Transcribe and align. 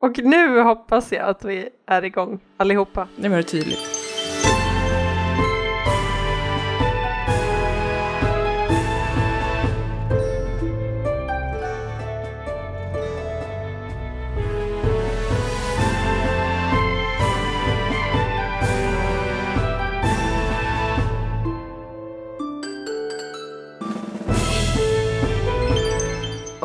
Och 0.00 0.18
nu 0.24 0.60
hoppas 0.60 1.12
jag 1.12 1.28
att 1.28 1.44
vi 1.44 1.68
är 1.86 2.04
igång 2.04 2.40
allihopa. 2.56 3.08
Det 3.16 3.28
var 3.28 3.42
tydligt. 3.42 4.07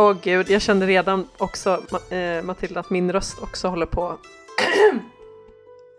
Åh 0.04 0.16
gud, 0.24 0.50
jag 0.50 0.62
kände 0.62 0.88
redan 0.88 1.28
också 1.38 1.82
eh, 2.10 2.44
Matilda 2.44 2.80
att 2.80 2.90
min 2.90 3.12
röst 3.12 3.40
också 3.42 3.68
håller 3.68 3.86
på. 3.86 4.18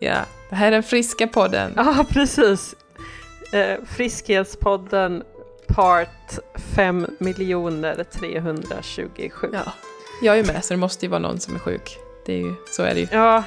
Ja, 0.01 0.17
det 0.51 0.55
här 0.57 0.67
är 0.67 0.71
den 0.71 0.83
friska 0.83 1.27
podden. 1.27 1.73
Ja, 1.77 2.05
precis. 2.11 2.75
Eh, 3.53 3.85
Friskhetspodden 3.87 5.23
part 5.69 6.39
5 6.75 7.07
327. 8.13 9.49
Ja. 9.53 9.73
Jag 10.23 10.39
är 10.39 10.45
med 10.45 10.65
så 10.65 10.75
det 10.75 10.79
måste 10.81 11.07
ju 11.07 11.11
vara 11.11 11.21
någon 11.21 11.41
som 11.41 11.55
är 11.55 11.59
sjuk. 11.59 11.99
Det 12.27 12.33
är 12.33 12.39
ju, 12.39 12.55
så 12.71 12.83
är 12.83 12.95
det 12.95 13.01
ju. 13.01 13.07
Ja. 13.13 13.45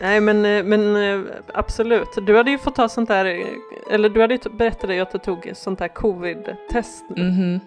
Nej 0.00 0.20
men, 0.20 0.44
eh, 0.44 0.64
men 0.64 0.96
eh, 0.96 1.20
absolut. 1.54 2.08
Du 2.26 2.36
hade 2.36 2.50
ju 2.50 2.58
fått 2.58 2.74
ta 2.74 2.88
sånt 2.88 3.08
där, 3.08 3.24
eh, 3.24 3.46
eller 3.90 4.08
du 4.08 4.20
hade 4.20 4.34
ju 4.34 4.50
berättat 4.50 4.90
att 4.90 5.12
du 5.12 5.18
tog 5.18 5.52
sånt 5.54 5.78
där 5.78 5.88
covid-test 5.88 7.04
Mhm. 7.16 7.60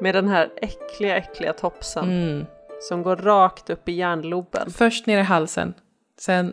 Med 0.00 0.14
den 0.14 0.28
här 0.28 0.50
äckliga, 0.56 1.16
äckliga 1.16 1.52
topsen 1.52 2.04
Mm. 2.04 2.46
som 2.80 3.02
går 3.02 3.16
rakt 3.16 3.70
upp 3.70 3.88
i 3.88 3.92
hjärnloben. 3.92 4.70
Först 4.70 5.06
ner 5.06 5.18
i 5.18 5.22
halsen, 5.22 5.74
sen 6.18 6.52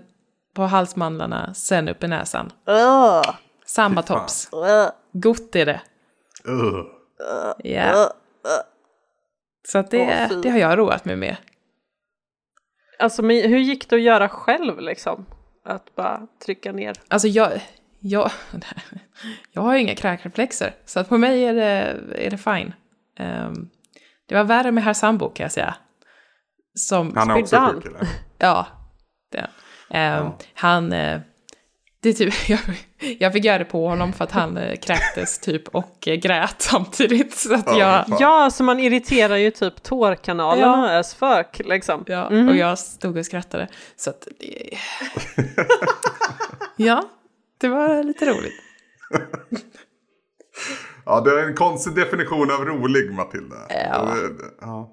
på 0.54 0.62
halsmandlarna, 0.64 1.54
sen 1.54 1.90
upp 1.90 2.04
i 2.04 2.08
näsan. 2.08 2.52
Ugh, 2.68 3.36
Samma 3.66 4.02
Fy 4.02 4.08
fan. 4.08 4.20
tops. 4.20 4.50
ugh, 4.54 4.90
Gott 5.12 5.56
är 5.56 5.66
det. 5.66 5.82
Ja. 7.64 7.92
ugh. 7.92 8.10
Så 9.68 9.78
att 9.78 9.92
det, 9.92 10.28
fy. 10.30 10.42
det 10.42 10.50
har 10.50 10.58
jag 10.60 10.78
roat 10.80 11.06
mig 11.06 11.16
med. 11.16 11.38
Alltså 13.00 13.22
men 13.22 13.36
hur 13.50 13.58
gick 13.60 13.90
det 13.90 13.96
att 13.96 14.02
göra 14.02 14.30
själv 14.30 14.80
liksom? 14.80 15.26
Att 15.66 15.96
bara 15.96 16.28
trycka 16.46 16.72
ner. 16.72 16.96
Alltså 17.08 17.28
jag, 17.28 17.52
jag, 18.00 18.32
jag 19.52 19.62
har 19.62 19.74
ju 19.76 19.82
inga 19.82 19.96
kräkreflexer, 19.96 20.74
så 20.86 21.00
att 21.00 21.10
på 21.10 21.18
mig 21.18 21.44
är 21.46 21.54
det, 21.54 21.98
är 22.26 22.30
det 22.30 22.38
fine. 22.38 22.74
Ehm, 23.20 23.70
det 24.30 24.36
var 24.36 24.44
värre 24.44 24.72
med 24.72 24.84
herr 24.84 24.94
Sambo 24.94 25.30
kan 25.30 25.44
jag 25.44 25.52
säga. 25.52 25.76
Som, 26.78 27.14
Han 27.16 27.30
är 27.30 27.42
också 27.42 27.58
sjuk 27.74 27.86
eller? 27.86 28.08
ja, 28.38 28.68
det. 29.32 29.48
Ehm, 29.90 30.24
Ja. 30.24 30.38
Han, 30.54 30.94
eh, 30.94 31.22
det 32.00 32.10
är 32.10 32.14
typ, 32.14 32.34
jag, 32.50 32.60
jag 33.20 33.34
fick 33.34 33.46
göra 33.46 33.58
det 33.58 33.66
på 33.66 33.88
honom 33.88 34.14
för 34.14 34.24
att 34.24 34.32
han 34.32 34.58
eh, 34.58 34.76
kräktes 34.76 35.40
typ 35.40 35.68
och 35.68 36.08
eh, 36.08 36.16
grät 36.16 36.56
samtidigt. 36.62 37.38
Så 37.38 37.54
att 37.56 37.66
Ja, 37.68 37.78
jag, 37.78 38.08
Fan. 38.08 38.18
Ja, 38.20 38.50
så 38.52 38.64
man 38.64 38.80
irriterar 38.80 39.36
ju 39.36 39.52
typ 39.52 39.84
tårkanalerna 39.84 40.94
Ja. 40.94 41.00
as 41.00 41.16
fuck 41.16 41.62
liksom. 41.66 42.04
ja, 42.08 42.30
Mhm. 42.30 42.50
och 42.50 42.56
jag 42.56 42.80
stod 42.80 43.18
och 43.18 43.26
skrattade. 43.26 43.68
Så 43.96 44.10
att 44.10 44.28
det, 44.40 44.78
ja, 46.76 47.04
det 47.58 47.68
var 47.68 48.04
lite 48.04 48.26
roligt. 48.26 48.54
Ja, 51.06 51.22
det 51.22 51.32
är 51.32 51.48
en 51.48 51.56
konstig 51.56 51.96
definition 51.96 52.52
av 52.52 52.66
rolig 52.66 53.14
Matilda. 53.14 53.56
Ja. 53.70 54.16
ja. 54.62 54.92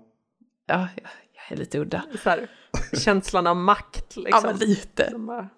Ja, 0.66 0.88
jag, 0.94 1.08
är 1.48 1.56
lite 1.56 1.78
udda. 1.78 2.02
Så 2.22 2.30
här, 2.30 2.48
känslan 2.92 3.46
av 3.46 3.56
makt 3.56 4.12
Ja, 4.14 4.22
liksom. 4.22 4.42
men 4.44 4.56
lite. 4.56 5.12
Bara, 5.16 5.48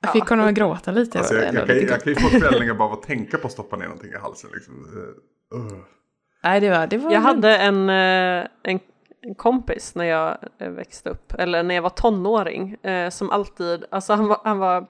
Jag 0.00 0.12
fick 0.12 0.28
honom 0.28 0.46
att 0.46 0.54
gråta 0.54 0.90
lite. 0.90 1.18
Alltså, 1.18 1.34
jag, 1.34 1.54
jag, 1.54 1.66
kan, 1.66 1.76
lite 1.76 1.92
jag 1.92 2.02
kan 2.02 2.12
ju 2.12 2.18
få 2.18 2.28
kvällningar 2.40 2.74
bara 2.74 2.88
av 2.88 2.92
att 2.92 3.02
tänka 3.02 3.38
på 3.38 3.46
att 3.46 3.52
stoppa 3.52 3.76
ner 3.76 3.84
någonting 3.84 4.10
i 4.12 4.16
halsen. 4.16 4.50
Liksom. 4.54 4.74
Eh, 4.74 5.58
ugh. 5.58 5.78
Nej, 6.44 6.60
det 6.60 6.70
var, 6.70 6.86
det 6.86 6.98
var 6.98 7.12
Jag 7.12 7.20
hade 7.20 7.56
en, 7.56 7.88
eh, 7.88 8.46
en, 8.62 8.80
en 9.20 9.34
kompis 9.34 9.94
när 9.94 10.04
jag 10.04 10.38
eh, 10.58 10.70
växte 10.70 11.10
upp, 11.10 11.32
eller 11.32 11.62
när 11.62 11.74
jag 11.74 11.82
var 11.82 11.90
tonåring, 11.90 12.74
eh, 12.74 13.10
som 13.10 13.30
alltid, 13.30 13.84
alltså 13.90 14.12
han 14.12 14.28
var, 14.28 14.40
han 14.44 14.58
var 14.58 14.86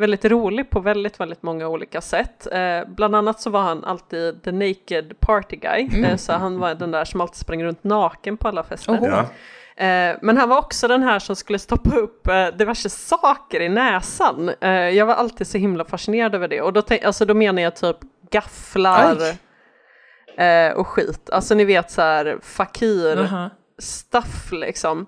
väldigt 0.00 0.24
rolig 0.24 0.70
på 0.70 0.80
väldigt, 0.80 1.20
väldigt 1.20 1.42
många 1.42 1.68
olika 1.68 2.00
sätt. 2.00 2.46
Eh, 2.52 2.80
bland 2.88 3.16
annat 3.16 3.40
så 3.40 3.50
var 3.50 3.60
han 3.60 3.84
alltid 3.84 4.42
the 4.42 4.52
naked 4.52 5.20
party 5.20 5.56
guy, 5.56 5.88
Mm. 5.92 6.04
eh, 6.04 6.16
så 6.16 6.32
han 6.32 6.58
var 6.58 6.74
den 6.74 6.90
där 6.90 7.04
som 7.04 7.20
alltid 7.20 7.36
sprang 7.36 7.64
runt 7.64 7.84
naken 7.84 8.36
på 8.36 8.48
alla 8.48 8.62
fester. 8.62 8.92
Oho. 8.92 9.06
Ja. 9.06 9.20
Eh, 9.84 10.16
men 10.22 10.36
han 10.36 10.48
var 10.48 10.58
också 10.58 10.88
den 10.88 11.02
här 11.02 11.18
som 11.18 11.36
skulle 11.36 11.58
stoppa 11.58 11.96
upp 11.96 12.26
eh, 12.28 12.46
diverse 12.46 12.90
saker 12.90 13.60
i 13.60 13.68
näsan. 13.68 14.50
Jag 14.94 15.06
var 15.06 15.14
alltid 15.14 15.46
så 15.46 15.58
himla 15.58 15.84
fascinerad 15.84 16.34
över 16.34 16.48
det. 16.48 16.60
Och 16.62 16.72
då, 16.72 16.82
tänk, 16.82 17.04
alltså, 17.04 17.24
då 17.24 17.34
menar 17.34 17.62
jag 17.62 17.76
typ 17.76 17.96
gafflar 18.30 19.16
eh, 20.38 20.72
och 20.72 20.86
skit. 20.86 21.30
Alltså 21.30 21.54
ni 21.54 21.64
vet 21.64 21.90
så 21.90 22.02
här 22.02 22.38
fakir 22.42 23.18
Aha. 23.20 23.50
stuff 23.78 24.52
liksom. 24.52 25.06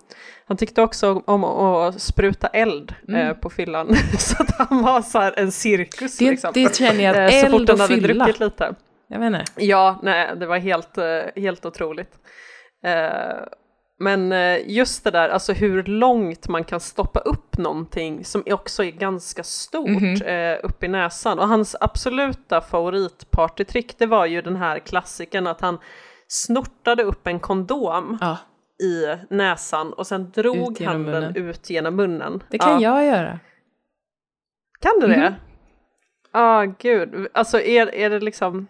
Han 0.53 0.57
tyckte 0.57 0.83
också 0.83 1.23
om 1.27 1.45
att 1.45 2.01
spruta 2.03 2.47
eld 2.47 2.95
eh, 3.09 3.15
Mm. 3.15 3.41
på 3.41 3.51
fyllan. 3.51 3.97
så 4.19 4.43
att 4.43 4.69
han 4.69 4.83
var 4.83 5.03
så 5.03 5.19
här 5.19 5.35
en 5.37 5.53
cirkus 5.53 6.17
Det, 6.19 6.31
liksom. 6.31 6.51
det 6.55 6.77
känner 6.77 7.05
jag, 7.05 7.25
Eh, 7.35 7.41
så 7.45 7.47
fort 7.51 7.61
eld 7.61 7.71
han 7.71 7.81
hade 7.81 7.95
fylla. 7.95 8.25
druckit 8.25 8.41
lite. 8.41 8.75
Jag 9.09 9.19
vet 9.19 9.27
inte. 9.27 9.45
Ja, 9.57 10.01
nej, 10.03 10.31
det 10.37 10.47
var 10.47 10.59
helt, 10.59 10.99
eh, 10.99 11.43
helt 11.43 11.67
otroligt. 11.67 12.13
Men 14.01 14.33
just 14.67 15.05
det 15.05 15.11
där, 15.11 15.29
alltså 15.29 15.53
hur 15.53 15.83
långt 15.85 16.49
man 16.49 16.65
kan 16.65 16.81
stoppa 16.81 17.21
upp 17.21 17.59
någonting 17.59 18.25
som 18.25 18.43
också 18.47 18.85
är 18.85 18.91
ganska 18.91 19.43
stort 19.43 19.89
Mhm. 19.89 20.23
eh, 20.23 20.57
upp 20.63 20.83
i 20.85 20.89
näsan. 20.89 21.39
Och 21.39 21.49
hans 21.49 21.77
absoluta 21.81 22.61
favoritpartytrick, 22.61 23.99
det 23.99 24.07
var 24.07 24.27
ju 24.27 24.43
den 24.43 24.57
här 24.57 24.79
klassiken 24.79 25.47
att 25.47 25.61
han 25.61 25.79
snortade 26.29 27.03
upp 27.03 27.27
en 27.27 27.41
kondom 27.41 28.19
Ja, 28.21 28.37
i 28.83 29.17
näsan 29.35 29.93
och 29.93 30.07
sen 30.07 30.31
drog 30.31 30.73
Ut 30.73 30.81
genom 30.81 30.95
han 30.95 31.05
den 31.05 31.23
munnen. 31.23 31.37
ut 31.37 31.71
genom 31.71 31.97
munnen. 31.97 32.43
det 32.51 32.59
kan 32.59 32.81
ja. 32.81 33.03
jag 33.03 33.17
göra. 33.17 33.39
Kan 34.81 34.93
du 35.01 35.07
det? 35.07 35.17
Mhm. 35.31 35.35
Ja, 36.33 36.75
gud. 36.79 37.29
Alltså 37.35 37.61
är, 37.61 37.95
är 37.95 38.11
det 38.11 38.21
liksom... 38.21 38.67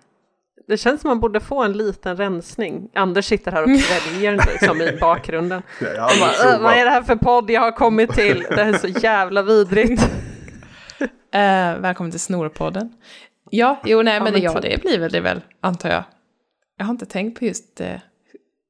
Det 0.68 0.76
känns 0.76 1.00
som 1.00 1.08
man 1.08 1.20
borde 1.20 1.40
få 1.40 1.62
en 1.62 1.72
liten 1.72 2.16
rensning. 2.16 2.90
Anders 2.94 3.24
sitter 3.24 3.52
här 3.52 3.62
och 3.62 3.68
kväljer 3.80 4.32
liksom 4.52 4.80
i 4.80 4.98
bakgrunden. 5.00 5.62
Aldrig 5.98 6.20
bara, 6.20 6.54
"Äh, 6.54 6.60
vad 6.62 6.72
är 6.74 6.84
det 6.84 6.90
här 6.90 7.02
för 7.02 7.16
podd 7.16 7.50
jag 7.50 7.60
har 7.60 7.72
kommit 7.72 8.10
till? 8.12 8.46
Det 8.50 8.64
här 8.64 8.72
är 8.74 8.78
så 8.78 8.86
jävla 8.88 9.42
vidrigt. 9.42 10.10
Eh, 11.34 11.76
välkommen 11.78 12.10
till 12.10 12.20
Snorpodden. 12.20 12.92
Ja, 13.50 13.80
jo, 13.84 14.02
nej, 14.02 14.14
Ja, 14.14 14.24
men, 14.24 14.32
men 14.32 14.42
ja, 14.42 14.60
det 14.60 14.82
blir 14.82 14.98
väl 14.98 15.10
det 15.12 15.20
väl, 15.20 15.40
antar 15.60 15.88
jag. 15.90 16.04
Jag 16.78 16.84
har 16.84 16.90
inte 16.90 17.06
tänkt 17.06 17.38
på 17.38 17.44
just 17.44 17.80
eh, 17.80 17.94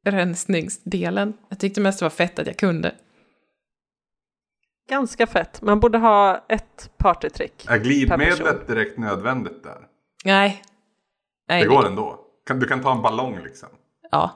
rensningsdelen. 0.05 1.35
Jag 1.49 1.59
tyckte 1.59 1.81
mest 1.81 1.99
det 1.99 2.05
var 2.05 2.11
fett 2.11 2.39
att 2.39 2.47
jag 2.47 2.57
kunde. 2.57 2.95
Ganska 4.89 5.27
fett. 5.27 5.63
Man 5.63 5.81
borde 5.81 5.99
ha 5.99 6.45
ett 6.49 6.91
partytrick. 6.97 7.67
Är 7.69 7.79
glidmedlet 7.79 8.67
direkt 8.67 8.99
nödvändigt 8.99 9.63
där? 9.63 9.79
Nej. 10.25 10.63
Nej, 11.49 11.63
Det 11.63 11.69
går 11.69 11.87
ändå. 11.87 12.19
Kan, 12.47 12.59
du 12.61 12.67
kan 12.67 12.83
ta 12.83 12.93
en 12.97 13.03
ballong 13.03 13.39
liksom. 13.45 13.69
Ja. 14.11 14.31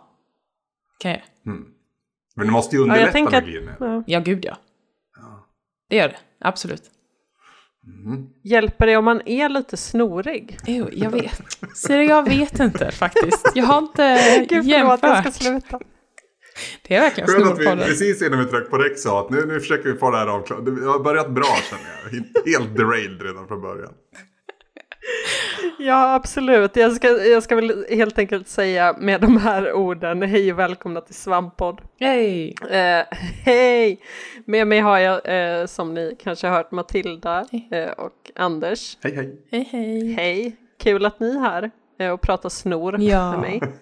Kan 0.98 1.10
jag? 1.10 1.22
Mm. 1.46 1.68
Men 2.36 2.46
du 2.46 2.52
måste 2.52 2.76
ju 2.76 2.80
Ja, 2.80 2.84
underlätta 2.84 3.06
jag 3.06 3.12
tänker 3.12 3.30
med 3.30 3.38
att, 3.38 3.44
glidmedel. 3.44 3.76
ja. 3.80 4.02
Ja, 4.06 4.20
gud 4.20 4.44
ja. 4.44 4.56
Ja. 5.16 5.46
Det 5.88 5.96
gör 5.96 6.08
det. 6.08 6.18
Absolut. 6.40 6.90
Mm. 7.86 8.26
Hjälper 8.44 8.86
det 8.86 8.96
om 8.96 9.04
man 9.04 9.22
är 9.26 9.48
lite 9.48 9.76
snorig? 9.76 10.58
Jo, 10.66 10.88
jag 10.92 11.10
vet. 11.10 11.40
Ser 11.76 11.98
du, 11.98 12.04
jag 12.04 12.28
vet 12.28 12.60
inte 12.60 12.90
faktiskt. 12.90 13.52
Jag 13.54 13.64
har 13.64 13.78
inte 13.78 14.46
Gud 14.48 14.64
förlåt, 14.64 14.98
jag 15.02 15.34
ska 15.34 15.44
jämfört. 15.44 15.68
sluta. 15.70 15.78
Det 16.88 16.94
är 16.96 17.00
verkligen 17.00 17.28
Skönt 17.28 17.44
att 17.52 17.58
vi 17.58 17.62
Snorpodden. 17.64 17.88
precis 17.88 18.22
innan 18.22 18.38
vi 18.38 18.44
tryckte 18.44 18.70
på 18.70 18.78
räck 18.78 18.98
sa 18.98 19.20
att 19.20 19.30
nu, 19.30 19.46
nu 19.46 19.60
försöker 19.60 19.92
vi 19.92 19.98
få 19.98 20.10
det 20.10 20.16
här 20.16 20.26
avklarat. 20.26 20.64
Det 20.66 20.70
har 20.86 20.98
börjat 21.04 21.30
bra 21.30 21.56
känner 21.70 21.84
jag. 22.04 22.52
Helt 22.52 22.76
derailed 22.76 23.22
redan 23.22 23.48
från 23.48 23.60
början. 23.62 23.92
Ja, 25.78 26.14
absolut. 26.14 26.76
Jag 26.76 26.92
ska, 26.92 27.08
jag 27.08 27.42
ska 27.42 27.56
väl 27.56 27.86
helt 27.90 28.18
enkelt 28.18 28.48
säga 28.48 28.96
med 29.00 29.20
de 29.20 29.36
här 29.36 29.72
orden, 29.72 30.22
hej 30.22 30.52
och 30.52 30.58
välkomna 30.58 31.00
till 31.00 31.14
Svamppodd. 31.14 31.80
Hej! 32.00 32.54
Eh, 32.70 33.04
hej! 33.44 34.00
Med 34.44 34.66
mig 34.66 34.80
har 34.80 34.98
jag, 34.98 35.20
eh, 35.60 35.66
som 35.66 35.94
ni 35.94 36.16
kanske 36.18 36.46
har 36.46 36.56
hört, 36.56 36.70
Matilda 36.70 37.46
Hej. 37.52 37.68
eh, 37.72 37.90
och 37.90 38.30
Anders. 38.34 38.98
Hej 39.02 39.14
hej. 39.14 39.42
Hej, 39.50 39.68
hej. 39.72 40.12
Hej! 40.12 40.56
Kul 40.82 41.06
att 41.06 41.20
ni 41.20 41.36
är 41.36 41.40
här 41.40 41.70
eh, 42.00 42.10
och 42.10 42.20
pratar 42.20 42.48
snor 42.48 43.00
Ja. 43.00 43.30
med 43.32 43.40
mig. 43.40 43.60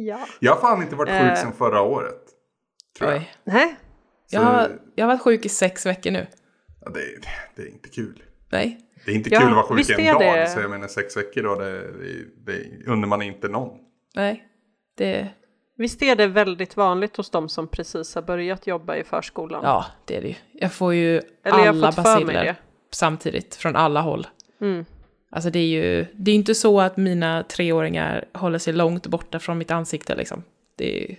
Ja. 0.00 0.18
Jag 0.40 0.52
har 0.54 0.60
fan 0.60 0.82
inte 0.82 0.96
varit 0.96 1.10
sjuk 1.10 1.30
Eh. 1.30 1.34
sedan 1.34 1.52
förra 1.58 1.82
året. 1.82 2.20
Tror 2.98 3.10
jag. 3.12 3.22
Nej, 3.44 3.76
Jag 4.30 4.40
har, 4.40 4.68
jag 4.94 5.04
har 5.06 5.12
varit 5.12 5.22
sjuk 5.22 5.44
i 5.46 5.48
sex 5.48 5.86
veckor 5.86 6.10
nu. 6.10 6.26
Ja, 6.84 6.90
det, 6.90 7.00
är- 7.00 7.20
det 7.56 7.62
är 7.62 7.66
inte 7.66 7.88
kul. 7.88 8.22
Nej. 8.50 8.80
Det 9.08 9.12
är 9.12 9.16
inte 9.16 9.30
Ja, 9.32 9.40
kul 9.40 9.48
att 9.48 9.54
vara 9.54 9.66
sjuk 9.66 9.90
en 9.90 10.14
dag. 10.14 10.22
det. 10.22 10.46
Så 10.46 10.60
jag 10.60 10.70
menar 10.70 10.88
sex 10.88 11.16
veckor 11.16 11.42
då, 11.42 11.54
det, 11.54 11.80
det, 11.80 12.24
det 12.46 12.86
unnar 12.86 13.08
man 13.08 13.22
inte 13.22 13.48
någon. 13.48 13.78
Nej. 14.14 14.44
Det, 14.96 15.28
Visst 15.76 16.02
är 16.02 16.16
det 16.16 16.26
väldigt 16.26 16.76
vanligt 16.76 17.16
hos 17.16 17.30
de 17.30 17.48
som 17.48 17.68
precis 17.68 18.14
har 18.14 18.22
börjat 18.22 18.66
jobba 18.66 18.96
i 18.96 19.04
förskolan? 19.04 19.60
Ja, 19.64 19.86
det 20.04 20.16
är 20.16 20.22
det 20.22 20.28
ju. 20.28 20.34
Jag 20.52 20.72
får 20.72 20.94
ju 20.94 21.20
Eller 21.44 21.68
alla 21.68 21.92
basiller 21.92 22.56
samtidigt, 22.90 23.54
från 23.54 23.76
alla 23.76 24.00
håll. 24.00 24.26
Mm. 24.60 24.84
Alltså 25.30 25.50
det 25.50 25.58
är 25.58 25.66
ju, 25.66 26.06
det 26.12 26.30
är 26.30 26.34
inte 26.34 26.54
så 26.54 26.80
att 26.80 26.96
mina 26.96 27.42
treåringar 27.42 28.24
håller 28.34 28.58
sig 28.58 28.72
långt 28.72 29.06
borta 29.06 29.38
från 29.38 29.58
mitt 29.58 29.70
ansikte 29.70 30.14
liksom. 30.14 30.42
Det 30.76 31.02
är, 31.02 31.16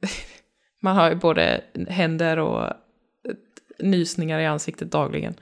man 0.82 0.96
har 0.96 1.10
ju 1.10 1.16
både 1.16 1.60
händer 1.88 2.38
och 2.38 2.72
nysningar 3.78 4.40
i 4.40 4.46
ansiktet 4.46 4.90
dagligen. 4.90 5.34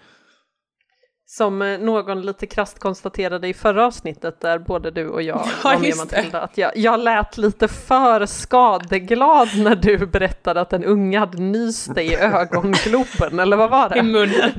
Som 1.37 1.63
eh, 1.63 1.79
någon 1.79 2.23
lite 2.23 2.47
krasst 2.47 2.79
konstaterade 2.79 3.49
i 3.49 3.55
förra 3.55 3.87
avsnittet 3.87 4.41
där 4.41 4.59
både 4.59 4.91
du 4.91 5.09
och 5.09 5.23
jag 5.23 5.41
Ja, 5.65 5.71
var 5.71 5.79
med. 5.79 5.97
Matilda, 5.97 6.41
att 6.41 6.59
jag, 6.59 6.77
jag 6.77 7.01
lät 7.01 7.39
lite 7.39 7.69
för 7.69 8.27
skadeglad 8.27 9.49
när 9.57 9.75
du 9.77 10.07
berättade 10.07 10.61
att 10.61 10.73
en 10.73 10.85
unge 10.85 11.19
hade 11.19 11.39
nyst 11.43 11.95
dig 11.95 12.07
i 12.07 12.17
ögongloben, 12.21 13.39
eller 13.39 13.57
vad 13.57 13.71
var 13.71 13.87
I 13.97 13.99
det? 13.99 14.03
munnen. 14.03 14.51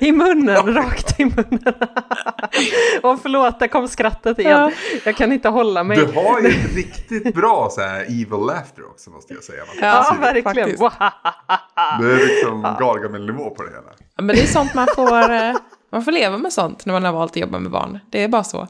I 0.00 0.12
munnen, 0.12 0.74
rakt 0.74 1.20
i 1.20 1.24
munnen. 1.24 1.74
och 3.02 3.20
förlåt, 3.22 3.58
där 3.58 3.68
kom 3.68 3.88
skrattet 3.88 4.38
igen. 4.38 4.60
Ja. 4.60 4.70
Jag 5.04 5.16
kan 5.16 5.32
inte 5.32 5.48
hålla 5.48 5.84
mig. 5.84 5.96
Du 5.96 6.04
har 6.12 6.40
ju 6.40 6.48
ett 6.48 6.74
riktigt 6.74 7.34
bra 7.34 7.68
så 7.70 7.80
här 7.80 8.00
evil 8.02 8.28
laughter 8.30 8.86
också 8.90 9.10
måste 9.10 9.34
jag 9.34 9.44
säga. 9.44 9.62
Ja, 9.80 10.06
Matilda. 10.20 10.32
verkligen. 10.32 10.68
Det 10.68 10.84
är 12.12 12.26
liksom 12.28 12.62
Gargamel-nivå 12.62 13.50
på 13.50 13.62
det 13.62 13.70
hela. 13.70 13.92
Ja, 14.16 14.22
Men 14.22 14.36
det 14.36 14.42
är 14.42 14.46
sånt 14.46 14.74
man 14.74 14.86
får, 14.96 15.30
eh, 15.32 15.54
man 15.92 16.04
får 16.04 16.12
leva 16.12 16.38
med 16.38 16.52
sånt 16.52 16.86
när 16.86 16.92
man 16.92 17.04
har 17.04 17.12
valt 17.12 17.32
att 17.32 17.36
jobba 17.36 17.58
med 17.58 17.70
barn. 17.70 17.98
Det 18.10 18.22
är 18.22 18.28
bara 18.28 18.44
så. 18.44 18.58
Oh, 18.58 18.68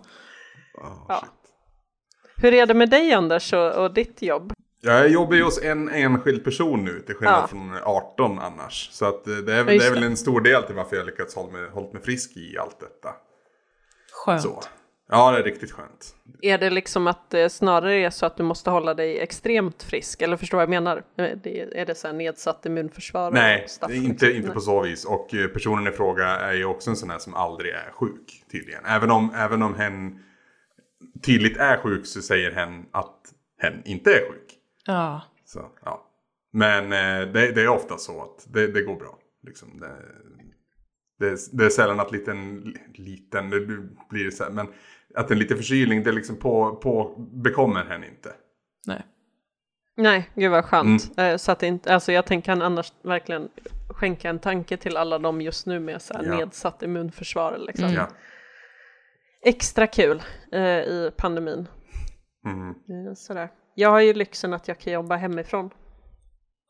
Ja. 1.09 1.25
Hur 2.37 2.55
är 2.55 2.67
det 2.67 2.75
med 2.75 2.91
dig 2.91 3.13
Anders 3.13 3.53
och, 3.53 3.73
och 3.73 3.95
ditt 3.95 4.23
jobb? 4.23 4.53
Jag 4.85 5.09
jobbar 5.09 5.35
ju 5.37 5.43
hos 5.43 5.63
en 5.63 5.89
enskild 5.89 6.45
person 6.45 6.85
nu 6.85 7.01
till 7.01 7.15
skillnad 7.15 7.43
Ja. 7.43 7.47
från 7.47 7.75
18 7.83 8.39
annars. 8.39 8.89
Så 8.93 9.05
att 9.07 9.27
eh, 9.29 9.35
det 9.37 9.55
är, 9.55 9.65
det 9.65 9.87
är 9.87 9.95
väl 9.95 10.03
en 10.03 10.17
stor 10.17 10.41
del 10.41 10.63
till 10.63 10.75
varför 10.75 10.97
jag 10.97 11.07
lyckats 11.07 11.35
hålla 11.35 11.53
mig, 11.53 11.69
hållit 11.71 11.93
mig 11.93 12.03
frisk 12.03 12.37
i 12.37 12.59
allt 12.59 12.81
detta. 12.81 13.15
Skönt. 14.13 14.43
Så. 14.43 14.63
Ja, 15.11 15.33
det 15.33 15.39
är 15.39 15.43
riktigt 15.43 15.73
skönt. 15.73 16.15
Är 16.43 16.59
det 16.59 16.71
liksom 16.71 17.07
att 17.07 17.31
det 17.31 17.51
snarare 17.51 17.95
är 17.95 18.11
så 18.11 18.27
att 18.27 18.37
du 18.37 18.43
måste 18.43 18.71
hålla 18.71 18.95
dig 18.95 19.19
extremt 19.21 19.83
frisk? 19.83 20.23
Eller 20.23 20.37
förstår 20.37 20.59
vad 20.59 20.63
jag 20.63 20.71
menar? 20.71 20.97
Eh, 21.19 21.29
Det, 21.43 21.81
är 21.81 21.87
det 21.87 21.95
så 21.95 22.07
här 22.07 22.15
nedsatt 22.15 22.67
immunförsvar? 22.67 23.31
Nej, 23.31 23.67
är 23.81 23.95
inte, 23.95 24.27
liksom? 24.27 24.43
inte 24.43 24.51
på 24.51 24.61
så 24.61 24.83
vis. 24.83 25.05
Och 25.05 25.35
eh, 25.35 25.47
personen 25.47 25.87
i 25.93 25.97
fråga 25.97 26.27
är 26.27 26.53
ju 26.53 26.65
också 26.65 26.91
en 26.91 26.97
sån 26.97 27.11
här 27.11 27.19
som 27.19 27.35
aldrig 27.35 27.73
är 27.73 27.91
sjuk 27.93 28.45
tydligen. 28.53 28.85
Även 28.87 29.11
om, 29.11 29.35
även 29.37 29.63
om 29.63 29.75
hen 29.75 30.19
tydligt 31.23 31.57
är 31.57 31.77
sjuk 31.77 32.07
så 32.07 32.23
säger 32.23 32.53
hen 32.53 32.87
att 32.93 33.17
hen 33.59 33.83
inte 33.85 34.11
är 34.11 34.31
sjuk. 34.31 34.44
Ja. 34.87 35.23
Så, 35.45 35.71
ja. 35.85 36.11
Men 36.53 36.85
eh, 36.85 37.33
det, 37.33 37.53
det 37.53 37.63
är 37.63 37.69
ofta 37.69 37.97
så 37.97 38.23
att 38.23 38.47
det, 38.55 38.67
det 38.67 38.83
går 38.83 38.97
bra. 38.97 39.19
Liksom, 39.43 39.81
det, 39.81 39.97
det, 41.19 41.27
är- 41.29 41.57
det 41.57 41.65
är 41.65 41.71
sällan 41.71 42.01
att 42.01 42.13
liten, 42.13 42.63
liten, 42.95 43.51
det 43.51 43.61
blir 44.11 44.31
så 44.31 44.45
här, 44.45 44.51
men 44.51 44.67
att 45.15 45.31
en 45.31 45.39
liten 45.39 45.57
förkylning 45.57 46.03
det 46.03 46.13
liksom 46.13 46.37
på, 46.37 46.77
på 46.77 47.17
bekommer 47.45 47.85
hen 47.85 48.05
inte. 48.05 48.33
Nej. 48.87 49.07
Nej, 49.97 50.31
gud 50.35 50.51
vad 50.51 50.65
skönt. 50.65 51.13
Mm. 51.17 51.33
Eh, 51.33 51.37
Så 51.37 51.53
att 51.53 51.59
det 51.59 51.67
inte, 51.67 51.95
alltså 51.95 52.13
jag 52.13 52.27
tänker 52.27 52.47
kan 52.47 52.63
annars 52.63 52.93
verkligen 53.03 53.49
skänka 53.89 54.31
en 54.31 54.39
tanke 54.39 54.77
till 54.77 54.97
alla 54.97 55.19
de 55.19 55.41
just 55.41 55.67
nu 55.67 55.81
med 55.81 56.03
så 56.03 56.15
här 56.15 56.25
Ja. 56.25 56.37
nedsatt 56.37 56.83
immunförsvar. 56.83 57.59
Liksom. 57.59 57.85
Mm. 57.85 57.97
Ja. 57.97 58.09
Extra 59.43 59.87
kul 59.87 60.23
eh, 60.53 60.61
i 60.81 61.11
pandemin. 61.17 61.69
Mm. 62.47 62.69
Eh, 62.71 63.15
sådär. 63.15 63.49
Jag 63.75 63.91
har 63.91 64.01
ju 64.01 64.13
lyxen 64.15 64.53
att 64.55 64.69
jag 64.69 64.79
kan 64.79 64.93
jobba 64.93 65.17
hemifrån. 65.17 65.71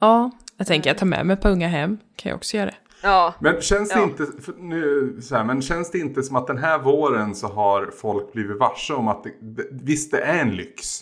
Ja, 0.00 0.30
jag 0.56 0.66
tänker 0.66 0.90
jag 0.90 0.98
tar 0.98 1.06
med 1.06 1.26
mig 1.26 1.36
par 1.36 1.50
unga 1.50 1.68
hem. 1.68 1.98
Kan 2.16 2.30
jag 2.30 2.36
också 2.36 2.56
göra 2.56 2.66
det. 2.66 2.76
Ja, 3.02 3.34
Men 3.40 3.60
känns 3.60 3.88
det 3.88 3.98
Ja. 3.98 4.04
inte, 4.04 4.26
nu, 4.58 5.16
så 5.22 5.36
här, 5.36 5.44
men 5.44 5.62
känns 5.62 5.90
det 5.90 5.98
inte 5.98 6.22
som 6.22 6.36
att 6.36 6.46
den 6.46 6.58
här 6.58 6.78
våren 6.78 7.34
så 7.34 7.46
har 7.46 7.86
folk 7.86 8.32
blivit 8.32 8.58
varse 8.58 8.94
om 8.94 9.08
att 9.08 9.24
det, 9.24 9.32
det, 9.40 9.68
visst 9.70 10.10
det 10.10 10.20
är 10.20 10.38
en 10.40 10.56
lyx. 10.56 11.00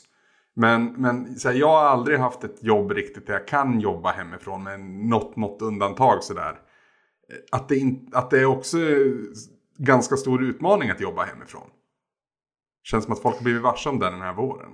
Men, 0.55 0.85
men 0.85 1.37
så 1.39 1.49
här, 1.49 1.57
jag 1.57 1.69
har 1.69 1.85
aldrig 1.85 2.19
haft 2.19 2.45
ett 2.45 2.65
jobb 2.65 2.93
riktigt 2.93 3.27
där 3.27 3.33
jag 3.35 3.49
kan 3.49 3.81
jobba 3.81 4.11
hemifrån 4.13 4.63
med 4.63 4.81
något, 4.81 5.37
något 5.37 5.63
undantag 5.63 6.25
sådär. 6.25 6.59
Att 7.53 7.69
det, 7.69 7.77
in, 7.77 8.11
att 8.13 8.31
det 8.31 8.41
är 8.41 8.47
också 8.47 8.77
ganska 9.79 10.17
stor 10.17 10.43
utmaning 10.43 10.91
att 10.91 11.01
jobba 11.01 11.25
hemifrån. 11.25 11.67
Känns 12.83 13.05
som 13.05 13.13
att 13.13 13.23
folk 13.23 13.37
har 13.37 13.43
blivit 13.45 13.63
varse 13.63 13.89
om 13.89 13.99
det 13.99 14.11
den 14.11 14.21
här 14.23 14.35
våren. 14.35 14.71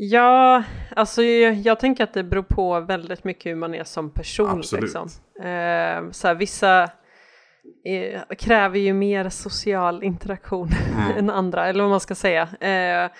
Ja, 0.00 0.62
alltså 0.96 1.22
jag, 1.22 1.54
jag 1.54 1.80
tänker 1.80 2.04
att 2.04 2.12
det 2.12 2.24
beror 2.24 2.42
på 2.42 2.80
väldigt 2.80 3.24
mycket 3.24 3.50
hur 3.50 3.56
man 3.56 3.74
är 3.74 3.84
som 3.84 4.10
person. 4.10 4.58
Absolut. 4.58 4.82
Liksom. 4.82 5.08
Eh, 5.40 6.10
så 6.10 6.28
här, 6.28 6.34
vissa 6.34 6.82
eh, 7.84 8.20
kräver 8.38 8.78
ju 8.78 8.92
mer 8.92 9.28
social 9.28 10.02
interaktion 10.02 10.68
än 11.18 11.30
andra, 11.30 11.66
eller 11.66 11.82
vad 11.82 11.90
man 11.90 12.00
ska 12.00 12.14
säga. 12.14 12.42
Eh, 12.60 13.10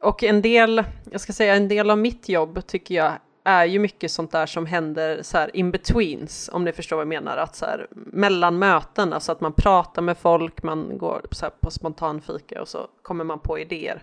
och 0.00 0.22
en 0.22 0.42
del, 0.42 0.84
jag 1.10 1.20
ska 1.20 1.32
säga 1.32 1.54
en 1.54 1.68
del 1.68 1.90
av 1.90 1.98
mitt 1.98 2.28
jobb 2.28 2.66
tycker 2.66 2.94
jag 2.94 3.12
är 3.44 3.64
ju 3.64 3.78
mycket 3.78 4.10
sånt 4.10 4.32
där 4.32 4.46
som 4.46 4.66
händer 4.66 5.22
så 5.22 5.38
här 5.38 5.56
in 5.56 5.70
betweens, 5.70 6.50
om 6.52 6.64
ni 6.64 6.72
förstår 6.72 6.96
vad 6.96 7.02
jag 7.02 7.08
menar, 7.08 7.36
att 7.36 7.56
så 7.56 7.66
här 7.66 7.86
mellan 7.90 8.58
möten, 8.58 9.12
alltså 9.12 9.32
att 9.32 9.40
man 9.40 9.52
pratar 9.52 10.02
med 10.02 10.18
folk, 10.18 10.62
man 10.62 10.98
går 10.98 11.26
så 11.30 11.46
här 11.46 11.52
på 11.60 11.70
spontan 11.70 12.20
fika 12.20 12.60
och 12.60 12.68
så 12.68 12.88
kommer 13.02 13.24
man 13.24 13.38
på 13.38 13.58
idéer 13.58 14.02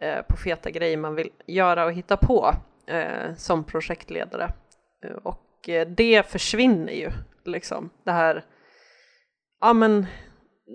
eh, 0.00 0.22
på 0.22 0.36
feta 0.36 0.70
grejer 0.70 0.96
man 0.96 1.14
vill 1.14 1.30
göra 1.46 1.84
och 1.84 1.92
hitta 1.92 2.16
på 2.16 2.54
eh, 2.86 3.34
som 3.36 3.64
projektledare. 3.64 4.52
Eh, 5.04 5.16
och 5.22 5.68
eh, 5.68 5.88
det 5.88 6.30
försvinner 6.30 6.92
ju, 6.92 7.10
liksom. 7.44 7.90
Det 8.04 8.12
här, 8.12 8.44
ja 9.60 9.72
men, 9.72 10.06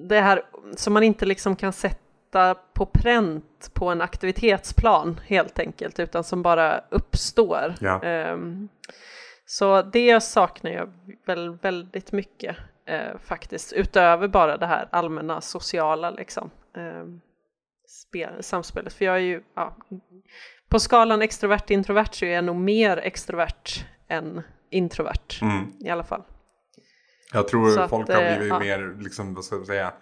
det 0.09 0.19
här 0.19 0.41
som 0.75 0.93
man 0.93 1.03
inte 1.03 1.25
liksom 1.25 1.55
kan 1.55 1.73
sätta 1.73 2.55
på 2.73 2.85
pränt 2.85 3.71
på 3.73 3.89
en 3.89 4.01
aktivitetsplan 4.01 5.19
helt 5.27 5.59
enkelt, 5.59 5.99
utan 5.99 6.23
som 6.23 6.41
bara 6.41 6.81
uppstår. 6.89 7.75
Ja. 7.79 8.03
Ehm, 8.03 8.69
så 9.45 9.81
det 9.81 10.21
saknar 10.21 10.71
jag 10.71 10.93
väl 11.25 11.57
väldigt 11.57 12.11
mycket 12.11 12.57
eh, 12.85 13.17
faktiskt, 13.23 13.73
utöver 13.73 14.27
bara 14.27 14.57
det 14.57 14.65
här 14.65 14.87
allmänna 14.91 15.41
sociala 15.41 16.09
liksom. 16.09 16.51
ehm, 16.77 17.21
spel, 18.11 18.43
samspelet. 18.43 18.93
För 18.93 19.05
jag 19.05 19.15
är 19.15 19.19
ju, 19.19 19.41
ja, 19.55 19.75
på 20.69 20.79
skalan 20.79 21.21
extrovert 21.21 21.69
introvert 21.69 22.07
så 22.11 22.25
är 22.25 22.29
jag 22.29 22.43
nog 22.43 22.55
mer 22.55 22.97
extrovert 22.97 23.85
än 24.07 24.41
introvert 24.69 25.41
Mm. 25.41 25.71
i 25.79 25.89
alla 25.89 26.03
fall. 26.03 26.21
Jag 27.33 27.47
tror 27.47 27.69
Så 27.69 27.79
att, 27.81 27.89
folk 27.89 28.09
har 28.09 28.21
eh, 28.23 28.37
blivit 28.37 28.49
ja. 28.49 28.59
mer, 28.59 28.95
liksom, 28.99 29.33
vad 29.33 29.43
ska 29.43 29.55
jag 29.55 29.65
säga, 29.67 29.93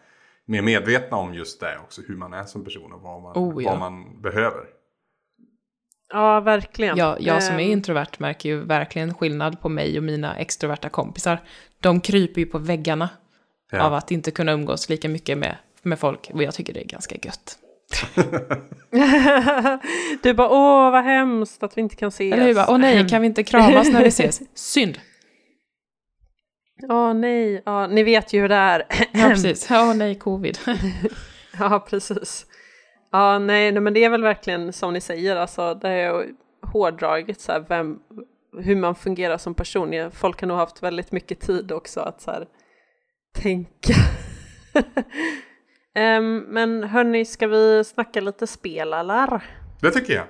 mer 0.45 0.61
medvetna 0.61 1.17
om 1.17 1.33
just 1.33 1.59
det 1.59 1.77
också. 1.83 2.01
Hur 2.07 2.15
man 2.17 2.33
är 2.33 2.43
som 2.43 2.63
person 2.63 2.93
och 2.93 3.01
vad 3.01 3.21
man, 3.21 3.33
Oh, 3.35 3.63
ja. 3.63 3.69
vad 3.69 3.79
man 3.79 4.21
behöver. 4.21 4.63
Ja, 6.13 6.39
verkligen. 6.39 6.97
Jag, 6.97 7.21
jag 7.21 7.43
som 7.43 7.55
är 7.55 7.59
Ehm, 7.59 7.71
introvert 7.71 8.19
märker 8.19 8.49
ju 8.49 8.59
verkligen 8.63 9.13
skillnad 9.13 9.61
på 9.61 9.69
mig 9.69 9.97
och 9.97 10.03
mina 10.03 10.35
extroverta 10.37 10.89
kompisar. 10.89 11.39
De 11.79 12.01
kryper 12.01 12.41
ju 12.41 12.45
på 12.47 12.57
väggarna 12.57 13.09
Ja. 13.71 13.83
av 13.83 13.93
att 13.93 14.11
inte 14.11 14.31
kunna 14.31 14.51
umgås 14.51 14.89
lika 14.89 15.09
mycket 15.09 15.37
med, 15.37 15.57
med 15.81 15.99
folk. 15.99 16.29
Och 16.33 16.43
jag 16.43 16.53
tycker 16.53 16.73
det 16.73 16.81
är 16.81 16.85
ganska 16.87 17.15
gött. 17.23 17.57
du 20.23 20.33
bara 20.33 20.49
åh 20.49 20.91
vad 20.91 21.03
hemskt 21.03 21.63
att 21.63 21.77
vi 21.77 21.81
inte 21.81 21.95
kan 21.95 22.07
ses. 22.07 22.33
Eller 22.33 22.47
hur? 22.47 22.55
Bara, 22.55 22.65
Åh 22.69 22.77
nej, 22.77 23.09
kan 23.09 23.21
vi 23.21 23.27
inte 23.27 23.43
kramas 23.43 23.91
när 23.91 24.03
vi 24.03 24.07
ses? 24.07 24.41
Synd. 24.53 24.99
Åh 26.89 27.13
nej, 27.13 27.61
ja, 27.65 27.87
ni 27.87 28.03
vet 28.03 28.33
ju 28.33 28.41
hur 28.41 28.49
det 28.49 28.55
är. 28.55 28.83
Ja, 29.11 29.29
precis. 29.29 29.67
Åh 29.71 29.93
nej, 29.93 30.15
covid. 30.15 30.57
ja, 31.59 31.85
precis. 31.89 32.45
Ja, 33.11 33.39
nej, 33.39 33.71
nej, 33.71 33.81
men 33.81 33.93
det 33.93 34.03
är 34.03 34.09
väl 34.09 34.23
verkligen 34.23 34.73
som 34.73 34.93
ni 34.93 35.01
säger, 35.01 35.35
alltså 35.35 35.73
det 35.73 35.89
är 35.89 36.13
ju 36.13 36.33
hårdraget 36.61 37.39
så 37.39 37.51
här, 37.51 37.65
vem, 37.69 37.99
hur 38.57 38.75
man 38.75 38.95
fungerar 38.95 39.37
som 39.37 39.53
person. 39.53 40.11
Folk 40.11 40.41
har 40.41 40.47
nog 40.47 40.57
haft 40.57 40.83
väldigt 40.83 41.11
mycket 41.11 41.39
tid 41.39 41.71
också 41.71 41.99
att 41.99 42.21
så 42.21 42.31
här, 42.31 42.45
tänka. 43.33 43.93
Em, 45.99 46.45
men 46.47 46.83
hörni, 46.83 47.25
ska 47.25 47.47
vi 47.47 47.83
snacka 47.83 48.21
lite 48.21 48.47
spel 48.47 48.93
eller? 48.93 49.43
Det 49.81 49.91
tycker 49.91 50.13
jag. 50.13 50.25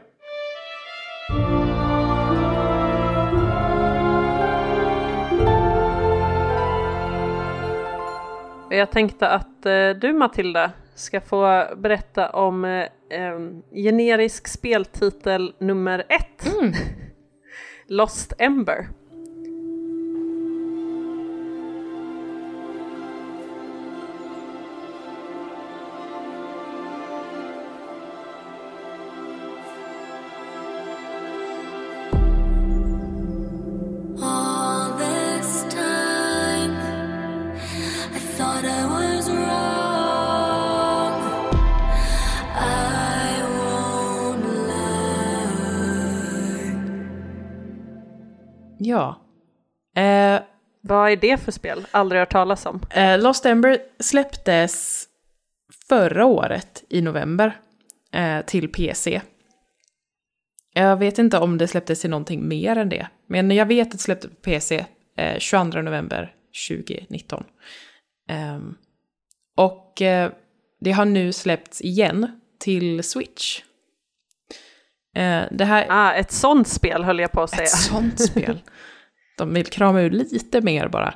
Jag 8.80 8.92
tänkte 8.92 9.30
att 9.30 9.66
eh, 9.66 9.90
du 9.90 10.14
Matilda 10.14 10.72
ska 10.96 11.22
få 11.22 11.66
berätta 11.78 12.30
om 12.30 12.66
eh, 12.66 12.86
em, 13.10 13.64
generisk 13.72 14.48
speltitel 14.48 15.54
nummer 15.60 16.00
ett. 16.10 16.56
Lost 17.88 18.34
Ember. 18.38 18.88
Ja. 48.90 49.22
Eh, 50.02 50.42
Vad 50.82 51.12
är 51.12 51.16
det 51.16 51.38
för 51.38 51.52
spel? 51.52 51.88
Aldrig 51.92 52.20
hört 52.20 52.32
talas 52.32 52.66
om. 52.66 52.82
eh, 52.90 53.20
Lost 53.22 53.46
Ember 53.46 53.78
släpptes 54.00 55.06
förra 55.90 56.26
året 56.26 56.84
i 56.90 57.02
november 57.02 57.60
eh, 58.14 58.42
till 58.46 58.72
PC. 58.72 59.22
Jag 60.74 60.98
vet 60.98 61.20
inte 61.20 61.38
om 61.38 61.58
det 61.58 61.68
släpptes 61.68 62.02
till 62.02 62.10
någonting 62.10 62.48
mer 62.48 62.76
än 62.76 62.90
det. 62.90 63.08
Men 63.28 63.52
jag 63.52 63.66
vet 63.66 63.88
att 63.88 63.92
det 63.92 63.98
släpptes 63.98 64.30
på 64.30 64.36
PC 64.36 64.86
eh, 65.18 65.40
22 65.40 65.82
november 65.82 66.36
2019. 66.70 67.44
Ehm, 68.30 68.76
och 69.58 70.02
eh, 70.02 70.32
det 70.80 70.92
har 70.92 71.06
nu 71.06 71.34
släppts 71.34 71.82
igen 71.82 72.40
till 72.60 73.04
Switch. 73.04 73.62
Eh, 75.16 75.44
det 75.52 75.66
här 75.66 75.86
Ah, 75.90 76.14
ett 76.14 76.32
sånt 76.32 76.68
spel 76.68 77.04
höll 77.04 77.20
jag 77.20 77.32
på 77.32 77.42
att 77.42 77.50
säga. 77.50 77.64
ett 77.64 77.70
sånt 77.70 78.22
spel. 78.30 78.60
De 79.38 79.54
vill 79.54 79.66
krama 79.66 80.02
ur 80.02 80.10
lite 80.10 80.62
mer 80.62 80.88
bara. 80.88 81.14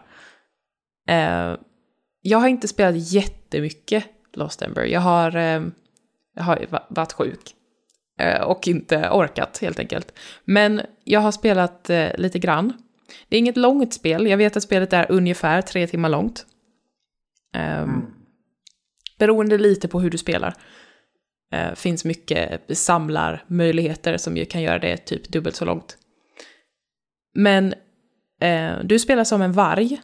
Eh, 1.10 1.58
jag 2.22 2.38
har 2.38 2.48
inte 2.48 2.68
spelat 2.68 3.14
jättemycket 3.14 4.06
Lost 4.34 4.62
Ember. 4.62 4.84
Jag 4.86 5.00
har, 5.02 5.36
eh, 5.36 5.62
jag 6.36 6.44
har 6.44 6.66
va- 6.70 6.88
varit 6.90 7.14
sjuk. 7.14 7.56
Eh, 8.20 8.42
och 8.42 8.68
inte 8.68 9.10
orkat 9.10 9.58
helt 9.62 9.80
enkelt. 9.80 10.14
Men 10.46 10.82
jag 11.04 11.20
har 11.20 11.32
spelat 11.32 11.90
eh, 11.90 12.08
lite 12.18 12.40
grann. 12.40 12.74
Det 13.30 13.36
är 13.36 13.40
inget 13.40 13.58
långt 13.58 13.94
spel. 13.94 14.28
Jag 14.28 14.38
vet 14.38 14.58
att 14.58 14.64
spelet 14.64 14.94
är 14.94 15.12
ungefär 15.12 15.62
tre 15.62 15.88
timmar 15.88 16.10
långt. 16.10 16.46
Ehm, 17.56 18.02
Beroende 19.20 19.58
lite 19.58 19.88
på 19.88 20.00
hur 20.00 20.10
du 20.10 20.18
spelar. 20.18 20.54
Eh, 21.54 21.76
finns 21.76 22.06
mycket 22.06 22.78
samlarmöjligheter 22.78 24.18
som 24.18 24.38
ju 24.38 24.46
kan 24.46 24.62
göra 24.62 24.80
det 24.80 24.98
typ 24.98 25.30
dubbelt 25.30 25.56
så 25.56 25.66
långt. 25.66 25.98
Men 27.34 27.74
eh, 28.42 28.80
du 28.84 29.00
spelar 29.00 29.24
som 29.24 29.42
en 29.42 29.52
varg 29.52 30.02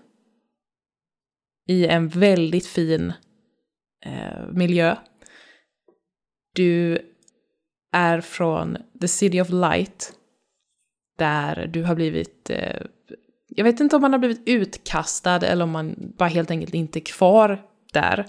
i 1.67 1.87
en 1.87 2.07
väldigt 2.07 2.67
fin 2.67 3.13
eh, 4.05 4.47
miljö. 4.51 4.95
Du 6.55 6.99
är 7.91 8.21
från 8.21 8.77
The 9.01 9.07
City 9.07 9.41
of 9.41 9.49
Light 9.49 10.13
där 11.17 11.67
du 11.67 11.83
har 11.83 11.95
blivit, 11.95 12.49
eh, 12.49 12.81
jag 13.47 13.63
vet 13.63 13.79
inte 13.79 13.95
om 13.95 14.01
man 14.01 14.11
har 14.11 14.19
blivit 14.19 14.43
utkastad 14.45 15.45
eller 15.45 15.63
om 15.63 15.71
man 15.71 16.13
bara 16.17 16.29
helt 16.29 16.51
enkelt 16.51 16.73
inte 16.73 16.99
är 16.99 17.05
kvar 17.05 17.61
där. 17.93 18.25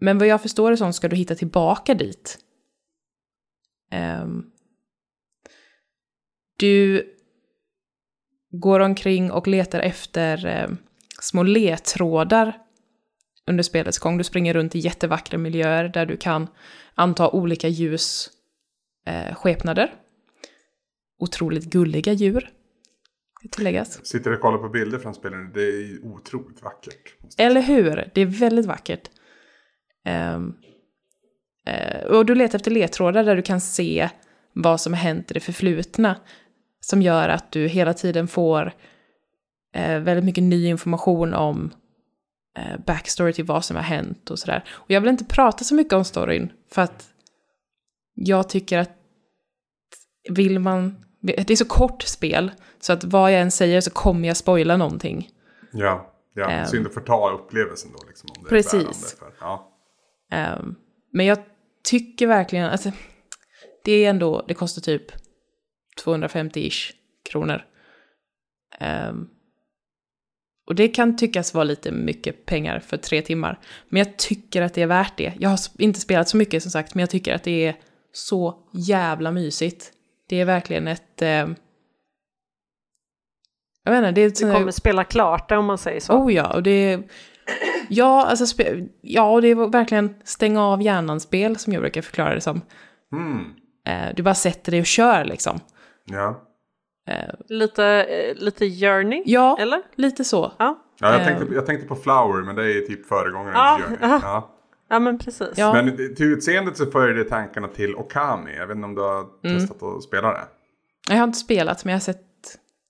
Men 0.00 0.18
vad 0.18 0.28
jag 0.28 0.42
förstår 0.42 0.70
det 0.70 0.76
som 0.76 0.92
ska 0.92 1.08
du 1.08 1.16
hitta 1.16 1.34
tillbaka 1.34 1.94
dit. 1.94 2.38
Ehm, 3.90 4.44
du 6.56 7.06
går 8.50 8.80
omkring 8.80 9.30
och 9.30 9.48
letar 9.48 9.80
efter 9.80 10.46
eh, 10.46 10.70
små 11.20 11.42
ledtrådar 11.42 12.58
under 13.46 13.62
spelets 13.62 13.98
gång. 13.98 14.18
Du 14.18 14.24
springer 14.24 14.54
runt 14.54 14.74
i 14.74 14.78
jättevackra 14.78 15.38
miljöer 15.38 15.88
där 15.88 16.06
du 16.06 16.16
kan 16.16 16.46
anta 16.94 17.30
olika 17.30 17.68
ljus 17.68 18.30
eh, 19.06 19.34
skepnader. 19.34 19.94
Otroligt 21.18 21.64
gulliga 21.64 22.12
djur, 22.12 22.50
tilläggas. 23.50 24.06
Sitter 24.06 24.32
och 24.32 24.40
kollar 24.40 24.58
på 24.58 24.68
bilder 24.68 24.98
från 24.98 25.14
spelen. 25.14 25.52
Det 25.54 25.62
är 25.62 26.04
otroligt 26.04 26.62
vackert. 26.62 27.14
Eller 27.38 27.62
hur? 27.62 28.10
Det 28.14 28.20
är 28.20 28.26
väldigt 28.26 28.66
vackert. 28.66 29.10
Ehm, 30.04 30.54
eh, 31.66 32.04
och 32.04 32.26
du 32.26 32.34
letar 32.34 32.58
efter 32.58 32.70
ledtrådar 32.70 33.24
där 33.24 33.36
du 33.36 33.42
kan 33.42 33.60
se 33.60 34.08
vad 34.52 34.80
som 34.80 34.92
har 34.92 35.00
hänt 35.00 35.30
i 35.30 35.34
det 35.34 35.40
förflutna. 35.40 36.16
Som 36.80 37.02
gör 37.02 37.28
att 37.28 37.52
du 37.52 37.66
hela 37.66 37.94
tiden 37.94 38.28
får 38.28 38.72
eh, 39.74 39.98
väldigt 39.98 40.24
mycket 40.24 40.44
ny 40.44 40.66
information 40.66 41.34
om 41.34 41.70
eh, 42.58 42.80
backstory 42.86 43.32
till 43.32 43.44
vad 43.44 43.64
som 43.64 43.76
har 43.76 43.82
hänt 43.82 44.30
och 44.30 44.38
sådär. 44.38 44.64
Och 44.70 44.90
jag 44.90 45.00
vill 45.00 45.10
inte 45.10 45.24
prata 45.24 45.64
så 45.64 45.74
mycket 45.74 45.92
om 45.92 46.04
storyn 46.04 46.52
för 46.70 46.82
att 46.82 47.10
jag 48.14 48.48
tycker 48.48 48.78
att 48.78 48.90
vill 50.30 50.58
man... 50.58 51.04
Det 51.20 51.50
är 51.50 51.56
så 51.56 51.64
kort 51.64 52.02
spel 52.02 52.50
så 52.80 52.92
att 52.92 53.04
vad 53.04 53.32
jag 53.32 53.40
än 53.40 53.50
säger 53.50 53.80
så 53.80 53.90
kommer 53.90 54.28
jag 54.28 54.36
spoila 54.36 54.76
någonting. 54.76 55.30
Ja, 55.72 56.14
ja. 56.34 56.50
Ehm. 56.50 56.66
synd 56.66 56.86
att 56.86 56.94
förta 56.94 57.30
upplevelsen 57.30 57.90
då. 57.92 58.04
Liksom, 58.08 58.30
om 58.36 58.42
det 58.42 58.48
är 58.48 58.50
Precis. 58.50 58.72
bärande 58.72 58.96
För, 59.18 59.32
ja. 59.40 59.73
Ehm, 60.34 60.74
men 61.12 61.26
jag 61.26 61.38
tycker 61.84 62.26
verkligen, 62.26 62.66
alltså, 62.66 62.90
det 63.84 63.92
är 63.92 64.10
ändå, 64.10 64.44
det 64.48 64.54
kostar 64.54 64.82
typ 64.82 65.12
250-ish 66.04 66.92
kronor. 67.30 67.64
Ehm, 68.78 69.28
och 70.66 70.74
det 70.74 70.88
kan 70.88 71.16
tyckas 71.16 71.54
vara 71.54 71.64
lite 71.64 71.92
mycket 71.92 72.46
pengar 72.46 72.80
för 72.80 72.96
tre 72.96 73.22
timmar. 73.22 73.60
Men 73.88 73.98
jag 73.98 74.16
tycker 74.18 74.62
att 74.62 74.74
det 74.74 74.82
är 74.82 74.86
värt 74.86 75.16
det. 75.16 75.32
Jag 75.38 75.48
har 75.48 75.58
inte 75.78 76.00
spelat 76.00 76.28
så 76.28 76.36
mycket 76.36 76.62
som 76.62 76.70
sagt, 76.72 76.94
men 76.94 77.00
jag 77.00 77.10
tycker 77.10 77.34
att 77.34 77.42
det 77.44 77.66
är 77.66 77.76
så 78.12 78.68
jävla 78.72 79.30
mysigt. 79.30 79.92
Det 80.28 80.40
är 80.40 80.44
verkligen 80.44 80.88
ett... 80.88 81.22
ehm, 81.22 81.54
jag 83.84 83.92
vet 83.92 83.98
inte, 83.98 84.10
det 84.12 84.20
är 84.20 84.26
ett 84.26 84.34
Du 84.34 84.38
sånt 84.40 84.52
där- 84.52 84.58
kommer 84.58 84.72
spela 84.72 85.04
klart 85.04 85.48
det 85.48 85.56
om 85.56 85.64
man 85.64 85.78
säger 85.78 86.00
så. 86.00 86.12
Oh 86.12 86.32
ja, 86.34 86.54
och 86.54 86.62
det 86.62 86.70
är... 86.70 87.02
Ja, 87.88 88.26
alltså, 88.26 88.62
ja, 89.00 89.40
det 89.40 89.48
är 89.48 89.70
verkligen 89.70 90.14
stänga 90.24 90.62
av 90.62 90.82
hjärnan-spel 90.82 91.56
som 91.56 91.72
jag 91.72 91.82
brukar 91.82 92.02
förklara 92.02 92.34
det 92.34 92.40
som. 92.40 92.60
Mm. 93.12 93.44
Eh, 93.86 94.14
du 94.16 94.22
bara 94.22 94.34
sätter 94.34 94.70
dig 94.72 94.80
och 94.80 94.86
kör 94.86 95.24
liksom. 95.24 95.60
ja. 96.04 96.40
Eh, 97.08 97.34
Lite, 97.48 97.84
eh, 97.86 98.34
lite 98.42 98.66
journey, 98.70 99.22
ja, 99.26 99.56
eller? 99.60 99.82
lite 99.94 100.24
så. 100.24 100.52
Ja. 100.58 100.80
Ja, 101.00 101.12
jag, 101.12 101.24
tänkte, 101.24 101.54
jag 101.54 101.66
tänkte 101.66 101.86
på 101.88 101.94
Flower, 101.96 102.42
men 102.42 102.56
det 102.56 102.72
är 102.72 102.80
typ 102.80 103.06
föregångaren 103.06 103.54
Ja, 103.56 103.76
till 103.88 103.96
Journey. 103.98 104.18
ja. 104.22 104.50
Ja. 104.88 104.98
men 104.98 105.18
precis. 105.18 105.48
Ja. 105.56 105.72
Men 105.72 105.96
till 105.96 106.26
utseendet 106.32 106.76
så 106.76 106.86
för 106.86 107.08
det 107.08 107.24
tankarna 107.24 107.68
till 107.68 107.96
Okami. 107.96 108.56
Jag 108.56 108.66
vet 108.66 108.76
inte 108.76 108.86
om 108.86 108.94
du 108.94 109.00
har 109.02 109.24
Mm. 109.44 109.58
testat 109.58 109.82
att 109.82 110.02
spela 110.02 110.32
det? 110.32 110.44
Jag 111.08 111.16
har 111.16 111.24
inte 111.24 111.38
spelat, 111.38 111.84
men 111.84 111.92
jag 111.92 111.96
har 111.96 112.02
sett... 112.02 112.20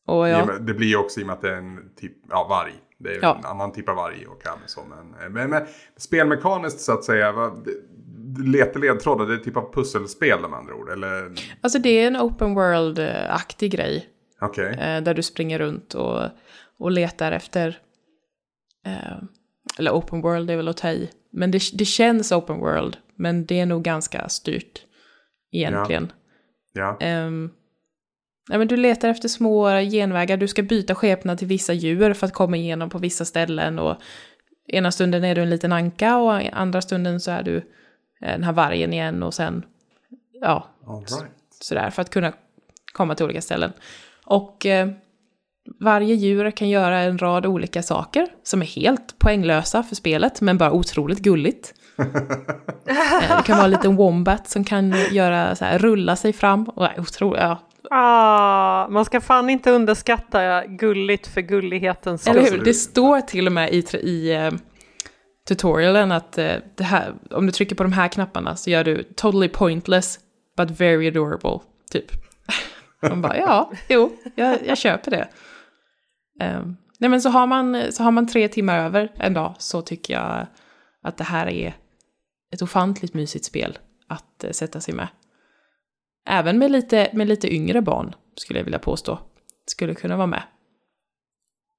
Och 0.07 0.29
ja, 0.29 0.47
Det 0.61 0.75
blir 0.75 0.89
ju 0.89 0.97
också 0.97 1.21
i 1.21 1.23
och 1.23 1.27
med 1.27 1.35
att 1.35 1.41
det 1.43 1.51
är 1.53 1.57
en 1.57 1.79
typ, 2.01 2.13
ja, 2.31 2.47
varg. 2.51 2.73
Det 2.99 3.11
är 3.15 3.19
Ja. 3.23 3.37
en 3.39 3.45
annan 3.45 3.73
typ 3.73 3.89
av 3.89 3.97
varg 3.97 4.27
Okami. 4.27 4.63
Så, 4.67 4.81
men, 4.85 5.33
men, 5.33 5.51
men 5.51 5.67
spelmekaniskt 5.97 6.81
så 6.81 6.93
att 6.93 7.05
säga, 7.05 7.33
vad, 7.33 7.69
leta 8.39 8.79
ledtrådar, 8.79 9.27
det 9.27 9.35
är 9.35 9.39
typ 9.39 9.57
av 9.57 9.73
pusselspel 9.73 10.41
med 10.41 10.59
andra 10.59 10.75
ord. 10.75 10.91
Eller, 10.91 11.33
alltså 11.61 11.79
det 11.79 11.89
är 11.89 12.07
en 12.07 12.17
open 12.17 12.55
world-aktig 12.55 13.71
grej. 13.73 14.09
okej. 14.41 14.67
Eh, 14.81 15.03
där 15.03 15.15
du 15.15 15.23
springer 15.23 15.59
runt 15.59 15.95
och, 15.95 16.23
och 16.79 16.91
letar 16.91 17.33
efter... 17.33 17.79
Eh, 18.87 19.19
eller 19.79 19.91
open 19.91 20.21
world 20.21 20.51
är 20.51 20.57
väl 20.57 20.69
att 20.69 20.77
ta 20.77 20.91
i. 20.91 21.11
Men 21.33 21.51
det, 21.51 21.61
det 21.75 21.85
känns 21.85 22.33
open 22.33 22.59
world, 22.59 22.97
men 23.17 23.47
det 23.47 23.61
är 23.61 23.67
nog 23.67 23.83
ganska 23.83 24.29
styrt 24.29 24.81
egentligen. 25.53 26.13
Ja. 26.73 26.97
Ehm, 27.01 27.51
ja, 28.49 28.59
men 28.59 28.69
du 28.69 28.77
letar 28.77 29.09
efter 29.09 29.29
små 29.29 29.69
genvägar, 29.81 30.37
du 30.37 30.49
ska 30.49 30.63
byta 30.63 30.95
skepnad 30.95 31.39
till 31.39 31.49
vissa 31.49 31.73
djur 31.73 32.15
för 32.15 32.27
att 32.27 32.33
komma 32.33 32.57
igenom 32.57 32.91
på 32.91 32.99
vissa 32.99 33.25
ställen. 33.25 33.79
Och 33.79 33.97
ena 34.69 34.93
stunden 34.93 35.25
är 35.25 35.35
du 35.35 35.43
en 35.43 35.51
liten 35.51 35.73
anka 35.73 36.17
och 36.17 36.33
andra 36.53 36.83
stunden 36.83 37.21
så 37.21 37.31
är 37.31 37.43
du 37.43 37.63
den 38.21 38.45
här 38.45 38.53
vargen 38.53 38.93
igen 38.93 39.23
och 39.23 39.35
sen, 39.35 39.65
ja, 40.41 40.69
right. 40.87 41.35
sådär 41.61 41.91
för 41.91 42.03
att 42.03 42.11
kunna 42.11 42.33
komma 42.93 43.15
till 43.15 43.25
olika 43.25 43.43
ställen. 43.43 43.73
Och 44.25 44.67
eh, 44.67 44.89
varje 45.81 46.15
djur 46.15 46.51
kan 46.51 46.69
göra 46.69 46.99
en 46.99 47.19
rad 47.19 47.47
olika 47.47 47.83
saker 47.83 48.29
som 48.43 48.63
är 48.63 48.67
helt 48.67 49.19
poänglösa 49.19 49.83
för 49.83 49.95
spelet, 49.95 50.41
men 50.41 50.59
bara 50.59 50.73
otroligt 50.73 51.19
gulligt. 51.19 51.75
Eh, 52.87 53.37
det 53.37 53.43
kan 53.45 53.57
vara 53.57 53.65
en 53.65 53.71
liten 53.71 53.97
wombat 53.97 54.49
som 54.49 54.65
kan 54.65 54.95
göra 55.11 55.57
så 55.57 55.65
här, 55.65 55.79
rulla 55.79 56.17
sig 56.17 56.33
fram. 56.33 56.65
Och, 56.65 56.89
otroligt, 56.99 57.41
ja, 57.41 57.59
Ah, 57.91 58.88
man 58.88 59.05
ska 59.05 59.21
fan 59.21 59.50
inte 59.50 59.71
underskatta 59.71 60.67
gulligt 60.67 61.26
för 61.26 61.41
gullighetens 61.41 62.23
skull. 62.23 62.37
Eller 62.37 62.50
hur? 62.50 62.64
Det 62.64 62.75
står 62.75 63.21
till 63.21 63.47
och 63.47 63.53
med 63.53 63.73
i, 63.73 63.97
i 63.97 64.35
eh, 64.35 64.53
tutorialen 65.49 66.12
att 66.12 66.38
eh, 66.38 66.55
det 66.75 66.85
här, 66.85 67.14
om 67.31 67.47
du 67.47 67.53
trycker 67.53 67.76
på 67.76 67.83
de 67.83 67.93
här 67.93 68.09
knapparna 68.09 68.57
så 68.57 68.71
gör 68.71 68.85
du 68.85 69.03
totally 69.03 69.49
pointless 69.49 70.19
but 70.57 70.71
very 70.71 71.09
adorable, 71.09 71.61
typ. 71.91 72.07
Man 73.09 73.23
bara, 73.23 73.37
ja, 73.37 73.73
jo, 73.88 74.17
jag, 74.35 74.67
jag 74.67 74.79
köper 74.79 75.11
det. 75.11 75.29
Ehm, 76.41 76.76
nej 76.99 77.11
men 77.11 77.21
så 77.21 77.29
har, 77.29 77.47
man, 77.47 77.93
så 77.93 78.03
har 78.03 78.11
man 78.11 78.26
tre 78.26 78.49
timmar 78.49 78.79
över 78.79 79.12
en 79.14 79.35
dag 79.35 79.55
så 79.59 79.83
tycker 79.83 80.14
jag 80.14 80.47
att 81.03 81.17
det 81.17 81.25
här 81.25 81.47
är 81.47 81.75
ett 82.55 82.62
ofantligt 82.62 83.14
mysigt 83.14 83.45
spel 83.45 83.79
att 84.09 84.45
eh, 84.45 84.50
sätta 84.50 84.81
sig 84.81 84.95
med. 84.95 85.09
Även 86.26 86.59
med 86.59 86.71
lite, 86.71 87.11
med 87.12 87.28
lite 87.28 87.54
yngre 87.54 87.83
barn, 87.83 88.14
skulle 88.37 88.59
jag 88.59 88.64
vilja 88.64 88.78
påstå, 88.78 89.19
skulle 89.66 89.95
kunna 89.95 90.16
vara 90.16 90.26
med. 90.26 90.43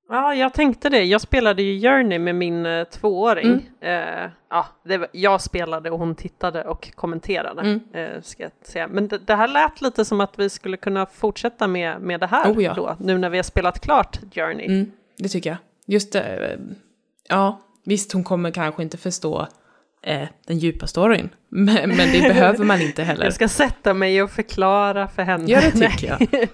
Ja, 0.09 0.35
jag 0.35 0.53
tänkte 0.53 0.89
det. 0.89 1.03
Jag 1.03 1.21
spelade 1.21 1.63
ju 1.63 1.81
Journey 1.81 2.19
med 2.19 2.35
min 2.35 2.65
eh, 2.65 2.83
tvååring. 2.83 3.69
Eh, 3.81 4.29
ja, 4.49 4.65
var, 4.83 5.07
jag 5.11 5.41
spelade 5.41 5.91
och 5.91 5.99
hon 5.99 6.15
tittade 6.15 6.63
och 6.63 6.91
kommenterade. 6.95 7.61
Mm. 7.61 7.81
Eh, 7.93 8.21
ska 8.21 8.43
jag 8.43 8.51
säga. 8.61 8.87
Men 8.87 9.07
det, 9.07 9.17
det 9.17 9.35
här 9.35 9.47
lät 9.47 9.81
lite 9.81 10.05
som 10.05 10.21
att 10.21 10.39
vi 10.39 10.49
skulle 10.49 10.77
kunna 10.77 11.05
fortsätta 11.05 11.67
med, 11.67 12.01
med 12.01 12.19
det 12.19 12.27
här 12.27 12.53
Oh, 12.53 12.63
ja. 12.63 12.73
då, 12.73 12.95
nu 12.99 13.17
när 13.17 13.29
vi 13.29 13.37
har 13.37 13.43
spelat 13.43 13.79
klart 13.79 14.19
Journey. 14.35 14.65
Mm, 14.65 14.91
det 15.17 15.29
tycker 15.29 15.49
jag. 15.49 15.57
Just 15.85 16.13
det, 16.13 16.57
ja, 17.29 17.61
visst 17.83 18.11
hon 18.11 18.23
kommer 18.23 18.51
kanske 18.51 18.83
inte 18.83 18.97
förstå 18.97 19.47
eh, 20.05 20.27
den 20.47 20.57
djupa 20.57 20.87
storyn. 20.87 21.29
Men, 21.49 21.89
men 21.89 22.11
det 22.11 22.21
behöver 22.21 22.65
man 22.65 22.81
inte 22.81 23.03
heller. 23.03 23.23
Jag 23.25 23.33
ska 23.33 23.47
sätta 23.47 23.93
mig 23.93 24.23
och 24.23 24.31
förklara 24.31 25.07
för 25.07 25.23
henne. 25.23 25.51
Ja, 25.51 25.61
det 25.61 25.71
tycker 25.71 26.07
jag. 26.29 26.47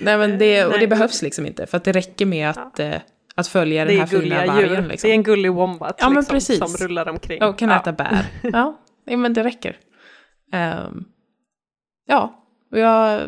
Nej, 0.00 0.18
men 0.18 0.38
det, 0.38 0.64
och 0.64 0.78
det 0.78 0.86
behövs 0.86 1.22
liksom 1.22 1.46
inte, 1.46 1.66
för 1.66 1.76
att 1.76 1.84
det 1.84 1.92
räcker 1.92 2.26
med 2.26 2.48
att, 2.48 2.80
eh, 2.80 2.94
att 3.34 3.48
följa 3.48 3.84
den 3.84 3.94
är 3.94 3.98
här 3.98 4.06
fina 4.06 4.46
vargen. 4.46 4.88
Liksom. 4.88 5.08
Det 5.08 5.12
är 5.12 5.14
en 5.14 5.22
gullig 5.22 5.52
wombat 5.52 5.96
Ja, 6.00 6.08
liksom, 6.08 6.34
precis. 6.34 6.58
som 6.58 6.86
rullar 6.86 7.08
omkring. 7.08 7.42
Och 7.42 7.58
kan 7.58 7.68
ja. 7.68 7.80
äta 7.80 7.92
bär. 7.92 8.24
Ja, 8.42 8.80
ja, 9.04 9.16
men 9.16 9.32
det 9.32 9.44
räcker. 9.44 9.76
Ehm, 10.52 11.04
ja, 12.06 12.46
och 12.72 12.78
jag, 12.78 13.20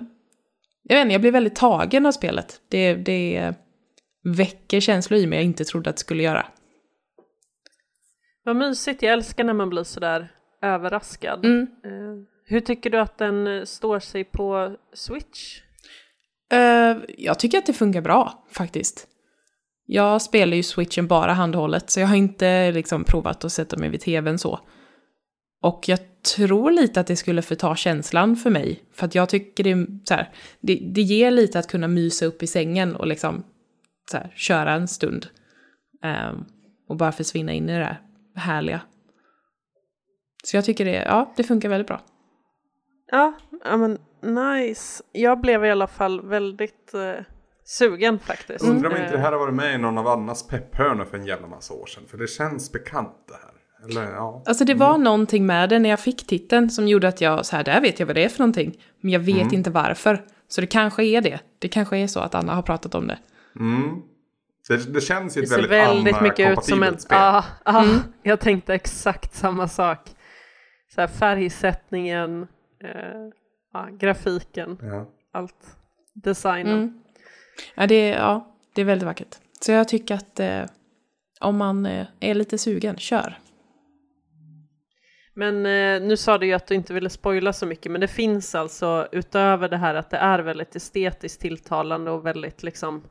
jag 0.82 0.96
vet 0.96 1.02
inte, 1.02 1.12
jag 1.12 1.20
blir 1.20 1.32
väldigt 1.32 1.56
tagen 1.56 2.06
av 2.06 2.12
spelet. 2.12 2.60
Det, 2.68 2.94
det 2.94 3.54
väcker 4.24 4.80
känslor 4.80 5.20
i 5.20 5.26
mig 5.26 5.38
jag 5.38 5.44
inte 5.44 5.64
trodde 5.64 5.90
att 5.90 5.96
det 5.96 6.00
skulle 6.00 6.22
göra. 6.22 6.46
Vad 8.44 8.56
mysigt, 8.56 9.02
jag 9.02 9.12
älskar 9.12 9.44
när 9.44 9.52
man 9.52 9.70
blir 9.70 9.84
sådär 9.84 10.28
överraskad. 10.62 11.44
Mm. 11.44 11.62
Eh, 11.62 12.24
hur 12.44 12.60
tycker 12.60 12.90
du 12.90 13.00
att 13.00 13.18
den 13.18 13.46
eh, 13.46 13.64
står 13.64 14.00
sig 14.00 14.24
på 14.24 14.76
Switch? 14.94 15.60
Eh, 16.52 16.96
jag 17.18 17.38
tycker 17.38 17.58
att 17.58 17.66
det 17.66 17.72
funkar 17.72 18.00
bra, 18.00 18.44
faktiskt. 18.50 19.08
Jag 19.86 20.22
spelar 20.22 20.56
ju 20.56 20.62
switchen 20.62 21.06
bara 21.06 21.32
handhållet, 21.32 21.90
så 21.90 22.00
jag 22.00 22.06
har 22.06 22.16
inte 22.16 22.72
liksom 22.72 23.04
provat 23.04 23.44
att 23.44 23.52
sätta 23.52 23.76
mig 23.76 23.88
vid 23.88 24.00
tvn 24.00 24.38
så. 24.38 24.60
Och 25.62 25.84
jag 25.88 25.98
tror 26.36 26.70
lite 26.70 27.00
att 27.00 27.06
det 27.06 27.16
skulle 27.16 27.42
förta 27.42 27.76
känslan 27.76 28.36
för 28.36 28.50
mig, 28.50 28.82
för 28.92 29.06
att 29.06 29.14
jag 29.14 29.28
tycker 29.28 29.64
det 29.64 29.86
så 30.04 30.14
här, 30.14 30.30
det, 30.60 30.74
det 30.74 31.02
ger 31.02 31.30
lite 31.30 31.58
att 31.58 31.68
kunna 31.68 31.88
mysa 31.88 32.26
upp 32.26 32.42
i 32.42 32.46
sängen 32.46 32.96
och 32.96 33.06
liksom 33.06 33.44
så 34.10 34.16
här, 34.16 34.32
köra 34.36 34.72
en 34.72 34.88
stund. 34.88 35.26
Ehm, 36.02 36.44
och 36.88 36.96
bara 36.96 37.12
försvinna 37.12 37.52
in 37.52 37.68
i 37.68 37.72
det 37.72 37.78
där 37.78 38.00
härliga. 38.34 38.80
Så 40.44 40.56
jag 40.56 40.64
tycker 40.64 40.84
det, 40.84 41.04
ja, 41.06 41.32
det 41.36 41.42
funkar 41.42 41.68
väldigt 41.68 41.86
bra. 41.86 42.00
Ja, 43.10 43.32
ja 43.64 43.76
men 43.76 43.98
nice. 44.22 45.02
Jag 45.12 45.40
blev 45.40 45.64
i 45.64 45.70
alla 45.70 45.86
fall 45.86 46.28
väldigt 46.28 46.94
eh, 46.94 47.24
sugen 47.64 48.18
faktiskt. 48.18 48.64
Undrar 48.64 48.90
om 48.90 48.96
Eh, 48.96 49.02
inte 49.02 49.16
det 49.16 49.22
här 49.22 49.32
har 49.32 49.38
varit 49.38 49.54
med 49.54 49.74
i 49.74 49.78
någon 49.78 49.98
av 49.98 50.08
Annas 50.08 50.46
pepphörnor 50.46 51.04
för 51.04 51.18
en 51.18 51.26
jävla 51.26 51.46
massa 51.46 51.74
år 51.74 51.86
sedan. 51.86 52.02
För 52.08 52.18
det 52.18 52.26
känns 52.26 52.72
bekant 52.72 53.16
det 53.28 53.34
här. 53.34 53.52
Eller 53.88 54.14
ja. 54.14 54.42
Alltså 54.46 54.64
det 54.64 54.74
var 54.74 54.98
någonting 54.98 55.46
med 55.46 55.68
det 55.68 55.78
när 55.78 55.90
jag 55.90 56.00
fick 56.00 56.26
titeln 56.26 56.70
som 56.70 56.88
gjorde 56.88 57.08
att 57.08 57.20
jag, 57.20 57.46
så 57.46 57.56
här, 57.56 57.64
där 57.64 57.80
vet 57.80 58.00
jag 58.00 58.06
vad 58.06 58.16
det 58.16 58.24
är 58.24 58.28
för 58.28 58.38
någonting. 58.38 58.78
Men 59.00 59.10
jag 59.10 59.20
vet 59.20 59.52
inte 59.52 59.70
varför. 59.70 60.24
Så 60.48 60.60
det 60.60 60.66
kanske 60.66 61.04
är 61.04 61.20
det. 61.20 61.40
Det 61.58 61.68
kanske 61.68 61.98
är 61.98 62.06
så 62.06 62.20
att 62.20 62.34
Anna 62.34 62.54
har 62.54 62.62
pratat 62.62 62.94
om 62.94 63.06
det. 63.06 63.18
Mm. 63.60 64.02
Det, 64.68 64.92
det 64.94 65.00
känns 65.00 65.36
ju 65.36 65.40
Det 65.40 65.44
ett 65.44 65.50
ser 65.50 65.68
väldigt, 65.68 66.06
väldigt 66.06 66.22
mycket 66.22 66.52
ut 66.58 66.64
som 66.64 66.82
en... 66.82 66.88
Anna-kompatibelt 66.88 67.00
spel. 67.02 67.18
Ja, 67.18 67.44
ja, 67.64 67.84
Mm. 67.84 68.00
jag 68.22 68.40
tänkte 68.40 68.74
exakt 68.74 69.34
samma 69.34 69.68
sak. 69.68 70.10
Så 70.94 71.00
här, 71.00 71.08
färgsättningen, 71.08 72.42
eh, 72.84 73.28
ja, 73.72 73.88
grafiken, 73.92 74.78
Ja. 74.82 75.08
allt. 75.32 75.76
Designen. 76.14 76.78
Mm. 76.78 77.02
Ja, 77.74 77.86
det, 77.86 77.94
är- 77.94 78.18
ja, 78.18 78.56
det 78.74 78.80
är 78.80 78.84
väldigt 78.84 79.06
vackert. 79.06 79.36
Så 79.60 79.72
jag 79.72 79.88
tycker 79.88 80.14
att 80.14 80.40
eh, 80.40 80.62
om 81.40 81.56
man 81.56 81.86
eh, 81.86 82.06
är 82.20 82.34
lite 82.34 82.58
sugen, 82.58 82.96
kör. 82.96 83.38
Men 85.34 85.56
eh, 85.66 86.08
nu 86.08 86.16
sa 86.16 86.38
du 86.38 86.46
ju 86.46 86.52
att 86.52 86.66
du 86.66 86.74
inte 86.74 86.94
ville 86.94 87.10
spoila 87.10 87.52
så 87.52 87.66
mycket, 87.66 87.92
men 87.92 88.00
det 88.00 88.08
finns 88.08 88.54
alltså 88.54 89.08
utöver 89.12 89.68
det 89.68 89.76
här 89.76 89.94
att 89.94 90.10
det 90.10 90.16
är 90.16 90.38
väldigt 90.38 90.76
estetiskt 90.76 91.40
tilltalande 91.40 92.10
och 92.10 92.26
väldigt 92.26 92.62
liksom 92.62 93.02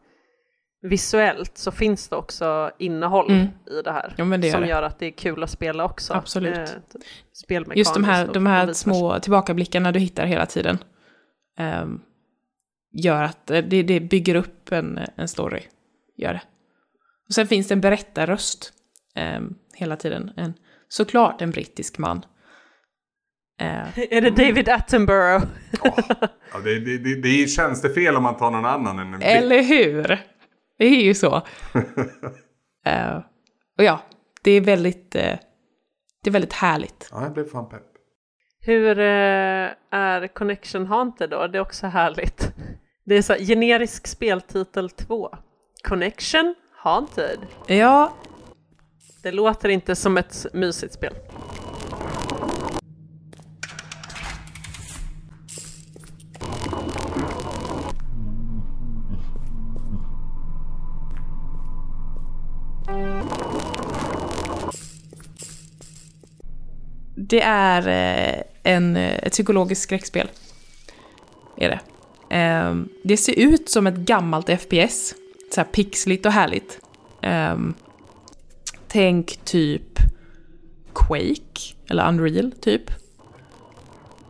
visuellt 0.84 1.58
så 1.58 1.72
finns 1.72 2.10
det 2.10 2.16
också 2.16 2.72
innehåll 2.80 3.30
Mm. 3.32 3.44
i 3.46 3.82
det 3.84 3.92
här 3.92 4.14
Ja, 4.18 4.26
det 4.26 4.48
gör 4.48 4.52
som 4.54 4.62
det. 4.62 4.68
gör 4.68 4.84
att 4.84 5.00
det 5.00 5.06
är 5.06 5.12
kul 5.12 5.44
att 5.44 5.50
spela 5.50 5.86
också. 5.86 6.14
Absolut. 6.14 6.58
Eh, 6.58 6.66
spelmekaniskt 7.34 7.78
Just 7.78 7.94
de 7.94 8.04
här, 8.04 8.28
de 8.34 8.46
här 8.46 8.74
små 8.74 9.20
tillbakablickarna 9.20 9.92
du 9.92 10.00
hittar 10.00 10.26
hela 10.26 10.46
tiden. 10.46 10.78
ehm, 11.60 12.00
gör 12.94 13.24
att 13.24 13.52
eh, 13.52 13.64
det, 13.64 13.84
det 13.84 14.00
bygger 14.00 14.36
upp 14.36 14.72
en, 14.72 15.00
en 15.16 15.28
story. 15.28 15.62
Gör 16.18 16.34
det. 16.34 16.42
Och 17.28 17.34
sen 17.34 17.48
finns 17.48 17.68
det 17.68 17.74
en 17.74 17.82
berättarröst 17.82 18.74
ehm, 19.16 19.54
hela 19.74 19.96
tiden. 19.96 20.32
En, 20.38 20.54
såklart 20.88 21.42
en 21.42 21.52
brittisk 21.52 21.98
man. 21.98 22.26
Eh, 23.62 24.00
Är 24.14 24.22
det 24.22 24.30
David 24.30 24.70
Attenborough? 24.70 25.46
Åh, 25.82 26.00
ja, 26.54 26.60
det, 26.64 26.80
det, 26.80 26.98
det, 26.98 27.22
det 27.22 27.48
känns 27.50 27.82
det 27.82 27.90
fel 27.94 28.16
om 28.16 28.24
man 28.24 28.38
tar 28.38 28.52
någon 28.52 28.66
annan 28.66 29.00
än 29.00 29.14
en. 29.14 29.22
Eller 29.22 29.64
hur? 29.64 30.20
Det 30.82 30.88
är 30.88 31.04
ju 31.04 31.14
så. 31.14 31.42
Eh, 32.86 33.18
och 33.78 33.84
ja, 33.84 34.00
det 34.44 34.52
är 34.52 34.62
väldigt, 34.62 35.16
eh, 35.16 35.38
det 36.24 36.30
är 36.30 36.32
väldigt 36.32 36.54
härligt. 36.54 37.10
Ja, 37.12 37.24
jag 37.24 37.34
blev 37.34 37.50
fan 37.50 37.70
pepp. 37.70 37.84
Hur 38.62 39.00
eh, 39.00 39.70
är 39.92 40.28
Connection 40.28 40.86
Haunted 40.86 41.30
då? 41.30 41.48
Det 41.48 41.58
är 41.58 41.62
också 41.62 41.88
härligt. 41.88 42.54
Det 43.06 43.16
är 43.16 43.22
så 43.22 43.34
generisk 43.34 44.08
speltitel 44.08 44.90
2. 44.90 45.30
Connection 45.84 46.56
Haunted. 46.78 47.40
Ja, 47.68 48.14
Det 49.24 49.32
låter 49.32 49.70
inte 49.70 49.96
som 49.96 50.18
ett 50.18 50.46
mysigt 50.54 50.94
spel. 50.94 51.14
Det 67.32 67.42
är 67.42 67.88
eh, 67.88 68.44
en, 68.64 68.96
eh, 68.96 69.20
ett 69.24 69.32
psykologiskt 69.32 69.84
skräckspel. 69.84 70.28
Är 71.58 71.70
det. 71.70 71.80
Ehm, 72.30 72.90
det 73.04 73.18
ser 73.18 73.40
ut 73.40 73.70
som 73.70 73.88
ett 73.88 73.96
gammalt 73.96 74.50
FPS. 74.50 75.16
Så 75.54 75.62
här 75.62 75.68
pixligt 75.68 76.26
och 76.26 76.32
härligt. 76.32 76.80
Ehm, 77.22 77.74
tänk 78.88 79.40
typ 79.44 80.00
Quake, 80.94 81.76
eller 81.90 82.08
Unreal 82.08 82.52
typ. 82.52 82.92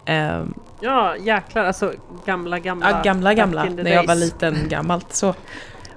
Ehm, 0.05 0.53
Ja, 0.83 1.15
jäklar, 1.17 1.63
alltså 1.63 1.93
gamla, 2.25 2.59
gamla. 2.59 2.91
ja, 2.91 3.01
gamla, 3.03 3.33
gamla. 3.33 3.63
När 3.63 3.91
jag 3.91 4.07
var 4.07 4.15
days. 4.15 4.19
liten, 4.19 4.55
gammalt. 4.69 5.13
Så. 5.13 5.35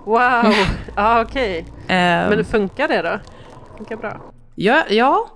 Wow, 0.05 0.19
ja 0.97 1.23
okej. 1.23 1.67
Ehm, 1.89 2.31
Men 2.31 2.45
funkar 2.45 2.89
det 2.89 3.03
då? 3.03 3.19
Funkar 3.77 3.97
bra. 3.97 4.21
Ja, 4.55 4.85
ja. 4.89 5.29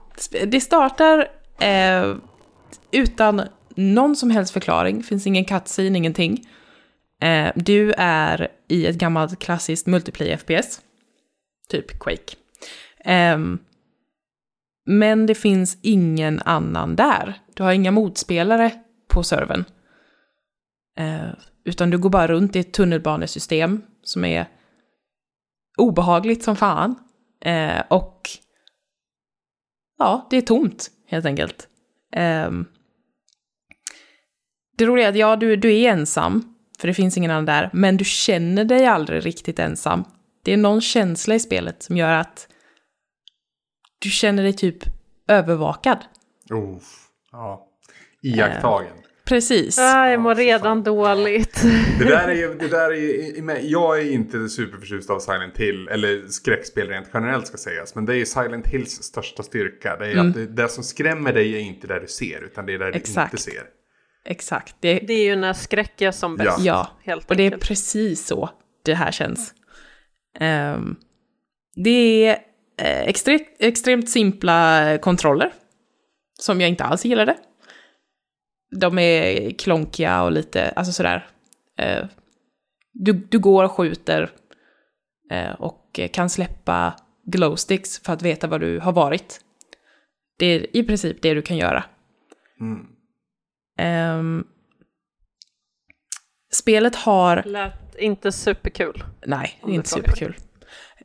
det 0.47 0.61
startar 0.61 1.38
eh, 1.61 2.17
utan 2.91 3.43
någon 3.75 4.17
som 4.17 4.31
helst 4.31 4.53
förklaring. 4.53 5.03
finns 5.03 5.27
ingen 5.27 5.45
cutscene, 5.45 5.99
ingenting. 5.99 6.49
Eh, 7.21 7.53
du 7.55 7.93
är 7.97 8.49
i 8.69 8.87
ett 8.87 8.97
gammalt 8.97 9.39
klassiskt 9.39 9.87
multiplayer 9.87 10.37
FPS. 10.37 10.81
Typ 11.69 11.99
Quake. 11.99 12.37
Ehm, 13.05 13.59
men 14.87 15.27
det 15.27 15.35
finns 15.35 15.79
ingen 15.83 16.41
annan 16.45 16.97
där. 16.97 17.35
Du 17.55 17.63
har 17.63 17.73
inga 17.73 17.91
motspelare 17.91 18.73
på 19.09 19.23
servern. 19.23 19.65
Eh, 20.99 21.31
utan 21.65 21.91
du 21.91 21.99
går 21.99 22.11
bara 22.11 22.27
runt 22.27 22.57
i 22.57 22.59
ett 22.59 22.73
tunnelbanesystem 22.73 23.83
som 24.03 24.25
är 24.25 24.47
obehagligt 25.79 26.45
som 26.45 26.57
fan. 26.57 26.95
Eh, 27.41 27.83
och 27.89 28.29
ja, 29.99 30.27
det 30.31 30.37
är 30.37 30.43
tomt 30.43 30.91
helt 31.09 31.27
enkelt. 31.27 31.69
Um, 32.17 32.67
det 34.79 34.87
roliga 34.87 35.07
är 35.07 35.11
att 35.11 35.17
ja, 35.17 35.37
du, 35.37 35.57
du 35.57 35.77
är 35.77 35.91
ensam, 35.91 36.55
för 36.79 36.89
det 36.89 36.95
finns 36.95 37.17
ingen 37.17 37.31
annan 37.31 37.47
där, 37.47 37.71
men 37.73 37.97
du 37.97 38.05
känner 38.05 38.65
dig 38.65 38.87
aldrig 38.87 39.27
riktigt 39.27 39.59
ensam. 39.59 40.05
Det 40.43 40.53
är 40.53 40.57
någon 40.57 40.81
känsla 40.81 41.35
i 41.35 41.41
spelet 41.41 41.83
som 41.83 41.97
gör 41.97 42.13
att 42.13 42.49
du 43.99 44.11
känner 44.11 44.43
dig 44.43 44.53
typ 44.53 44.79
övervakad. 45.29 45.99
Oh, 46.51 46.79
ja. 47.33 47.69
Iakttagen. 48.23 48.97
Precis. 49.29 49.79
Ah, 49.79 50.09
jag 50.11 50.21
mår 50.21 50.33
Ja, 50.41 50.45
redan 50.59 50.83
dåligt. 50.83 51.63
Det 51.99 52.05
där 52.05 52.29
är 52.29 52.35
ju, 52.35 52.55
det 52.55 52.69
där 52.69 52.91
är 52.91 52.95
ju, 52.97 53.35
jag 53.63 54.01
är 54.01 54.13
inte 54.13 54.49
superförtjust 54.49 55.11
av 55.11 55.19
Silent 55.21 55.59
Hill, 55.59 55.89
eller 55.89 56.27
skräckspel 56.29 56.89
rent 56.89 57.09
generellt 57.15 57.47
ska 57.47 57.57
sägas. 57.57 57.95
Men 57.95 58.07
det 58.07 58.13
är 58.13 58.17
ju 58.17 58.27
Silent 58.27 58.67
Hills 58.67 58.91
största 59.03 59.43
styrka. 59.43 59.97
Det 59.97 60.07
är 60.07 60.13
Mm. 60.13 60.29
att 60.29 60.35
det, 60.35 60.47
det 60.47 60.69
som 60.69 60.85
skrämmer 60.85 61.33
dig 61.33 61.55
är 61.55 61.59
inte 61.61 61.87
där 61.87 62.01
du 62.01 62.07
ser, 62.07 62.45
utan 62.45 62.67
det 62.67 62.75
är 62.75 62.79
där 62.79 62.97
Exakt. 62.97 63.31
du 63.31 63.35
inte 63.37 63.43
ser. 63.51 63.63
Exakt. 64.25 64.77
Det, 64.81 64.95
Det 65.07 65.13
är 65.13 65.25
ju 65.25 65.37
när 65.37 65.53
skräck 65.53 66.03
är 66.03 66.11
som 66.11 66.37
bäst. 66.37 66.61
ja, 66.61 66.89
helt 67.03 67.31
och 67.31 67.37
det 67.37 67.47
är 67.47 67.51
precis 67.59 68.27
så 68.27 68.51
det 68.85 68.95
här 68.95 69.11
känns. 69.13 69.55
Ehm, 70.41 70.97
det 71.85 72.25
är 72.27 72.31
eh, 72.81 73.09
extre- 73.09 73.45
extremt 73.59 74.11
simpla 74.11 74.99
kontroller, 75.03 75.53
som 76.41 76.61
jag 76.61 76.71
inte 76.71 76.85
alls 76.85 77.05
gillade. 77.05 77.37
De 78.71 78.99
är 78.99 79.51
klonkiga 79.51 80.23
och 80.23 80.33
lite, 80.33 80.69
alltså 80.71 80.93
sådär. 80.93 81.27
Eh, 81.79 82.05
du, 82.93 83.13
du 83.13 83.39
går 83.39 83.65
och 83.65 83.73
skjuter 83.73 84.31
eh, 85.31 85.53
och 85.53 86.01
kan 86.13 86.31
släppa 86.31 86.95
glowsticks 87.25 87.99
för 87.99 88.13
att 88.13 88.23
veta 88.23 88.47
var 88.47 88.59
du 88.59 88.81
har 88.81 88.93
varit. 88.93 89.41
Det 90.39 90.47
är 90.47 90.77
i 90.77 90.85
princip 90.85 91.23
det 91.23 91.35
du 91.35 91.43
kan 91.43 91.57
göra. 91.57 91.85
Mm. 92.61 92.87
Ehm, 93.79 94.45
spelet 96.53 96.97
har... 96.97 97.43
Lät 97.47 97.97
inte 97.99 98.33
superkul. 98.33 99.05
Nej, 99.27 99.61
inte 99.67 99.89
superkul. 99.89 100.37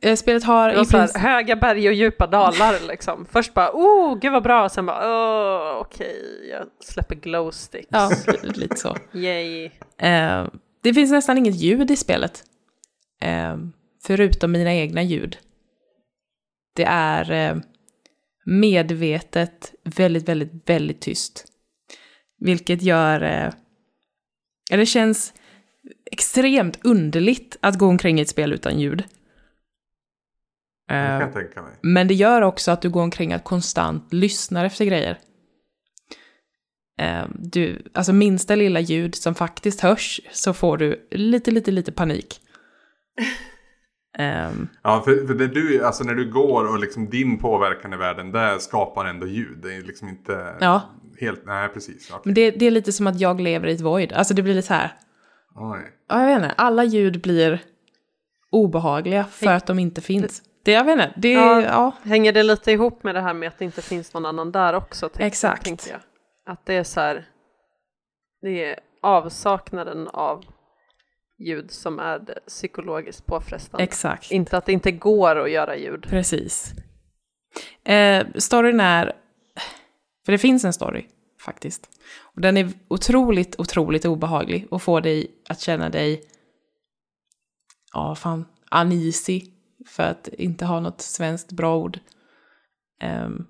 Eh, 0.02 0.16
spelet 0.16 0.44
har 0.44 0.70
Det 0.70 0.76
var 0.76 0.84
så 0.84 0.98
här, 0.98 1.18
höga 1.18 1.56
berg 1.56 1.88
och 1.88 1.94
djupa 1.94 2.26
dalar 2.26 2.88
liksom. 2.88 3.26
Först 3.30 3.54
bara 3.54 3.70
oh, 3.72 4.18
gud 4.18 4.32
vad 4.32 4.42
bra, 4.42 4.64
och 4.64 4.72
sen 4.72 4.86
bara 4.86 5.08
åh, 5.08 5.80
okej, 5.80 6.48
jag 6.50 6.66
släpper 6.80 7.14
glowsticks. 7.14 7.88
Ja, 7.90 8.10
lite 8.42 8.76
så. 8.76 8.96
Yay. 9.12 9.70
Eh, 9.98 10.46
det 10.82 10.94
finns 10.94 11.10
nästan 11.10 11.38
inget 11.38 11.54
ljud 11.54 11.90
i 11.90 11.96
spelet. 11.96 12.44
Eh, 13.22 13.56
förutom 14.02 14.52
mina 14.52 14.74
egna 14.74 15.02
ljud. 15.02 15.38
Det 16.76 16.84
är 16.84 17.30
eh, 17.30 17.56
medvetet 18.44 19.74
väldigt, 19.84 20.28
väldigt, 20.28 20.52
väldigt 20.66 21.00
tyst. 21.00 21.44
Vilket 22.38 22.82
gör... 22.82 23.22
Eh, 23.22 23.52
det 24.78 24.86
känns 24.86 25.32
extremt 26.10 26.78
underligt 26.82 27.56
att 27.60 27.78
gå 27.78 27.86
omkring 27.86 28.18
i 28.18 28.22
ett 28.22 28.28
spel 28.28 28.52
utan 28.52 28.80
ljud. 28.80 29.04
Det 30.88 30.94
Eh, 30.94 31.06
kan 31.18 31.20
jag 31.20 31.32
tänka 31.32 31.62
mig. 31.62 31.72
men 31.82 32.08
det 32.08 32.14
gör 32.14 32.42
också 32.42 32.70
att 32.70 32.82
du 32.82 32.90
går 32.90 33.02
omkring 33.02 33.34
och 33.34 33.44
konstant 33.44 34.12
lyssnar 34.12 34.64
efter 34.64 34.84
grejer. 34.84 35.18
Eh, 37.00 37.24
Du, 37.34 37.82
alltså 37.94 38.12
minsta 38.12 38.54
lilla 38.54 38.80
ljud 38.80 39.14
som 39.14 39.34
faktiskt 39.34 39.80
hörs 39.80 40.20
så 40.32 40.52
får 40.52 40.76
du 40.78 41.08
lite, 41.10 41.50
lite, 41.50 41.70
lite 41.70 41.92
panik. 41.92 42.40
Ehm, 44.18 44.68
Ja, 44.82 45.02
för, 45.04 45.26
för 45.26 45.34
det 45.34 45.46
du, 45.48 45.84
alltså 45.84 46.04
när 46.04 46.14
du 46.14 46.30
går 46.32 46.64
och 46.72 46.78
liksom 46.78 47.10
din 47.10 47.38
påverkan 47.38 47.92
i 47.92 47.96
världen, 47.96 48.32
där 48.32 48.58
skapar 48.58 49.04
ändå 49.04 49.26
ljud. 49.26 49.58
Det 49.62 49.74
är 49.74 49.82
liksom 49.82 50.08
inte 50.08 50.56
Ja. 50.60 50.82
helt, 51.20 51.46
nej 51.46 51.68
precis. 51.68 52.10
Okej. 52.10 52.20
men 52.24 52.34
det, 52.34 52.50
det 52.50 52.66
är 52.66 52.70
lite 52.70 52.92
som 52.92 53.06
att 53.06 53.20
jag 53.20 53.40
lever 53.40 53.66
i 53.68 53.72
ett 53.72 53.80
void. 53.80 54.12
Alltså 54.12 54.34
det 54.34 54.42
blir 54.42 54.54
lite 54.54 54.66
så 54.66 54.74
här, 54.74 54.92
Oj. 55.54 55.78
ja, 56.08 56.20
jag 56.20 56.26
vet 56.26 56.36
inte, 56.44 56.54
alla 56.56 56.84
ljud 56.84 57.20
blir 57.22 57.62
obehagliga 58.50 59.24
för 59.24 59.46
att 59.52 59.66
de 59.66 59.78
inte 59.78 60.00
finns. 60.00 60.42
Det, 60.64 60.72
jag 60.72 60.84
vet 60.84 60.92
inte, 60.92 61.12
det, 61.16 61.32
Ja. 61.32 61.62
ja, 61.62 61.92
Hänger 62.02 62.32
det 62.32 62.42
lite 62.42 62.72
ihop 62.72 63.02
med 63.04 63.14
det 63.14 63.20
här 63.20 63.34
med 63.34 63.48
att 63.48 63.58
det 63.58 63.64
inte 63.64 63.82
finns 63.82 64.14
någon 64.14 64.26
annan 64.26 64.52
där 64.52 64.74
också? 64.74 65.08
tänkte- 65.08 65.24
Exakt. 65.26 65.64
Tänkte 65.64 65.90
jag. 65.90 66.00
Att 66.46 66.66
det 66.66 66.74
är 66.74 66.84
så 66.84 67.00
här, 67.00 67.28
det 68.42 68.64
är 68.64 68.80
avsaknaden 69.02 70.08
av 70.08 70.44
ljud 71.38 71.70
som 71.70 71.98
är 71.98 72.38
psykologiskt 72.46 73.26
påfrestande. 73.26 73.84
exakt. 73.84 74.30
inte 74.30 74.56
att 74.56 74.66
det 74.66 74.72
inte 74.72 74.92
går 74.92 75.36
att 75.36 75.50
göra 75.50 75.76
ljud. 75.76 76.06
Precis. 76.08 76.72
Eh, 77.84 78.26
storyn 78.36 78.80
är... 78.80 79.12
För 80.24 80.32
det 80.32 80.38
finns 80.38 80.64
en 80.64 80.72
story, 80.72 81.06
faktiskt. 81.44 81.88
Och 82.34 82.40
den 82.40 82.56
är 82.56 82.68
otroligt, 82.88 83.60
otroligt 83.60 84.04
obehaglig 84.04 84.66
och 84.70 84.82
får 84.82 85.00
dig 85.00 85.30
att 85.48 85.60
känna 85.60 85.88
dig... 85.88 86.22
Ja, 87.92 88.14
fan. 88.14 88.44
Uneasy, 88.80 89.40
för 89.86 90.02
att 90.02 90.28
inte 90.28 90.64
ha 90.64 90.80
något 90.80 91.00
svenskt 91.00 91.52
bra 91.52 91.76
ord. 91.76 91.98
Ehm, 93.00 93.46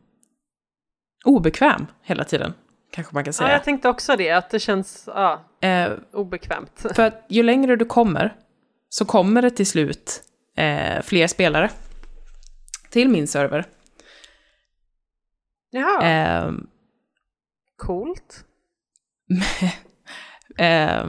obekväm 1.25 1.87
hela 2.03 2.25
tiden, 2.25 2.53
kanske 2.93 3.15
man 3.15 3.25
kan 3.25 3.29
Ja, 3.29 3.33
säga. 3.33 3.53
jag 3.53 3.65
tänkte 3.65 3.89
också 3.89 4.17
det, 4.17 4.31
att 4.31 4.51
det 4.51 4.59
känns 4.61 5.05
ja, 5.07 5.45
Eh, 5.61 5.93
obekvämt. 6.13 6.87
för 6.95 7.03
att 7.03 7.27
ju 7.29 7.43
längre 7.43 7.77
du 7.77 7.85
kommer 7.85 8.37
så 8.89 9.05
kommer 9.05 9.43
det 9.43 9.51
till 9.51 9.67
slut 9.67 10.23
eh, 10.57 11.03
fler 11.03 11.27
spelare 11.27 11.71
till 12.91 13.09
min 13.09 13.27
server. 13.29 13.65
Jaha, 15.71 16.03
Ehm, 16.03 16.67
coolt. 17.77 18.45
Eh, 20.59 21.07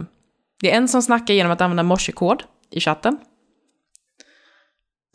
det 0.61 0.71
är 0.71 0.77
en 0.77 0.87
som 0.87 1.01
snackar 1.01 1.33
genom 1.33 1.51
att 1.51 1.61
använda 1.61 1.83
morsekod 1.83 2.43
i 2.69 2.79
chatten. 2.79 3.17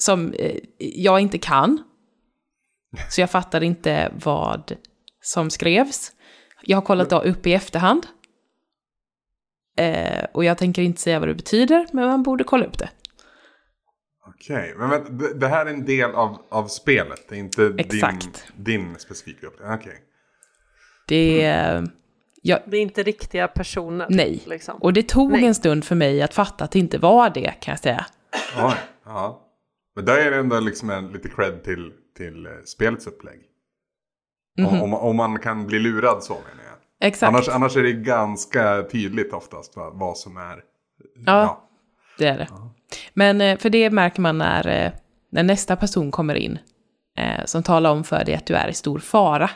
Som 0.00 0.32
eh, 0.32 0.56
jag 0.78 1.20
inte 1.20 1.38
kan. 1.38 1.82
Så 3.10 3.20
jag 3.20 3.30
fattar 3.30 3.62
inte 3.62 4.12
vad 4.24 4.72
som 5.20 5.50
skrevs. 5.50 6.12
Jag 6.62 6.76
har 6.76 6.82
kollat 6.82 7.12
upp 7.12 7.46
i 7.46 7.54
efterhand. 7.54 8.06
Eh, 9.76 10.24
och 10.32 10.44
jag 10.44 10.58
tänker 10.58 10.82
inte 10.82 11.00
säga 11.00 11.18
vad 11.18 11.28
det 11.28 11.34
betyder, 11.34 11.86
men 11.92 12.06
man 12.06 12.22
borde 12.22 12.44
kolla 12.44 12.64
upp 12.64 12.78
det. 12.78 12.90
Okej, 14.26 14.74
men 14.78 14.90
vänta, 14.90 15.10
det, 15.34 15.48
här 15.48 15.66
är 15.66 15.70
en 15.70 15.84
del 15.84 16.10
av, 16.10 16.46
av 16.50 16.66
spelet. 16.66 17.28
Det 17.28 17.34
är 17.34 17.38
inte 17.38 17.68
din, 17.68 17.78
Exakt. 17.78 18.44
din 18.56 18.96
specifika 18.98 19.46
upplevelse. 19.46 19.80
Okej. 19.80 19.98
Det 21.08 21.42
är... 21.42 21.88
Jag, 22.42 22.60
Det 22.66 22.76
är 22.76 22.80
inte 22.80 23.02
riktiga 23.02 23.48
personer. 23.48 24.06
nej. 24.10 24.42
Liksom. 24.46 24.76
Och 24.76 24.92
det 24.92 25.02
tog 25.08 25.32
Nej. 25.32 25.44
en 25.46 25.54
stund 25.54 25.84
för 25.84 25.94
mig 25.94 26.22
att 26.22 26.34
fatta 26.34 26.64
att 26.64 26.70
det 26.70 26.78
inte 26.78 26.98
var 26.98 27.30
det, 27.30 27.54
kan 27.60 27.72
jag 27.72 27.78
säga. 27.78 28.06
Oj, 28.56 28.74
ja. 29.04 29.49
Men 29.96 30.04
där 30.04 30.18
är 30.18 30.30
det 30.30 30.36
ändå 30.36 30.60
liksom 30.60 30.90
en, 30.90 31.12
lite 31.12 31.28
cred 31.28 31.64
till, 31.64 31.92
till 32.16 32.46
eh, 32.46 32.52
spelets 32.64 33.06
upplägg. 33.06 33.40
Om, 34.58 34.82
om, 34.82 34.94
om 34.94 35.16
man 35.16 35.38
kan 35.38 35.66
bli 35.66 35.78
lurad 35.78 36.24
så 36.24 36.32
menar 36.32 36.64
jag. 36.70 37.08
Exakt. 37.08 37.28
Annars, 37.28 37.48
annars 37.48 37.76
är 37.76 37.82
det 37.82 37.92
ganska 37.92 38.82
tydligt 38.82 39.32
oftast 39.32 39.76
vad, 39.76 39.98
vad 39.98 40.18
som 40.18 40.36
är... 40.36 40.62
Ja. 41.26 41.68
Det 42.18 42.26
är 42.26 42.38
det. 42.38 42.48
Men 43.14 43.40
eh, 43.40 43.58
för 43.58 43.70
det 43.70 43.90
märker 43.90 44.20
man 44.20 44.38
när, 44.38 44.68
eh, 44.68 44.92
när 45.30 45.42
nästa 45.42 45.76
person 45.76 46.10
kommer 46.10 46.34
in. 46.34 46.58
Eh, 47.16 47.44
som 47.44 47.62
talar 47.62 47.90
om 47.90 48.04
för 48.04 48.24
dig 48.24 48.34
att 48.34 48.46
du 48.46 48.54
är 48.54 48.68
i 48.68 48.74
stor 48.74 48.98
fara. 48.98 49.50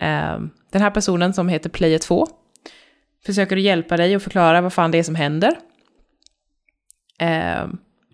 Eh, 0.00 0.40
den 0.72 0.82
här 0.82 0.90
personen 0.90 1.34
som 1.34 1.48
heter 1.48 1.70
Player 1.70 1.98
2 1.98 2.26
försöker 3.26 3.56
hjälpa 3.56 3.96
dig 3.96 4.16
och 4.16 4.22
förklara 4.22 4.60
vad 4.60 4.72
fan 4.72 4.90
det 4.90 4.98
är 4.98 5.02
som 5.02 5.14
händer. 5.14 5.58
Eh, 7.18 7.66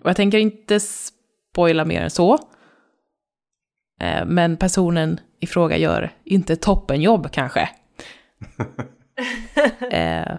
och 0.06 0.10
jag 0.10 0.16
tänker 0.16 0.38
inte 0.38 0.80
spoila 0.80 1.84
mer 1.84 2.00
än 2.00 2.10
så. 2.10 2.34
Eh, 4.00 4.24
men 4.26 4.56
personen 4.56 5.20
i 5.40 5.46
fråga 5.46 5.76
gör 5.76 6.10
inte 6.24 6.56
toppenjobb 6.56 7.30
kanske. 7.32 7.60
eh, 9.90 10.36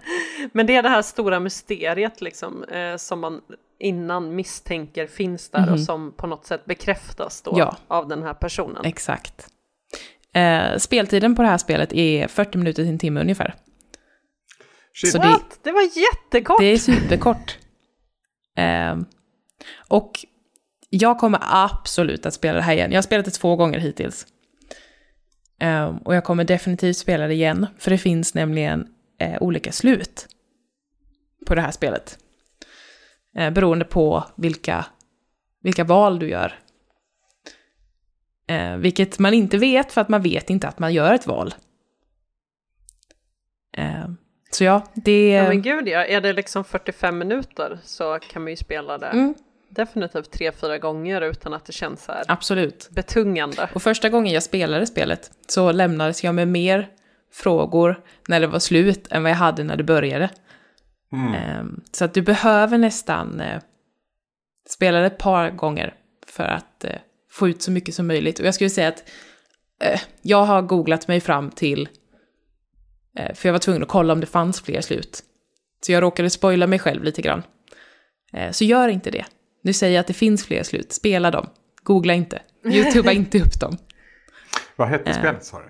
Men 0.51 0.65
det 0.67 0.75
är 0.75 0.83
det 0.83 0.89
här 0.89 1.01
stora 1.01 1.39
mysteriet 1.39 2.21
liksom, 2.21 2.63
eh, 2.63 2.95
som 2.97 3.19
man 3.19 3.41
innan 3.79 4.35
misstänker 4.35 5.07
finns 5.07 5.49
där 5.49 5.71
och 5.73 5.79
som 5.79 6.11
på 6.17 6.27
något 6.27 6.45
sätt 6.45 6.65
bekräftas 6.65 7.41
då 7.41 7.51
Mhm. 7.51 7.59
Ja. 7.59 7.77
av 7.87 8.07
den 8.07 8.23
här 8.23 8.33
personen. 8.33 8.85
Exakt. 8.85 9.47
Eh, 10.33 10.77
speltiden 10.77 11.35
på 11.35 11.41
det 11.41 11.47
här 11.47 11.57
spelet 11.57 11.93
är 11.93 12.27
40 12.27 12.57
minuter 12.57 12.83
till 12.83 12.91
en 12.91 12.99
timme 12.99 13.21
ungefär. 13.21 13.55
Shit. 14.93 15.11
Så 15.11 15.17
det, 15.17 15.27
What? 15.27 15.59
Det 15.63 15.71
var 15.71 15.81
jättekort! 15.81 16.59
det 16.59 16.65
är 16.65 16.77
superkort. 16.77 17.57
Eh, 18.57 18.95
och 19.87 20.25
jag 20.89 21.19
kommer 21.19 21.39
absolut 21.41 22.25
att 22.25 22.33
spela 22.33 22.55
det 22.55 22.63
här 22.63 22.73
igen. 22.73 22.91
Jag 22.91 22.97
har 22.97 23.03
spelat 23.03 23.25
det 23.25 23.31
två 23.31 23.55
gånger 23.55 23.79
hittills. 23.79 24.27
Eh, 25.59 25.95
och 26.03 26.15
jag 26.15 26.23
kommer 26.23 26.43
definitivt 26.43 26.97
spela 26.97 27.27
det 27.27 27.33
igen, 27.33 27.67
för 27.77 27.91
det 27.91 27.97
finns 27.97 28.33
nämligen 28.33 28.87
eh, 29.19 29.41
olika 29.41 29.71
slut 29.71 30.27
på 31.45 31.55
det 31.55 31.61
här 31.61 31.71
spelet. 31.71 32.17
Eh, 33.37 33.49
beroende 33.49 33.85
på 33.85 34.23
vilka, 34.37 34.85
vilka 35.63 35.83
val 35.83 36.19
du 36.19 36.29
gör. 36.29 36.59
Eh, 38.47 38.77
vilket 38.77 39.19
man 39.19 39.33
inte 39.33 39.57
vet 39.57 39.91
för 39.91 40.01
att 40.01 40.09
man 40.09 40.21
vet 40.21 40.49
inte 40.49 40.67
att 40.67 40.79
man 40.79 40.93
gör 40.93 41.13
ett 41.13 41.27
val. 41.27 41.55
Eh, 43.77 44.07
så 44.51 44.63
ja, 44.63 44.87
det... 44.93 45.29
Ja 45.29 45.47
men 45.47 45.61
gud 45.61 45.87
ja, 45.87 46.05
är 46.05 46.21
det 46.21 46.33
liksom 46.33 46.63
45 46.63 47.17
minuter 47.17 47.79
så 47.83 48.19
kan 48.19 48.41
man 48.41 48.51
ju 48.51 48.57
spela 48.57 48.97
det 48.97 49.07
Mm. 49.07 49.35
Definitivt 49.77 50.31
tre, 50.31 50.51
fyra 50.51 50.77
gånger 50.77 51.21
utan 51.21 51.53
att 51.53 51.65
det 51.65 51.73
känns 51.73 52.03
så 52.03 52.11
här 52.11 52.23
Absolut. 52.27 52.89
betungande. 52.91 53.69
Och 53.73 53.81
första 53.81 54.09
gången 54.09 54.33
jag 54.33 54.43
spelade 54.43 54.85
spelet 54.87 55.31
så 55.47 55.71
lämnades 55.71 56.23
jag 56.23 56.35
med 56.35 56.47
mer 56.47 56.89
frågor 57.33 58.03
när 58.27 58.39
det 58.39 58.47
var 58.47 58.59
slut 58.59 59.07
än 59.11 59.23
vad 59.23 59.31
jag 59.31 59.35
hade 59.37 59.63
när 59.63 59.75
det 59.75 59.83
började. 59.83 60.29
Mm. 61.11 61.33
Ehm, 61.33 61.81
Så 61.91 62.05
att 62.05 62.13
du 62.13 62.21
behöver 62.21 62.77
nästan 62.77 63.41
eh, 63.41 63.61
spela 64.69 64.99
det 64.99 65.05
ett 65.05 65.17
par 65.17 65.49
gånger 65.49 65.93
för 66.27 66.43
att 66.43 66.83
eh, 66.83 66.91
få 67.31 67.49
ut 67.49 67.61
så 67.61 67.71
mycket 67.71 67.95
som 67.95 68.07
möjligt. 68.07 68.39
Och 68.39 68.45
jag 68.45 68.53
skulle 68.55 68.69
säga 68.69 68.87
att 68.87 69.03
eh, 69.81 69.99
jag 70.21 70.45
har 70.45 70.61
googlat 70.61 71.07
mig 71.07 71.19
fram 71.21 71.51
till, 71.51 71.89
för 73.33 73.49
jag 73.49 73.53
var 73.53 73.59
tvungen 73.59 73.83
att 73.83 73.89
kolla 73.89 74.13
om 74.13 74.19
det 74.19 74.25
fanns 74.25 74.61
fler 74.61 74.81
slut. 74.81 75.23
Så 75.85 75.91
jag 75.91 76.03
råkade 76.03 76.29
spoila 76.29 76.67
mig 76.67 76.79
själv 76.79 77.03
lite 77.03 77.21
grann. 77.21 77.43
Så 78.51 78.63
gör 78.63 78.87
inte 78.87 79.11
det. 79.11 79.25
Nu 79.61 79.73
säger 79.73 79.93
jag 79.95 79.99
att 80.01 80.07
det 80.07 80.13
finns 80.13 80.45
fler 80.45 80.63
slut, 80.63 80.91
spela 80.93 81.31
dem. 81.31 81.49
Googla 81.83 82.13
inte. 82.13 82.41
Youtuba 82.65 83.11
inte 83.21 83.37
upp 83.41 83.59
dem. 83.59 83.77
Vad 84.75 84.87
hette 84.87 85.09
Eh. 85.09 85.17
spelet 85.17 85.45
sa 85.45 85.59
du? 85.59 85.65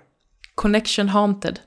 Connection 0.54 1.08
Haunted. 1.08 1.60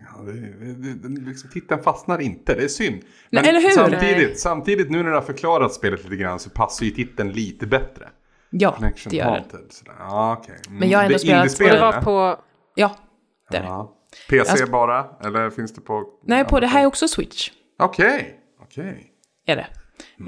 Ja, 0.00 0.22
det, 0.22 0.32
det, 0.32 1.08
det, 1.08 1.20
liksom, 1.20 1.50
titeln 1.50 1.82
fastnar 1.82 2.18
inte, 2.18 2.54
det 2.54 2.64
är 2.64 2.68
synd. 2.68 3.02
Nej, 3.30 3.48
eller 3.48 3.60
hur? 3.60 3.70
Samtidigt, 3.70 4.40
samtidigt, 4.40 4.90
nu 4.90 5.02
när 5.02 5.08
du 5.10 5.14
har 5.14 5.22
förklarat 5.22 5.74
spelet 5.74 6.04
lite 6.04 6.16
grann 6.16 6.38
så 6.38 6.50
passar 6.50 6.84
ju 6.84 6.90
titeln 6.90 7.32
lite 7.32 7.66
bättre. 7.66 8.08
Ja, 8.50 8.72
Connection 8.72 9.10
det 9.10 9.16
gör 9.16 9.24
den. 9.24 9.32
Haunted. 9.34 9.60
Sådär. 9.72 9.94
Ja, 9.98 10.38
okej. 10.40 10.54
Mm. 10.66 10.78
Men 10.78 10.90
jag 10.90 10.98
har 10.98 11.04
ändå 11.04 11.18
Det 11.18 11.30
är 11.32 11.48
spelat- 11.48 11.72
Och 11.72 11.92
det 11.92 11.98
var 11.98 12.02
på, 12.36 12.40
Ja, 12.74 12.96
det 13.50 13.56
är 13.56 13.60
det. 13.60 13.66
Ja. 13.66 13.96
PC 14.30 14.58
Jag 14.58 14.68
sp- 14.68 14.70
bara? 14.70 15.06
Eller 15.24 15.50
finns 15.50 15.74
det 15.74 15.80
på... 15.80 16.04
Nej, 16.26 16.44
på 16.44 16.60
det 16.60 16.66
här 16.66 16.82
är 16.82 16.86
också 16.86 17.08
Switch. 17.08 17.50
Okej, 17.78 18.34
okej. 18.62 19.12
Är 19.46 19.56
det. 19.56 19.66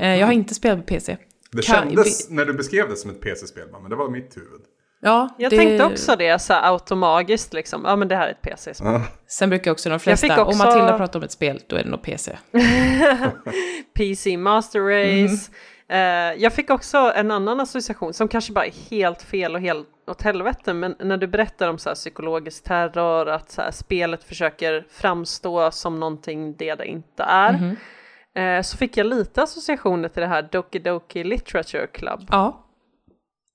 Eh, 0.01 0.17
Jag 0.21 0.27
har 0.27 0.33
inte 0.33 0.55
spelat 0.55 0.79
på 0.79 0.85
PC. 0.85 1.17
Det 1.57 1.63
Kan- 1.63 1.89
kändes 1.89 2.31
när 2.31 2.45
du 2.45 2.53
beskrev 2.53 2.89
det 2.89 2.97
som 2.97 3.11
ett 3.11 3.21
PC-spel, 3.21 3.65
men 3.83 3.91
det 3.91 3.97
var 3.97 4.09
mitt 4.09 4.37
huvud. 4.37 4.61
Ja, 5.01 5.29
jag 5.39 5.51
det... 5.51 5.57
tänkte 5.57 5.85
också 5.85 6.17
det 6.17 6.39
så 6.39 6.53
här 6.53 6.73
automagiskt 6.73 7.53
liksom, 7.55 7.83
ja 7.85 7.97
men 7.97 8.09
det 8.09 8.17
här 8.17 8.27
är 8.27 8.31
ett 8.31 8.43
PC-spel. 8.43 8.93
Ja. 8.93 9.03
Sen 9.27 9.51
brukar 9.51 9.71
också 9.71 9.89
de 9.89 9.93
Jag 9.93 10.03
flesta, 10.03 10.27
fick 10.29 10.39
också- 10.39 10.53
om 10.53 10.59
Matilda 10.59 10.99
pratar 10.99 11.19
om 11.19 11.23
ett 11.25 11.33
spel, 11.33 11.61
då 11.67 11.77
är 11.77 11.85
det 11.85 11.91
nog 11.91 12.03
PC. 12.03 12.39
PC 13.95 14.37
Master 14.37 14.81
Race. 14.81 15.51
Eh, 15.89 16.43
jag 16.43 16.53
fick 16.53 16.71
också 16.71 17.13
en 17.17 17.31
annan 17.31 17.61
association 17.61 18.15
som 18.15 18.29
kanske 18.29 18.53
bara 18.53 18.67
är 18.67 18.91
helt 18.91 19.23
fel 19.23 19.55
och 19.55 19.61
helt 19.61 19.89
åt 20.07 20.23
helvete, 20.23 20.75
men 20.75 20.95
när 21.01 21.17
du 21.17 21.27
berättar 21.27 21.69
om 21.69 21.79
så 21.79 21.89
här 21.91 21.95
psykologisk 21.95 22.65
terror, 22.65 23.29
att 23.29 23.51
så 23.51 23.63
här 23.63 23.71
spelet 23.71 24.25
försöker 24.25 24.87
framstå 24.91 25.71
som 25.71 26.01
någonting 26.01 26.57
det 26.57 26.75
det 26.75 26.87
inte 26.87 27.23
är, 27.23 27.77
eh, 28.35 28.63
så 28.63 28.77
fick 28.77 28.97
jag 28.97 29.07
lite 29.07 29.43
associationer 29.43 30.09
till 30.09 30.21
det 30.21 30.27
här 30.29 30.49
Doki 30.53 30.79
Doki 30.79 31.25
Literature 31.25 31.87
Club, 31.87 32.21
Ja, 32.31 32.61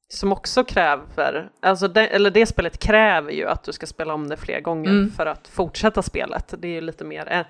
som 0.07 0.31
också 0.31 0.63
kräver, 0.63 1.49
alltså 1.59 1.87
det, 1.87 2.07
eller 2.07 2.31
det 2.31 2.45
spelet 2.45 2.77
kräver 2.77 3.31
ju 3.31 3.47
att 3.47 3.63
du 3.63 3.71
ska 3.73 3.85
spela 3.85 4.13
om 4.13 4.27
det 4.29 4.37
fler 4.37 4.61
gånger 4.61 4.89
Mm. 4.91 5.11
för 5.11 5.25
att 5.25 5.47
fortsätta 5.47 6.01
spelet. 6.01 6.53
Det 6.57 6.67
är 6.67 6.71
ju 6.71 6.81
lite 6.81 7.03
mer 7.03 7.25
än, 7.27 7.45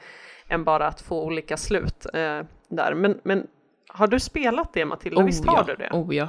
än 0.47 0.63
bara 0.63 0.87
att 0.87 1.01
få 1.01 1.23
olika 1.23 1.57
slut 1.57 2.05
eh, 2.13 2.41
där. 2.69 2.93
Men, 2.93 3.19
men 3.23 3.47
har 3.87 4.07
du 4.07 4.19
spelat 4.19 4.73
det 4.73 4.85
Matilda? 4.85 5.23
visst 5.23 5.45
har 5.45 5.57
ja. 5.57 5.63
du 5.63 5.75
det? 5.75 5.89
Oh 5.91 6.15
ja, 6.15 6.27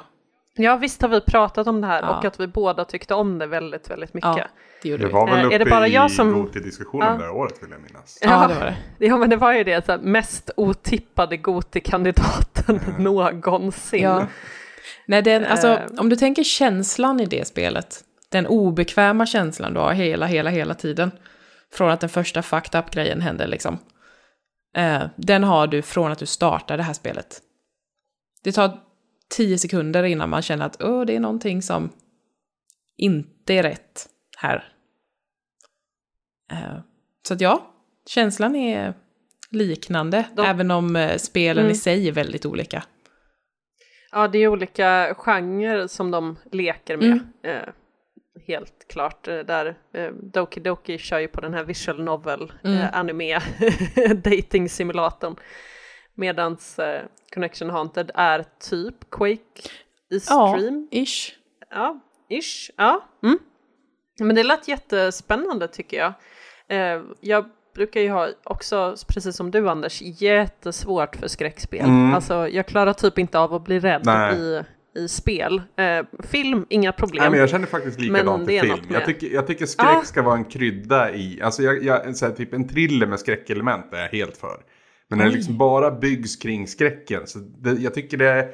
Ja, 0.55 0.77
visst 0.77 1.03
har 1.03 1.09
vi 1.09 1.21
pratat 1.21 1.67
om 1.67 1.81
det 1.81 1.87
här 1.87 2.03
Ja. 2.03 2.19
och 2.19 2.25
att 2.25 2.41
vi 2.41 2.47
båda 2.47 2.85
tyckte 2.85 3.15
om 3.15 3.39
det 3.39 3.47
väldigt, 3.47 3.91
väldigt 3.91 4.15
mycket. 4.15 4.37
ja 4.37 4.49
det 4.83 4.89
gjorde 4.89 5.03
Det 5.03 5.07
vi. 5.07 5.13
var 5.13 5.27
väl 5.27 5.35
Eh, 5.39 5.43
är 5.43 5.47
uppe 5.47 5.59
det 5.59 5.71
bara 5.71 5.89
i 5.89 5.93
jag 5.93 6.11
som- 6.11 6.33
Goti-diskussionen 6.33 7.09
Ja. 7.13 7.19
det 7.19 7.25
här 7.25 7.31
året 7.37 7.63
vill 7.63 7.71
jag 7.71 7.81
minnas. 7.81 8.19
Ja, 8.23 8.47
det 8.49 8.55
var 8.55 8.65
det. 8.65 8.77
Ja, 9.07 9.17
men 9.17 9.31
det 9.31 9.37
var 9.37 9.53
ju 9.53 9.65
det 9.65 9.87
så 9.87 9.93
här, 9.93 9.99
mest 9.99 10.51
otippade 10.57 11.37
Goti-kandidaten 11.37 12.81
någonsin. 12.99 14.03
Ja. 14.03 14.27
Nej, 15.07 15.23
den, 15.23 15.45
alltså, 15.45 15.69
Eh. 15.69 15.81
om 15.99 16.09
du 16.09 16.17
tänker 16.17 16.43
känslan 16.45 17.21
i 17.21 17.27
det 17.27 17.47
spelet, 17.47 18.01
den 18.29 18.47
obekväma 18.47 19.27
känslan 19.27 19.75
du 19.75 19.81
har 19.81 19.93
hela, 19.93 20.27
hela, 20.27 20.51
hela 20.51 20.75
tiden, 20.75 21.11
från 21.73 21.91
att 21.91 22.01
den 22.01 22.09
första 22.11 22.43
fucked 22.43 22.81
up-grejen 22.81 23.21
händer 23.21 23.47
liksom, 23.47 23.79
eh, 24.77 25.03
den 25.17 25.45
har 25.45 25.67
du 25.67 25.83
från 25.83 26.13
att 26.13 26.19
du 26.19 26.27
startar 26.27 26.77
det 26.77 26.83
här 26.83 26.93
spelet. 26.93 27.39
Det 28.45 28.53
tar 28.53 28.79
tio 29.31 29.59
sekunder 29.59 30.03
innan 30.05 30.29
man 30.31 30.43
känner 30.43 30.67
att 30.67 30.83
Åh, 30.83 31.05
det 31.05 31.17
är 31.17 31.21
någonting 31.21 31.63
som 31.63 31.91
inte 32.97 33.55
är 33.55 33.63
rätt 33.63 34.09
här. 34.37 34.73
Eh, 36.53 36.79
så 37.29 37.35
att 37.35 37.41
ja, 37.41 37.73
känslan 38.07 38.57
är 38.57 38.95
liknande, 39.51 40.25
De- 40.37 40.47
även 40.47 40.71
om 40.71 40.97
eh, 40.97 41.17
spelen 41.17 41.65
Mm. 41.65 41.73
i 41.73 41.75
sig 41.75 42.09
är 42.09 42.13
väldigt 42.13 42.47
olika. 42.47 42.85
Ja, 44.13 44.29
det 44.29 44.39
är 44.39 44.49
olika 44.49 45.15
genrer 45.19 45.87
som 45.87 46.11
de 46.11 46.37
leker 46.53 46.97
med. 46.97 47.07
Mm. 47.07 47.27
Eh, 47.43 47.69
helt 48.47 48.89
klart. 48.89 49.29
Eh, 49.29 49.39
där 49.39 49.79
eh, 49.95 50.11
Doki 50.33 50.61
Doki 50.61 50.99
kör 50.99 51.19
ju 51.19 51.29
på 51.29 51.41
den 51.41 51.55
här 51.55 51.65
visual 51.65 52.03
novel 52.05 52.53
Mm. 52.65 52.79
eh, 52.79 52.97
anime 52.99 53.41
dating 54.25 54.69
simulatorn. 54.69 55.37
Medans 56.15 56.79
eh, 56.79 57.03
Connection 57.35 57.71
Haunted 57.71 58.11
är 58.15 58.45
typ 58.71 59.11
Quake 59.11 59.61
i 60.11 60.21
Ja, 60.29 60.57
stream. 60.59 60.89
ish. 60.91 61.33
Ja, 61.71 62.01
ish. 62.29 62.71
Ja. 62.77 63.05
Mm. 63.23 63.39
Men 64.21 64.37
det 64.37 64.43
lät 64.43 64.69
jättespännande 64.69 65.69
tycker 65.69 65.97
jag. 65.97 66.13
Eh, 66.69 67.03
jag 67.21 67.45
brukar 67.75 68.01
ju 68.01 68.11
ha 68.11 68.29
också, 68.45 68.95
precis 69.09 69.37
som 69.37 69.51
du 69.51 69.69
Anders, 69.69 70.03
jättesvårt 70.03 71.17
för 71.17 71.29
skräckspel. 71.29 71.85
Mm. 71.85 72.15
Alltså 72.15 72.49
jag 72.49 72.67
klarar 72.67 72.93
typ 72.93 73.19
inte 73.19 73.39
av 73.39 73.55
att 73.55 73.65
bli 73.65 73.79
rädd 73.81 74.03
Nej. 74.05 74.37
i, 74.37 74.63
i 74.99 75.09
spel. 75.09 75.63
Eh, 75.77 76.05
film, 76.23 76.67
inga 76.69 76.93
problem. 76.93 77.21
Nej, 77.23 77.31
men 77.31 77.41
jag 77.41 77.51
känner 77.51 77.67
faktiskt 77.67 78.01
likadant 78.01 78.51
i 78.51 78.61
film. 78.61 78.87
Jag 78.91 79.05
tycker, 79.07 79.27
jag 79.27 79.47
tycker 79.47 79.67
skräck 79.67 79.89
Ja. 79.93 80.03
ska 80.05 80.23
vara 80.23 80.37
en 80.37 80.45
krydda 80.45 81.11
i, 81.13 81.43
alltså 81.43 81.63
jag, 81.63 81.83
jag, 81.85 82.07
en 82.07 82.15
så 82.15 82.27
här, 82.27 82.33
typ 82.33 82.53
en 82.53 82.69
thriller 82.69 83.07
med 83.07 83.21
skräckelement 83.21 83.95
är 83.95 83.99
jag 84.01 84.09
helt 84.09 84.37
för. 84.37 84.57
Men 85.11 85.19
när 85.19 85.27
det 85.27 85.31
liksom 85.33 85.59
bara 85.59 85.91
byggs 85.91 86.37
kring 86.37 86.67
skräcken, 86.67 87.27
så 87.27 87.39
det, 87.39 87.71
jag 87.73 87.95
tycker 87.95 88.17
det, 88.17 88.49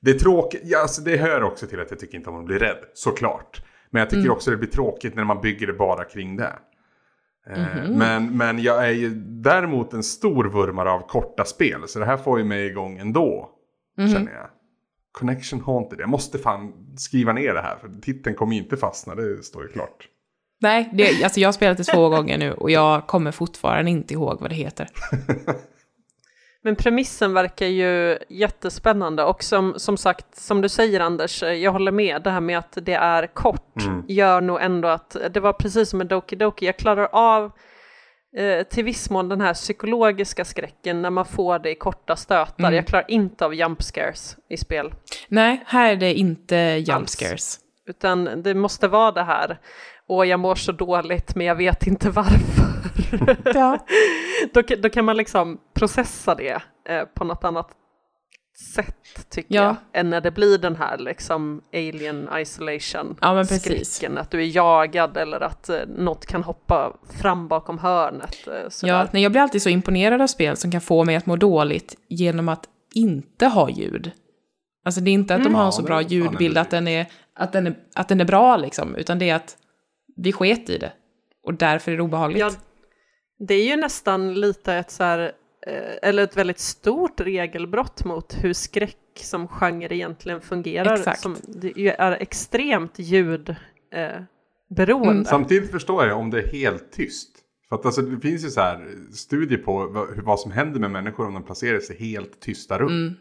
det 0.00 0.10
är 0.10 0.18
tråkigt, 0.18 0.60
ja, 0.64 0.82
alltså 0.82 1.02
det 1.02 1.16
hör 1.16 1.42
också 1.42 1.66
till 1.66 1.80
att 1.80 1.90
jag 1.90 2.00
tycker 2.00 2.16
inte 2.18 2.30
om 2.30 2.36
att 2.36 2.44
bli 2.46 2.58
rädd, 2.58 2.78
såklart. 2.94 3.64
Men 3.90 4.00
jag 4.00 4.10
tycker 4.10 4.20
Mm. 4.22 4.32
också 4.32 4.50
det 4.50 4.56
blir 4.56 4.68
tråkigt 4.68 5.14
när 5.14 5.24
man 5.24 5.40
bygger 5.40 5.66
det 5.66 5.72
bara 5.72 6.04
kring 6.04 6.36
det. 6.36 6.52
Eh, 7.50 7.58
Mhm. 7.58 7.98
Men, 7.98 8.36
men 8.36 8.62
jag 8.62 8.86
är 8.86 8.90
ju 8.92 9.10
däremot 9.26 9.92
en 9.92 10.02
stor 10.02 10.44
vurmare 10.44 10.90
av 10.90 11.06
korta 11.08 11.44
spel, 11.44 11.80
så 11.86 11.98
det 11.98 12.04
här 12.04 12.16
får 12.16 12.38
ju 12.38 12.44
mig 12.44 12.66
igång 12.66 12.98
ändå, 12.98 13.50
Mhm. 13.98 14.08
känner 14.12 14.32
jag. 14.32 14.46
Connection 15.12 15.60
Haunted, 15.60 16.00
jag 16.00 16.08
måste 16.08 16.38
fan 16.38 16.72
skriva 16.96 17.32
ner 17.32 17.54
det 17.54 17.60
här, 17.62 17.76
för 17.76 17.88
titeln 18.02 18.36
kommer 18.36 18.54
ju 18.56 18.62
inte 18.62 18.76
fastna, 18.76 19.14
det 19.14 19.42
står 19.42 19.62
ju 19.62 19.68
klart. 19.68 20.08
Nej, 20.60 20.90
det, 20.92 21.24
alltså 21.24 21.40
jag 21.40 21.48
har 21.48 21.52
spelat 21.52 21.78
det 21.78 21.84
två 21.84 22.08
gånger 22.08 22.38
nu 22.38 22.52
och 22.52 22.70
jag 22.70 23.06
kommer 23.06 23.30
fortfarande 23.32 23.90
inte 23.90 24.14
ihåg 24.14 24.40
vad 24.40 24.50
det 24.50 24.54
heter. 24.54 24.88
Men 26.64 26.76
premissen 26.76 27.34
verkar 27.34 27.66
ju 27.66 28.18
jättespännande 28.28 29.24
och 29.24 29.42
som, 29.44 29.74
som 29.76 29.96
sagt, 29.96 30.36
som 30.36 30.60
du 30.60 30.68
säger 30.68 31.00
Anders, 31.00 31.42
eh, 31.42 31.52
jag 31.52 31.72
håller 31.72 31.92
med, 31.92 32.22
det 32.22 32.30
här 32.30 32.40
med 32.40 32.58
att 32.58 32.78
det 32.82 32.94
är 32.94 33.26
kort 33.26 33.60
Mm. 33.86 34.02
gör 34.08 34.40
nog 34.40 34.62
ändå 34.62 34.88
att, 34.88 35.16
det 35.30 35.40
var 35.40 35.52
precis 35.52 35.90
som 35.90 35.98
med 35.98 36.06
Doki 36.06 36.36
Doki, 36.36 36.66
jag 36.66 36.76
klarar 36.76 37.08
av 37.12 37.50
eh, 38.36 38.62
till 38.66 38.84
viss 38.84 39.10
mån 39.10 39.28
den 39.28 39.40
här 39.40 39.54
psykologiska 39.54 40.44
skräcken 40.44 41.02
när 41.02 41.10
man 41.10 41.24
får 41.24 41.58
det 41.58 41.70
i 41.70 41.74
korta 41.74 42.16
stötar. 42.16 42.64
Mm. 42.64 42.74
Jag 42.74 42.86
klarar 42.86 43.04
inte 43.10 43.44
av 43.44 43.54
jump 43.54 43.82
scares 43.82 44.36
i 44.50 44.56
spel, 44.56 44.94
Nej, 45.28 45.62
här 45.66 45.92
är 45.92 45.96
det 45.96 46.14
inte 46.14 46.56
jump 46.56 46.90
Alls. 47.00 47.10
scares. 47.10 47.58
utan 47.88 48.42
det 48.42 48.54
måste 48.54 48.88
vara 48.88 49.12
det 49.12 49.22
här. 49.24 49.58
Och 50.08 50.26
jag 50.26 50.40
mår 50.40 50.54
så 50.54 50.72
dåligt 50.72 51.34
men 51.34 51.46
jag 51.46 51.54
vet 51.54 51.86
inte 51.86 52.10
varför. 52.10 52.63
Ja. 53.54 53.78
då, 54.54 54.62
kan- 54.62 54.80
då 54.80 54.88
kan 54.88 55.04
man 55.04 55.16
liksom 55.16 55.58
processa 55.74 56.34
det 56.34 56.62
eh, 56.88 57.04
på 57.04 57.24
något 57.24 57.44
annat 57.44 57.68
sätt 58.74 59.30
tycker 59.30 59.54
Ja. 59.54 59.62
jag. 59.62 59.76
Än 60.00 60.10
när 60.10 60.20
det 60.20 60.30
blir 60.30 60.58
den 60.58 60.76
här 60.76 60.98
liksom 60.98 61.62
alien 61.72 62.28
isolation 62.38 63.16
Ja, 63.20 63.34
men 63.34 63.46
precis. 63.46 63.94
skräcken. 63.94 64.18
Att 64.18 64.30
du 64.30 64.40
är 64.42 64.56
jagad 64.56 65.16
eller 65.16 65.40
att 65.40 65.68
eh, 65.68 65.76
något 65.96 66.26
kan 66.26 66.42
hoppa 66.42 66.96
fram 67.20 67.48
bakom 67.48 67.78
hörnet. 67.78 68.48
Eh. 68.48 68.68
Ja, 68.82 69.06
nej, 69.12 69.22
jag 69.22 69.32
blir 69.32 69.42
alltid 69.42 69.62
så 69.62 69.68
imponerad 69.68 70.20
av 70.22 70.26
spel 70.26 70.56
som 70.56 70.70
kan 70.70 70.80
få 70.80 71.04
mig 71.04 71.16
att 71.16 71.26
må 71.26 71.36
dåligt 71.36 71.96
genom 72.08 72.48
att 72.48 72.68
inte 72.94 73.46
ha 73.46 73.70
ljud. 73.70 74.10
Alltså 74.84 75.00
det 75.00 75.10
är 75.10 75.12
inte 75.12 75.34
att 75.34 75.44
de 75.44 75.54
har 75.54 75.66
en 75.66 75.72
så 75.72 75.82
bra 75.82 76.02
ljudbild 76.02 76.58
att 76.58 76.70
den, 76.70 76.88
är, 76.88 77.06
att, 77.34 77.52
den 77.52 77.66
är, 77.66 77.74
att 77.94 78.08
den 78.08 78.20
är 78.20 78.24
bra 78.24 78.56
liksom, 78.56 78.94
utan 78.96 79.18
det 79.18 79.30
är 79.30 79.34
att 79.34 79.56
vi 80.16 80.32
sket 80.32 80.70
i 80.70 80.78
det. 80.78 80.92
Och 81.46 81.54
därför 81.54 81.92
är 81.92 81.96
det 81.96 82.02
obehagligt. 82.02 82.40
Ja, 82.40 82.50
det 83.38 83.54
är 83.54 83.64
ju 83.64 83.76
nästan 83.76 84.34
lite 84.34 84.74
ett 84.74 84.90
så 84.90 85.04
här, 85.04 85.32
eh, 85.66 86.08
eller 86.08 86.22
ett 86.22 86.36
väldigt 86.36 86.58
stort 86.58 87.20
regelbrott 87.20 88.04
mot 88.04 88.36
hur 88.44 88.52
skräck 88.52 88.96
som 89.14 89.48
genre 89.48 89.94
egentligen 89.94 90.40
fungerar. 90.40 90.94
Exakt. 90.94 91.20
Som 91.20 91.36
det 91.48 91.96
är 91.98 92.12
extremt 92.12 92.98
ljudberoende. 92.98 93.56
Eh, 93.94 94.22
beroende. 94.76 95.10
Mm. 95.12 95.24
Samtidigt 95.24 95.70
förstår 95.70 96.06
jag 96.06 96.18
om 96.18 96.30
det 96.30 96.42
är 96.42 96.46
helt 96.46 96.92
tyst. 96.92 97.30
För 97.68 97.76
att 97.76 97.86
alltså, 97.86 98.02
det 98.02 98.20
finns 98.20 98.44
ju 98.44 98.50
så 98.50 98.60
här 98.60 98.86
studier 99.12 99.58
på 99.58 99.86
vad, 99.86 100.14
hur- 100.14 100.22
vad 100.22 100.40
som 100.40 100.50
händer 100.50 100.80
med 100.80 100.90
människor 100.90 101.26
om 101.26 101.34
de 101.34 101.42
placerar 101.42 101.80
sig 101.80 101.96
i 101.96 102.12
helt 102.12 102.40
tysta 102.40 102.78
rum. 102.78 102.88
Mm. 102.88 103.14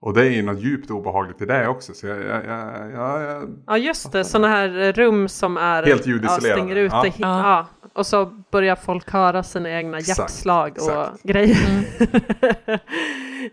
Och 0.00 0.14
det 0.14 0.20
är 0.26 0.30
ju 0.30 0.42
något 0.42 0.60
djupt 0.60 0.90
obehagligt 0.90 1.42
i 1.42 1.46
det 1.46 1.68
också. 1.68 1.94
Så 1.94 2.06
jag, 2.06 2.18
jag, 2.18 2.44
jag, 2.44 2.92
jag, 2.92 3.22
jag 3.22 3.48
Ja 3.66 3.78
just 3.78 4.12
det, 4.12 4.24
sådana 4.24 4.48
här 4.48 4.92
rum 4.92 5.28
som 5.28 5.56
är 5.56 5.82
Helt 5.82 6.06
ljudisolerade. 6.06 6.48
Ja, 6.48 6.54
stänger 6.56 6.76
ute. 6.76 6.94
Ja. 6.96 7.04
Ja. 7.06 7.12
Ja. 7.18 7.66
Ja. 7.77 7.77
Och 7.98 8.06
så 8.06 8.26
börjar 8.26 8.76
folk 8.76 9.10
höra 9.10 9.42
sina 9.42 9.70
egna 9.70 9.98
Exakt, 9.98 10.18
hjärtslag 10.18 10.70
och 10.80 10.90
exakt. 10.90 11.22
grejer. 11.22 11.56
Mm. 11.68 12.78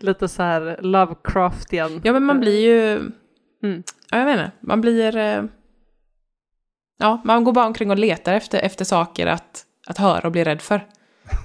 Lite 0.00 0.28
så 0.28 0.42
här 0.42 0.78
Lovecraftian. 0.82 2.00
Ja, 2.04 2.12
men 2.12 2.22
man 2.24 2.40
blir 2.40 2.60
ju... 2.60 2.92
Mm. 3.62 3.82
Ja, 4.10 4.18
jag 4.18 4.24
vet 4.26 4.32
inte. 4.38 4.50
Man 4.60 4.80
blir... 4.80 5.16
eh, 5.16 5.42
Ja, 6.98 7.22
man 7.24 7.44
går 7.44 7.52
bara 7.52 7.66
omkring 7.66 7.90
och 7.90 7.98
letar 7.98 8.32
efter, 8.34 8.58
efter 8.58 8.84
saker 8.84 9.26
att, 9.26 9.64
att 9.86 9.98
höra 9.98 10.20
och 10.26 10.32
bli 10.32 10.44
rädd 10.44 10.62
för. 10.62 10.86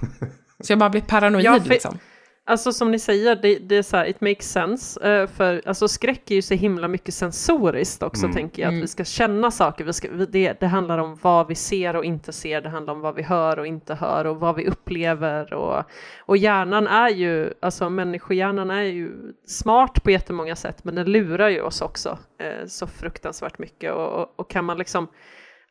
Så 0.60 0.72
jag 0.72 0.78
bara 0.78 0.90
blir 0.90 1.00
paranoid 1.02 1.44
Ja, 1.44 1.60
för- 1.60 1.68
liksom. 1.68 1.98
Alltså 2.46 2.72
som 2.72 2.90
ni 2.90 2.98
säger, 2.98 3.36
det, 3.36 3.58
det 3.58 3.76
är 3.76 3.82
så 3.82 3.96
här, 3.96 4.06
it 4.08 4.20
makes 4.20 4.52
sense. 4.52 5.00
eh, 5.12 5.26
för 5.26 5.62
alltså 5.66 5.88
skräck 5.88 6.30
är 6.30 6.34
ju 6.34 6.42
så 6.42 6.54
himla 6.54 6.88
mycket 6.88 7.14
sensoriskt 7.14 8.02
också 8.02 8.24
Mm. 8.24 8.34
tänker 8.36 8.62
jag. 8.62 8.68
Att 8.68 8.72
Mm. 8.72 8.80
vi 8.80 8.86
ska 8.88 9.04
känna 9.04 9.50
saker. 9.50 9.84
Vi 9.84 9.92
ska, 9.92 10.08
vi- 10.12 10.26
det, 10.26 10.60
det 10.60 10.66
handlar 10.66 10.98
om 10.98 11.18
vad 11.22 11.46
vi 11.48 11.54
ser 11.54 11.96
och 11.96 12.04
inte 12.04 12.32
ser. 12.32 12.60
Det 12.60 12.68
handlar 12.68 12.92
om 12.94 13.00
vad 13.00 13.14
vi 13.14 13.22
hör 13.22 13.58
och 13.58 13.66
inte 13.66 13.94
hör 13.94 14.24
och 14.26 14.36
vad 14.40 14.56
vi 14.56 14.66
upplever. 14.68 15.54
Och, 15.54 15.82
och 16.20 16.36
hjärnan 16.36 16.86
är 16.86 17.08
ju, 17.08 17.52
alltså 17.62 17.90
människohjärnan 17.90 18.70
är 18.70 18.82
ju 18.82 19.12
smart 19.46 20.02
på 20.02 20.10
jättemånga 20.10 20.56
sätt. 20.56 20.84
Men 20.84 20.94
den 20.94 21.12
lurar 21.12 21.48
ju 21.48 21.60
oss 21.62 21.80
också 21.82 22.18
eh, 22.38 22.66
så 22.66 22.86
fruktansvärt 22.86 23.58
mycket. 23.58 23.92
Och, 23.92 24.08
och, 24.20 24.32
och 24.40 24.50
kan 24.50 24.64
man 24.64 24.78
liksom 24.78 25.08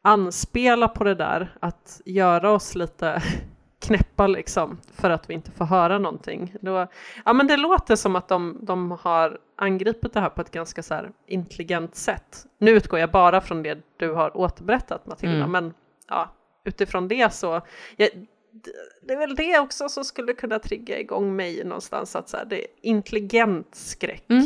anspela 0.02 0.88
på 0.88 1.04
det 1.04 1.16
där, 1.16 1.56
att 1.60 2.02
göra 2.06 2.52
oss 2.52 2.76
lite 2.76 3.22
knäppa 3.82 4.28
liksom 4.28 4.78
för 4.94 5.10
att 5.10 5.30
vi 5.30 5.34
inte 5.34 5.52
får 5.52 5.66
höra 5.66 5.98
någonting. 6.00 6.56
Då, 6.62 6.88
ja 7.26 7.34
men 7.34 7.48
det 7.48 7.58
låter 7.58 7.96
som 7.96 8.16
att 8.16 8.28
de, 8.28 8.58
de 8.62 8.92
har 8.92 9.40
angripit 9.56 10.14
det 10.14 10.20
här 10.20 10.30
på 10.30 10.42
ett 10.42 10.52
ganska 10.52 10.84
så 10.84 11.00
intelligent 11.28 11.96
sätt. 11.96 12.46
Nu 12.58 12.72
utgår 12.72 13.00
jag 13.00 13.12
bara 13.12 13.42
från 13.42 13.64
det 13.64 13.78
du 13.98 14.12
har 14.14 14.38
återberättat 14.38 15.06
Matilda, 15.08 15.36
Mm. 15.36 15.52
men 15.52 15.74
ja, 16.08 16.30
utifrån 16.66 17.08
det 17.08 17.34
så, 17.34 17.62
ja, 17.98 18.08
d- 18.52 18.72
det 19.08 19.14
är 19.14 19.18
väl 19.18 19.36
det 19.36 19.60
också 19.60 19.90
som 19.90 20.06
skulle 20.06 20.34
kunna 20.34 20.60
trigga 20.60 21.00
igång 21.00 21.36
mig 21.36 21.64
någonstans, 21.64 22.16
att 22.16 22.30
så 22.30 22.38
här, 22.38 22.46
det 22.46 22.62
är 22.62 22.68
intelligent 22.82 23.76
skräck. 23.76 24.26
Mm, 24.30 24.44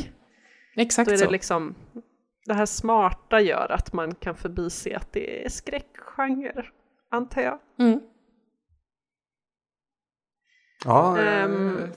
Då 0.75 0.81
Exakt 0.81 1.11
är 1.11 1.17
så. 1.17 1.25
det 1.25 1.31
liksom, 1.31 1.75
det 2.45 2.53
här 2.53 2.65
smarta 2.65 3.41
gör 3.41 3.71
att 3.71 3.93
man 3.93 4.15
kan 4.15 4.35
förbise 4.35 4.95
att 4.97 5.11
det 5.13 5.45
är 5.45 5.49
skräckgenre, 5.49 6.65
antar 7.11 7.41
jag. 7.41 7.59
Mm. 7.79 7.99
Ja, 10.85 11.21
eh, 11.21 11.49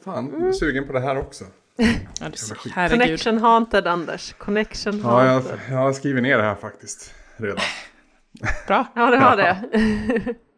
fan, 0.05 0.55
sugen 0.55 0.87
på 0.87 0.93
det 0.93 1.01
här 1.01 1.19
också. 1.19 1.45
Ja, 1.77 2.31
herregud. 2.75 3.01
Connection 3.01 3.39
haunted 3.39 3.87
Anders, 3.87 4.33
connection 4.33 5.01
Ja, 5.05 5.25
jag, 5.25 5.33
haunted. 5.33 5.59
jag 5.71 5.77
har 5.77 5.93
skrivit 5.93 6.23
ner 6.23 6.37
det 6.39 6.43
här 6.43 6.55
faktiskt 6.55 7.15
redan. 7.37 7.59
Bra. 8.67 8.87
Ja, 8.95 9.11
det 9.11 9.17
har 9.17 9.37
det. 9.37 9.65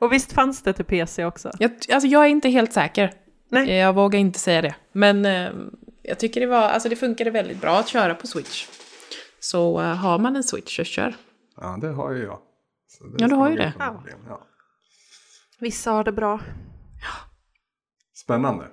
Och 0.00 0.12
visst 0.12 0.32
fanns 0.32 0.62
det 0.62 0.72
till 0.72 0.84
PC 0.84 1.24
också? 1.24 1.50
Jag, 1.58 1.70
alltså 1.70 2.08
jag 2.08 2.24
är 2.24 2.28
inte 2.28 2.48
helt 2.48 2.72
säker. 2.72 3.12
Nej. 3.48 3.76
Jag 3.76 3.92
vågar 3.94 4.18
inte 4.18 4.38
säga 4.38 4.62
det. 4.62 4.74
Men 4.92 5.24
eh, 5.24 5.50
jag 6.02 6.18
tycker 6.18 6.40
det 6.40 6.46
var, 6.46 6.62
alltså 6.68 6.88
det 6.88 6.96
funkade 6.96 7.30
väldigt 7.30 7.60
bra 7.60 7.78
att 7.78 7.88
köra 7.88 8.14
på 8.14 8.26
Switch. 8.26 8.66
Så 9.40 9.80
eh, 9.80 9.86
har 9.86 10.18
man 10.18 10.36
en 10.36 10.42
Switch 10.44 10.76
så 10.76 10.84
kör. 10.84 11.14
Ja, 11.56 11.78
det 11.80 11.88
har 11.88 12.12
ju 12.12 12.22
jag. 12.24 12.38
Så 12.88 13.04
det 13.04 13.16
Ja, 13.18 13.28
du 13.28 13.34
har 13.34 13.50
ju 13.50 13.56
det. 13.56 13.72
Ja. 13.78 14.46
Vissa 15.58 15.90
har 15.90 16.04
det 16.04 16.12
bra. 16.12 16.40
Spännande. 18.30 18.64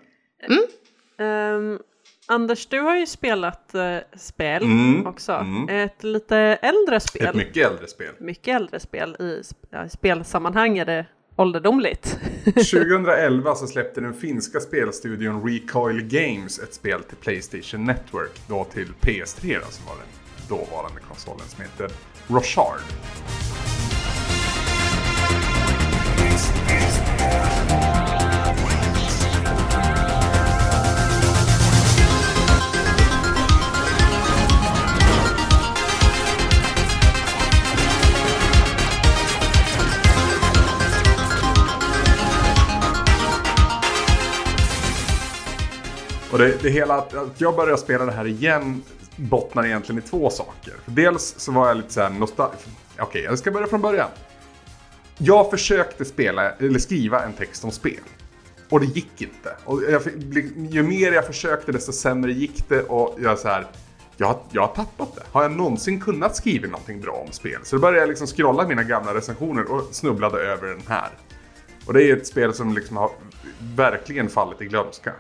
Ehm, 1.20 1.80
Anders, 2.30 2.66
du 2.66 2.80
har 2.80 2.96
ju 2.98 3.06
spelat 3.08 3.76
eh, 3.76 3.98
spel 4.18 4.64
Mm, 4.64 5.08
också. 5.08 5.32
mm. 5.32 5.70
Ett 5.86 6.04
lite 6.04 6.38
äldre 6.38 7.00
spel. 7.00 7.26
Ett 7.28 7.36
mycket 7.36 7.66
äldre 7.72 7.88
spel. 7.88 8.14
mycket 8.20 8.56
äldre 8.56 8.80
spel. 8.80 9.16
I, 9.20 9.24
sp- 9.24 9.66
ja, 9.70 9.86
I 9.86 9.90
spelsammanhang 9.90 10.78
är 10.78 10.86
det 10.86 11.06
ålderdomligt. 11.36 12.20
2011 12.46 13.56
så 13.56 13.68
släppte 13.68 14.02
den 14.02 14.14
finska 14.14 14.60
spelstudion 14.60 15.50
Recoil 15.50 16.02
Games 16.02 16.60
ett 16.60 16.74
spel 16.74 17.04
till 17.04 17.18
Playstation 17.18 17.86
Network. 17.86 18.42
Då 18.48 18.64
till 18.64 18.88
PS3 19.02 19.60
då, 19.60 19.72
som 19.72 19.86
var 19.86 19.96
den 19.96 20.08
dåvarande 20.58 21.02
konsolen 21.08 21.48
som 21.48 21.64
heter 21.64 21.90
Rochard. 22.28 22.80
Och 46.32 46.38
det, 46.38 46.62
det 46.64 46.70
hela, 46.70 46.96
att 46.96 47.14
att 47.14 47.42
jag 47.42 47.56
började 47.56 47.78
spela 47.78 48.06
det 48.06 48.12
här 48.12 48.28
igen 48.28 48.84
bottnar 49.16 49.66
egentligen 49.66 50.00
i 50.00 50.08
två 50.08 50.30
saker. 50.30 50.74
Dels 50.86 51.36
så 51.38 51.52
var 51.52 51.68
jag 51.68 51.78
lite 51.78 51.94
såhär 51.94 52.10
nostalgisk. 52.10 52.68
Okej, 53.00 53.22
jag 53.24 53.40
ska 53.40 53.52
börja 53.52 53.68
från 53.68 53.82
början. 53.82 54.10
Jag 55.18 55.50
försökte 55.50 56.06
spela, 56.06 56.52
eller 56.52 56.80
skriva 56.80 57.24
en 57.24 57.34
text 57.34 57.64
om 57.64 57.72
spel. 57.72 58.00
Och 58.70 58.80
det 58.80 58.86
gick 58.86 59.22
inte. 59.22 59.56
Och 59.66 59.84
jag, 59.84 60.02
ju 60.70 60.84
mer 60.84 61.12
jag 61.12 61.26
försökte 61.28 61.72
desto 61.72 61.92
sämre 61.92 62.32
gick 62.32 62.70
det 62.70 62.82
och 62.84 63.18
jag 63.22 63.40
så 63.40 63.48
här. 63.48 63.66
Jag, 64.18 64.28
har- 64.28 64.42
jag 64.52 64.62
har 64.62 64.76
tappat 64.76 65.16
det. 65.16 65.22
Har 65.32 65.42
jag 65.42 65.52
någonsin 65.52 66.00
kunnat 66.02 66.36
skriva 66.36 66.68
någonting 66.68 67.02
bra 67.02 67.14
om 67.28 67.32
spel? 67.32 67.60
Så 67.64 67.76
då 67.76 67.80
började 67.82 68.00
jag 68.00 68.10
liksom 68.10 68.28
scrolla 68.28 68.68
mina 68.68 68.84
gamla 68.84 69.14
recensioner 69.14 69.72
och 69.72 69.84
snubblade 69.92 70.40
över 70.42 70.68
den 70.68 70.82
här. 70.88 71.10
Och 71.86 71.94
det 71.94 72.04
är 72.04 72.18
ett 72.18 72.28
spel 72.28 72.54
som 72.54 72.74
liksom 72.74 72.98
har 72.98 73.12
verkligen 73.76 74.30
fallit 74.30 74.62
i 74.62 74.66
glömska. 74.66 75.14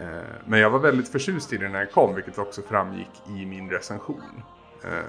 Eh, 0.00 0.06
men 0.46 0.60
jag 0.60 0.70
var 0.70 0.78
väldigt 0.78 1.08
förtjust 1.08 1.52
i 1.52 1.56
det 1.56 1.68
när 1.68 1.80
det 1.80 1.86
kom, 1.86 2.14
vilket 2.14 2.38
också 2.38 2.62
framgick 2.62 3.10
i 3.28 3.46
min 3.46 3.70
recension. 3.70 4.42
Eh, 4.84 5.00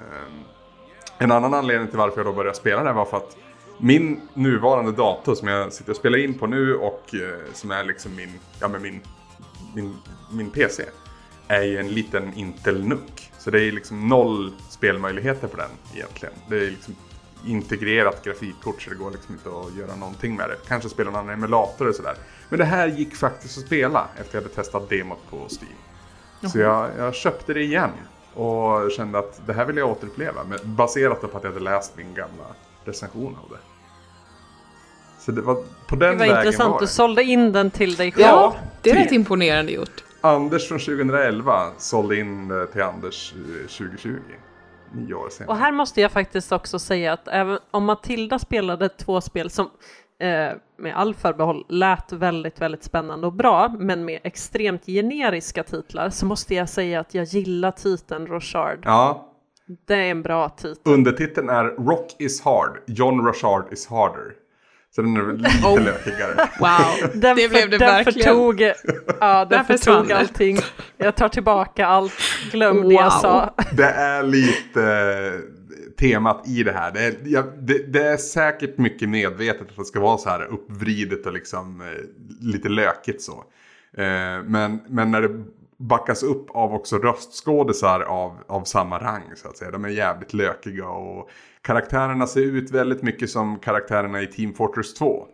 en 1.18 1.32
annan 1.32 1.54
anledning 1.54 1.88
till 1.88 1.98
varför 1.98 2.18
jag 2.18 2.26
då 2.26 2.34
började 2.34 2.58
spela 2.58 2.84
det 2.84 2.94
var 2.94 3.06
för 3.06 3.18
att 3.18 3.38
min 3.78 4.22
nuvarande 4.34 4.92
dator 4.92 5.36
som 5.36 5.48
jag 5.48 5.74
sitter 5.74 5.92
och 5.92 5.98
spelar 5.98 6.18
in 6.18 6.34
på 6.34 6.48
nu 6.48 6.76
och 6.76 7.16
eh, 7.16 7.54
som 7.54 7.72
är 7.72 7.84
liksom 7.84 8.16
min, 8.16 8.40
ja 8.62 8.68
men 8.68 8.82
min, 8.82 9.02
min, 9.76 9.96
min 10.32 10.52
PC 10.52 10.84
är 11.48 11.62
ju 11.62 11.78
en 11.78 11.88
liten 11.88 12.34
Intel 12.34 12.88
NUC. 12.88 13.32
Så 13.38 13.52
det 13.52 13.62
är 13.62 13.72
liksom 13.72 14.08
noll 14.08 14.54
spelmöjligheter 14.70 15.48
på 15.48 15.58
den 15.58 15.70
egentligen. 15.94 16.34
Det 16.50 16.56
är 16.56 16.72
liksom 16.72 16.96
integrerat 17.46 18.24
grafikkort 18.24 18.82
så 18.82 18.90
det 18.90 18.96
går 18.96 19.12
liksom 19.12 19.34
inte 19.34 19.50
att 19.50 19.76
göra 19.76 19.96
någonting 19.96 20.36
med 20.36 20.50
det. 20.50 20.56
Kanske 20.68 20.90
spela 20.90 21.12
någon 21.12 21.30
emulator 21.30 21.88
och 21.88 21.96
sådär. 21.96 22.16
Men 22.50 22.60
det 22.60 22.66
här 22.66 22.88
gick 22.88 23.16
faktiskt 23.16 23.58
att 23.58 23.66
spela 23.66 24.08
efter 24.20 24.38
jag 24.38 24.42
hade 24.42 24.56
testat 24.56 24.90
demot 24.90 25.20
på 25.30 25.38
Steam. 25.38 26.52
Så 26.52 26.60
jag, 26.60 26.90
jag 26.98 27.16
köpte 27.16 27.54
det 27.54 27.62
igen 27.62 27.92
och 28.34 28.92
kände 28.92 29.20
att 29.20 29.42
det 29.48 29.54
här 29.54 29.66
vill 29.66 29.78
jag 29.78 29.90
återuppleva. 29.90 30.44
Men 30.44 30.60
baserat 30.64 31.22
på 31.22 31.38
att 31.38 31.44
jag 31.44 31.52
hade 31.52 31.64
läst 31.64 31.98
min 31.98 32.14
gamla 32.14 32.46
recension 32.86 33.38
av 33.44 33.50
det. 33.50 33.58
Så 35.20 35.32
det 35.32 35.42
var 35.42 35.56
på 35.88 35.96
den 35.96 36.00
Det 36.00 36.06
var 36.06 36.18
vägen 36.18 36.38
intressant, 36.38 36.72
var 36.72 36.80
du 36.80 36.88
sålde 36.88 37.24
in 37.24 37.52
den 37.52 37.72
till 37.72 37.96
dig 37.96 38.12
själv. 38.12 38.26
Ja, 38.26 38.56
det 38.82 38.90
är 38.90 38.96
typ. 38.96 39.06
rätt 39.06 39.12
imponerande 39.12 39.72
gjort. 39.72 40.04
Anders 40.22 40.68
från 40.68 40.80
2011 40.80 41.72
sålde 41.78 42.16
in 42.16 42.68
till 42.72 42.82
Anders 42.82 43.34
eh, 43.34 43.68
2020. 43.68 44.10
Nio 44.94 45.14
år 45.14 45.30
senare. 45.30 45.52
Och 45.52 45.58
här 45.58 45.72
måste 45.72 46.02
jag 46.02 46.12
faktiskt 46.12 46.52
också 46.52 46.80
säga 46.80 47.14
att 47.14 47.28
även 47.28 47.60
om 47.72 47.86
Matilda 47.86 48.40
spelade 48.40 48.90
två 48.90 49.22
spel 49.22 49.50
som 49.50 49.66
eh, 50.20 50.50
med 50.78 50.96
all 50.96 51.14
förbehåll 51.16 51.66
lät 51.70 52.12
väldigt, 52.12 52.62
väldigt 52.62 52.84
spännande 52.84 53.28
och 53.28 53.34
bra, 53.34 53.76
men 53.80 54.06
med 54.06 54.20
extremt 54.24 54.86
generiska 54.86 55.64
titlar, 55.64 56.10
så 56.10 56.26
måste 56.26 56.56
jag 56.56 56.70
säga 56.70 57.00
att 57.00 57.14
jag 57.14 57.24
gillar 57.26 57.72
titeln 57.72 58.28
Rochard. 58.28 58.80
Ja, 58.84 59.32
Det 59.88 59.96
är 59.96 60.12
en 60.12 60.22
bra 60.22 60.50
titel. 60.50 60.94
undertiteln 60.94 61.50
är 61.50 61.64
Rock 61.64 62.16
is 62.20 62.42
hard, 62.42 62.80
John 62.88 63.26
Rochard 63.26 63.74
is 63.74 63.88
harder. 63.88 64.34
Så 64.96 65.02
den 65.02 65.18
är 65.18 65.22
väl 65.22 65.38
lite 65.38 65.68
Oh. 65.68 65.82
lökigare. 65.84 66.50
Wow, 66.60 67.10
Den, 67.14 67.36
det 67.36 67.50
blev 67.50 67.70
det 67.70 67.78
den 67.78 67.80
verkligen. 67.80 68.28
förtog, 68.28 68.62
ja, 69.20 69.46
den 69.46 69.50
Där 69.68 69.78
förtog 69.78 70.12
allting. 70.12 70.58
Jag 70.98 71.16
tar 71.16 71.30
tillbaka 71.30 71.86
allt, 71.88 72.14
glöm 72.52 72.90
det 72.90 72.94
jag 72.96 73.04
Wow. 73.04 73.10
sa. 73.10 73.54
Det 73.72 73.84
är 73.90 74.24
lite 74.24 74.84
eh, 74.84 75.40
temat 76.00 76.48
i 76.48 76.64
det 76.64 76.72
här. 76.72 76.92
Det 76.92 77.00
är, 77.06 77.16
ja, 77.24 77.44
det, 77.60 77.94
det 77.94 78.04
är 78.08 78.18
säkert 78.18 78.78
mycket 78.78 79.10
medvetet 79.10 79.62
att 79.70 79.78
det 79.78 79.86
ska 79.86 80.00
vara 80.00 80.18
så 80.18 80.30
här 80.30 80.42
uppvridet 80.46 81.26
och 81.26 81.34
liksom 81.34 81.82
eh, 81.82 81.88
lite 82.42 82.70
lökigt 82.70 83.22
så. 83.22 83.44
Eh, 83.98 84.44
men, 84.46 84.80
men 84.90 85.12
när 85.12 85.22
det 85.22 85.44
backas 85.80 86.24
upp 86.24 86.48
av 86.50 86.74
också 86.74 86.98
röstskådisar 86.98 88.00
av, 88.02 88.38
av 88.48 88.64
samma 88.64 89.00
rang 89.00 89.24
så 89.36 89.48
att 89.48 89.58
säga. 89.58 89.72
De 89.72 89.86
är 89.86 89.90
jävligt 89.90 90.34
lökiga 90.34 90.88
och 90.88 91.30
karaktärerna 91.66 92.28
ser 92.28 92.42
ut 92.42 92.72
väldigt 92.72 93.02
mycket 93.02 93.30
som 93.30 93.60
karaktärerna 93.60 94.22
i 94.22 94.28
Team 94.28 94.54
Fortress 94.54 94.94
2. 94.94 95.28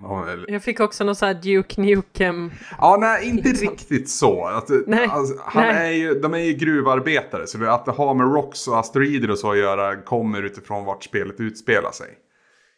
Ja, 0.00 0.28
eller- 0.28 0.50
Jag 0.50 0.62
fick 0.62 0.80
också 0.80 1.04
någon 1.04 1.16
sån 1.16 1.26
här 1.28 1.34
Duke 1.34 1.80
Nukem. 1.80 2.50
Ja, 2.78 2.96
nej, 3.00 3.28
inte 3.28 3.48
riktigt 3.48 4.10
så. 4.10 4.46
Att, 4.46 4.68
Nej, 4.86 5.06
alltså, 5.10 5.42
han 5.46 5.62
nej. 5.62 5.88
Är 5.88 5.92
ju, 5.92 6.20
de 6.20 6.34
är 6.34 6.38
ju 6.38 6.52
gruvarbetare, 6.52 7.46
så 7.46 7.64
att 7.64 7.84
det 7.84 7.92
har 7.92 8.14
med 8.14 8.34
rocks 8.34 8.68
och 8.68 8.78
asteroider 8.78 9.30
och 9.30 9.38
så 9.38 9.50
att 9.52 9.58
göra 9.58 9.96
kommer 9.96 10.42
utifrån 10.42 10.84
vart 10.84 11.04
spelet 11.04 11.40
utspelar 11.40 11.90
sig. 11.90 12.08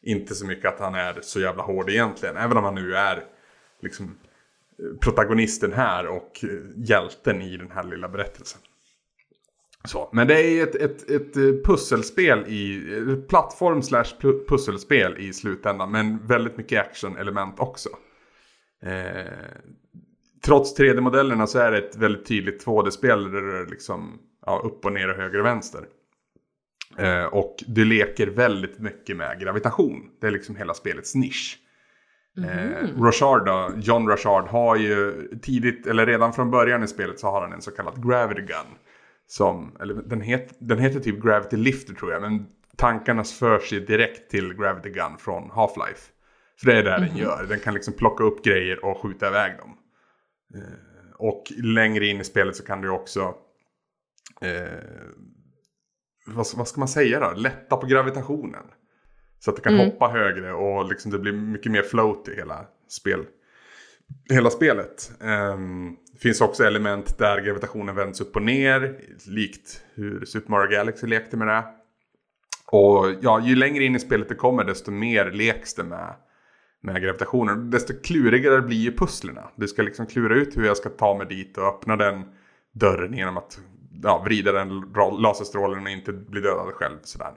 Inte 0.02 0.34
så 0.34 0.46
mycket 0.46 0.74
att 0.74 0.80
han 0.80 0.94
är 0.94 1.18
så 1.22 1.40
jävla 1.40 1.62
hård 1.62 1.90
egentligen, 1.90 2.36
även 2.36 2.56
om 2.56 2.64
han 2.64 2.74
nu 2.74 2.96
är 2.96 3.24
liksom 3.82 4.16
protagonisten 5.00 5.72
här 5.72 6.06
och 6.06 6.40
eh, 6.42 6.48
hjälten 6.76 7.42
i 7.42 7.56
den 7.56 7.70
här 7.70 7.84
lilla 7.84 8.08
berättelsen. 8.08 8.60
Så, 9.86 10.08
men 10.12 10.26
det 10.26 10.42
är 10.42 10.62
ett, 10.62 10.74
ett, 10.74 11.10
ett 11.10 11.36
eh, 11.36 11.42
pusselspel 11.64 12.44
i, 12.46 12.92
ett 13.12 13.28
plattform 13.28 13.82
slash 13.82 14.04
pu- 14.20 14.48
pusselspel 14.48 15.18
i 15.18 15.32
slutändan, 15.32 15.90
men 15.90 16.26
väldigt 16.26 16.56
mycket 16.56 16.80
action-element 16.80 17.60
också. 17.60 17.88
Eh, 18.82 19.32
trots 20.44 20.78
3D-modellerna 20.78 21.46
så 21.46 21.58
är 21.58 21.72
det 21.72 21.78
ett 21.78 21.96
väldigt 21.96 22.26
tydligt 22.26 22.66
2D-spel 22.66 23.32
där 23.32 23.42
det 23.42 23.58
är 23.58 23.66
liksom 23.66 24.18
ja, 24.46 24.62
upp 24.64 24.84
och 24.84 24.92
ner 24.92 25.10
och 25.10 25.16
höger 25.16 25.38
och 25.38 25.46
vänster. 25.46 25.80
Eh, 26.98 27.24
och 27.24 27.56
du 27.66 27.84
leker 27.84 28.26
väldigt 28.26 28.78
mycket 28.78 29.16
med 29.16 29.40
gravitation. 29.40 30.10
Det 30.20 30.26
är 30.26 30.30
liksom 30.30 30.56
hela 30.56 30.74
spelets 30.74 31.14
nisch. 31.14 31.58
Eh, 32.38 33.02
Rochard 33.02 33.46
då, 33.46 33.72
John 33.76 34.08
Rochard 34.08 34.48
har 34.48 34.76
ju 34.76 35.28
tidigt, 35.42 35.86
eller 35.86 36.06
redan 36.06 36.32
från 36.32 36.50
början 36.50 36.82
i 36.82 36.88
spelet 36.88 37.20
så 37.20 37.26
har 37.26 37.40
han 37.40 37.52
en 37.52 37.62
så 37.62 37.70
kallad 37.70 38.08
Gravity 38.08 38.40
Gun. 38.40 38.78
Som, 39.28 39.76
eller 39.80 39.94
den, 39.94 40.20
het, 40.20 40.56
den 40.58 40.78
heter 40.78 41.00
typ 41.00 41.22
Gravity 41.22 41.56
Lifter 41.56 41.94
tror 41.94 42.12
jag, 42.12 42.22
men 42.22 42.46
tankarna 42.76 43.24
förs 43.24 43.72
ju 43.72 43.80
direkt 43.80 44.30
till 44.30 44.54
Gravity 44.54 44.90
Gun 44.90 45.18
från 45.18 45.50
Half-Life. 45.50 46.10
För 46.60 46.66
det 46.66 46.78
är 46.78 46.82
det 46.82 47.06
den 47.06 47.16
gör, 47.16 47.46
den 47.48 47.60
kan 47.60 47.74
liksom 47.74 47.94
plocka 47.94 48.24
upp 48.24 48.44
grejer 48.44 48.84
och 48.84 49.02
skjuta 49.02 49.28
iväg 49.28 49.58
dem. 49.58 49.78
Eh, 50.54 51.14
och 51.18 51.44
längre 51.56 52.06
in 52.06 52.20
i 52.20 52.24
spelet 52.24 52.56
så 52.56 52.64
kan 52.64 52.80
du 52.80 52.90
också 52.90 53.34
eh, 54.40 54.68
vad, 56.26 56.46
vad, 56.56 56.68
ska 56.68 56.80
man 56.80 56.88
säga 56.88 57.20
då? 57.20 57.32
Lätta 57.36 57.76
på 57.76 57.86
gravitationen. 57.86 58.64
Så 59.38 59.50
att 59.50 59.56
du 59.56 59.62
kan 59.62 59.74
mm. 59.74 59.86
hoppa 59.86 60.08
högre 60.08 60.52
och 60.52 60.88
liksom 60.88 61.10
det 61.10 61.18
blir 61.18 61.32
mycket 61.32 61.72
mer 61.72 61.82
float 61.82 62.28
i 62.28 62.34
hela, 62.34 62.66
spel, 62.88 63.24
hela 64.30 64.50
spelet. 64.50 65.12
Um, 65.20 65.96
det 66.12 66.18
finns 66.18 66.40
också 66.40 66.64
element 66.64 67.18
där 67.18 67.40
gravitationen 67.40 67.94
vänds 67.94 68.20
upp 68.20 68.36
och 68.36 68.42
ner. 68.42 69.00
Likt 69.26 69.84
hur 69.94 70.24
Super 70.24 70.50
Mario 70.50 70.70
Galaxy 70.70 71.06
lekte 71.06 71.36
med 71.36 71.48
det. 71.48 71.64
Och 72.66 73.06
ja, 73.20 73.40
ju 73.40 73.56
längre 73.56 73.84
in 73.84 73.96
i 73.96 74.00
spelet 74.00 74.28
det 74.28 74.34
kommer 74.34 74.64
desto 74.64 74.90
mer 74.90 75.30
leks 75.30 75.74
det 75.74 75.84
med, 75.84 76.14
med 76.82 77.02
gravitationen. 77.02 77.70
Desto 77.70 77.94
klurigare 78.02 78.62
blir 78.62 78.76
ju 78.76 78.96
pusslerna. 78.96 79.50
Du 79.56 79.68
ska 79.68 79.82
liksom 79.82 80.06
klura 80.06 80.34
ut 80.34 80.56
hur 80.56 80.64
jag 80.64 80.76
ska 80.76 80.88
ta 80.88 81.18
mig 81.18 81.26
dit 81.26 81.58
och 81.58 81.64
öppna 81.64 81.96
den 81.96 82.22
dörren 82.72 83.14
genom 83.14 83.36
att 83.36 83.60
ja, 84.02 84.22
vrida 84.24 84.52
den 84.52 84.92
laserstrålen 85.18 85.82
och 85.82 85.90
inte 85.90 86.12
bli 86.12 86.40
dödad 86.40 86.72
själv. 86.74 86.96
Sådär. 87.02 87.32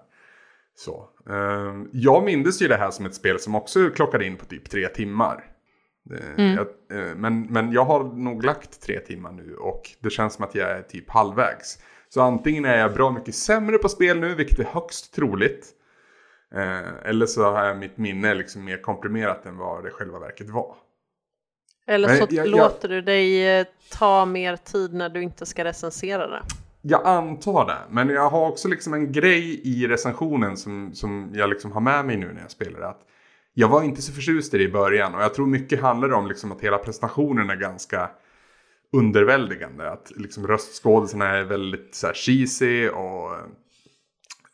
Så. 0.76 1.10
Ehm, 1.30 1.90
jag 1.92 2.24
mindes 2.24 2.62
ju 2.62 2.68
det 2.68 2.78
här 2.78 2.92
som 2.92 3.06
ett 3.06 3.16
spel 3.16 3.40
som 3.40 3.56
också 3.56 3.90
klockade 3.90 4.26
in 4.26 4.38
på 4.38 4.46
typ 4.46 4.70
tre 4.70 4.88
timmar. 4.88 5.44
Uh, 6.12 6.18
mm. 6.38 6.56
jag, 6.56 6.98
uh, 6.98 7.16
men, 7.16 7.42
men 7.42 7.72
jag 7.72 7.86
har 7.86 8.04
nog 8.04 8.44
lagt 8.44 8.82
tre 8.82 9.00
timmar 9.00 9.32
nu 9.32 9.56
och 9.56 9.82
det 10.00 10.10
känns 10.10 10.34
som 10.34 10.46
att 10.46 10.56
jag 10.56 10.70
är 10.70 10.82
typ 10.82 11.10
halvvägs. 11.10 11.80
Så 12.10 12.22
antingen 12.22 12.66
är 12.66 12.78
jag 12.78 12.94
bra 12.94 13.12
mycket 13.12 13.36
sämre 13.36 13.78
på 13.78 13.90
spel 13.90 14.20
nu, 14.20 14.36
vilket 14.36 14.60
är 14.60 14.64
högst 14.64 15.14
troligt. 15.14 15.76
Eh, 16.56 17.10
eller 17.10 17.26
så 17.26 17.44
har 17.44 17.76
mitt 17.76 17.98
minne 17.98 18.34
liksom 18.34 18.66
mer 18.66 18.82
komprimerat 18.82 19.46
än 19.46 19.58
vad 19.58 19.84
det 19.84 19.90
själva 19.90 20.20
verket 20.20 20.50
var. 20.50 20.76
Eller 21.88 22.08
så 22.08 22.28
jag, 22.30 22.34
jag, 22.34 22.48
låter 22.48 22.90
du 22.90 23.02
dig 23.02 23.60
eh, 23.60 23.66
ta 23.92 24.26
mer 24.26 24.56
tid 24.56 24.94
när 24.94 25.10
du 25.10 25.24
inte 25.24 25.46
ska 25.46 25.64
recensera 25.64 26.28
det. 26.28 26.42
Jag 26.82 27.06
antar 27.06 27.66
det, 27.66 27.78
men 27.90 28.10
jag 28.10 28.30
har 28.30 28.48
också 28.48 28.68
liksom 28.68 28.94
en 28.94 29.12
grej 29.12 29.62
i 29.64 29.88
recensionen 29.88 30.58
som, 30.58 30.94
som 30.94 31.32
jag 31.34 31.50
liksom 31.50 31.72
har 31.72 31.82
med 31.82 32.06
mig 32.06 32.18
nu 32.18 32.34
när 32.34 32.42
jag 32.42 32.52
spelar. 32.52 32.82
Att 32.82 33.02
jag 33.60 33.68
var 33.68 33.84
inte 33.84 34.02
så 34.02 34.12
förtjust 34.12 34.54
i 34.54 34.58
det 34.58 34.64
i 34.64 34.72
början 34.72 35.16
och 35.16 35.22
jag 35.22 35.34
tror 35.34 35.48
mycket 35.48 35.82
handlar 35.82 36.14
om 36.14 36.28
liksom 36.28 36.52
att 36.52 36.62
hela 36.62 36.78
presentationen 36.78 37.50
är 37.50 37.56
ganska 37.56 38.12
underväldigande. 38.92 39.92
Att 39.92 40.12
liksom 40.16 40.48
röstskådisarna 40.48 41.28
är 41.28 41.44
väldigt 41.44 41.96
så 41.96 42.08
här, 42.08 42.14
cheesy 42.14 42.90
och 42.90 43.34
eh, 43.34 43.46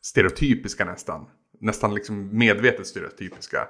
stereotypiska 0.02 0.86
nästan. 0.86 1.26
Nästan 1.60 1.96
liksom 1.96 2.38
medvetet 2.38 2.88
stereotypiska. 2.88 3.68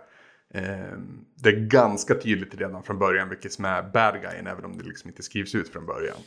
Eh, 0.53 0.97
det 1.35 1.49
är 1.49 1.67
ganska 1.67 2.15
tydligt 2.15 2.55
redan 2.55 2.83
från 2.83 2.99
början 2.99 3.29
vilket 3.29 3.53
som 3.53 3.65
är 3.65 3.83
bad 3.83 4.21
guyen 4.21 4.47
även 4.47 4.65
om 4.65 4.77
det 4.77 4.83
liksom 4.83 5.09
inte 5.09 5.23
skrivs 5.23 5.55
ut 5.55 5.69
från 5.69 5.85
början. 5.85 6.17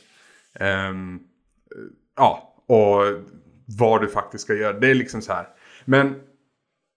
Ehm, 0.55 1.15
eh, 1.15 1.21
ja, 2.17 2.65
och 2.67 3.03
vad 3.79 4.01
du 4.01 4.09
faktiskt 4.09 4.45
ska 4.45 4.55
göra. 4.55 4.79
Det 4.79 4.91
är 4.91 4.95
liksom 4.95 5.23
så 5.23 5.33
här. 5.33 5.49
Men 5.85 6.28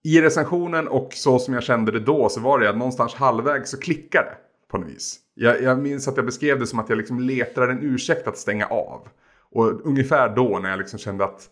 i 0.04 0.20
recensionen 0.22 0.88
och 0.88 1.12
så 1.14 1.38
som 1.38 1.54
jag 1.54 1.62
kände 1.62 1.92
det 1.92 2.00
då 2.00 2.28
så 2.28 2.40
var 2.40 2.58
det 2.58 2.70
att 2.70 2.76
någonstans 2.76 3.14
halvvägs 3.14 3.70
så 3.70 3.78
klickade 3.78 4.26
det 4.26 4.36
på 4.70 4.78
något 4.78 4.88
vis. 4.88 5.18
Jag, 5.34 5.62
jag 5.62 5.78
minns 5.78 6.08
att 6.08 6.16
jag 6.16 6.26
beskrev 6.26 6.58
det 6.58 6.66
som 6.66 6.78
att 6.78 6.88
jag 6.88 6.98
liksom 6.98 7.20
letar 7.20 7.68
en 7.68 7.82
ursäkt 7.82 8.28
att 8.28 8.38
stänga 8.38 8.66
av. 8.66 9.08
Och 9.50 9.86
ungefär 9.86 10.36
då 10.36 10.58
när 10.58 10.70
jag 10.70 10.78
liksom 10.78 10.98
kände 10.98 11.24
att 11.24 11.48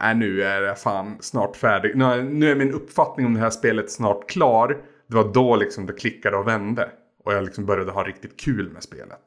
Nej, 0.00 0.14
nu 0.14 0.42
är 0.42 0.62
jag 0.62 0.80
fan 0.80 1.16
snart 1.20 1.56
färdig. 1.56 1.96
Nu, 1.96 2.22
nu 2.22 2.50
är 2.50 2.56
min 2.56 2.72
uppfattning 2.72 3.26
om 3.26 3.34
det 3.34 3.40
här 3.40 3.50
spelet 3.50 3.90
snart 3.90 4.30
klar. 4.30 4.68
Det 5.06 5.16
var 5.16 5.32
då 5.32 5.56
liksom 5.56 5.86
det 5.86 5.92
klickade 5.92 6.36
och 6.36 6.48
vände. 6.48 6.90
Och 7.24 7.32
jag 7.32 7.44
liksom 7.44 7.66
började 7.66 7.92
ha 7.92 8.04
riktigt 8.04 8.40
kul 8.40 8.70
med 8.72 8.82
spelet. 8.82 9.22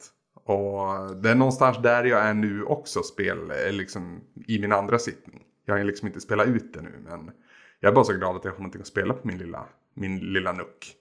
Och 0.45 1.16
det 1.16 1.30
är 1.30 1.36
någonstans 1.36 1.78
där 1.82 2.03
jag 2.03 2.20
är 2.20 2.34
nu 2.34 2.64
också 2.64 3.03
spel, 3.03 3.38
eh, 3.51 3.72
liksom 3.72 4.22
i 4.47 4.60
min 4.60 4.72
andra 4.72 4.99
sittning. 4.99 5.41
Jag 5.66 5.78
har 5.78 5.84
liksom 5.84 6.07
inte 6.07 6.22
spelat 6.22 6.47
ut 6.47 6.74
det 6.74 6.82
nu 6.82 6.93
men 7.05 7.32
jag 7.80 7.90
är 7.90 7.96
bara 7.96 8.06
så 8.06 8.14
glad 8.14 8.36
att 8.36 8.46
jag 8.46 8.52
har 8.52 8.58
någonting 8.58 8.82
att 8.82 8.88
spela 8.88 9.14
på 9.14 9.28
min 9.28 9.38
lilla, 9.38 9.66
min 9.94 10.20
lilla 10.20 10.52
nuck. 10.52 10.96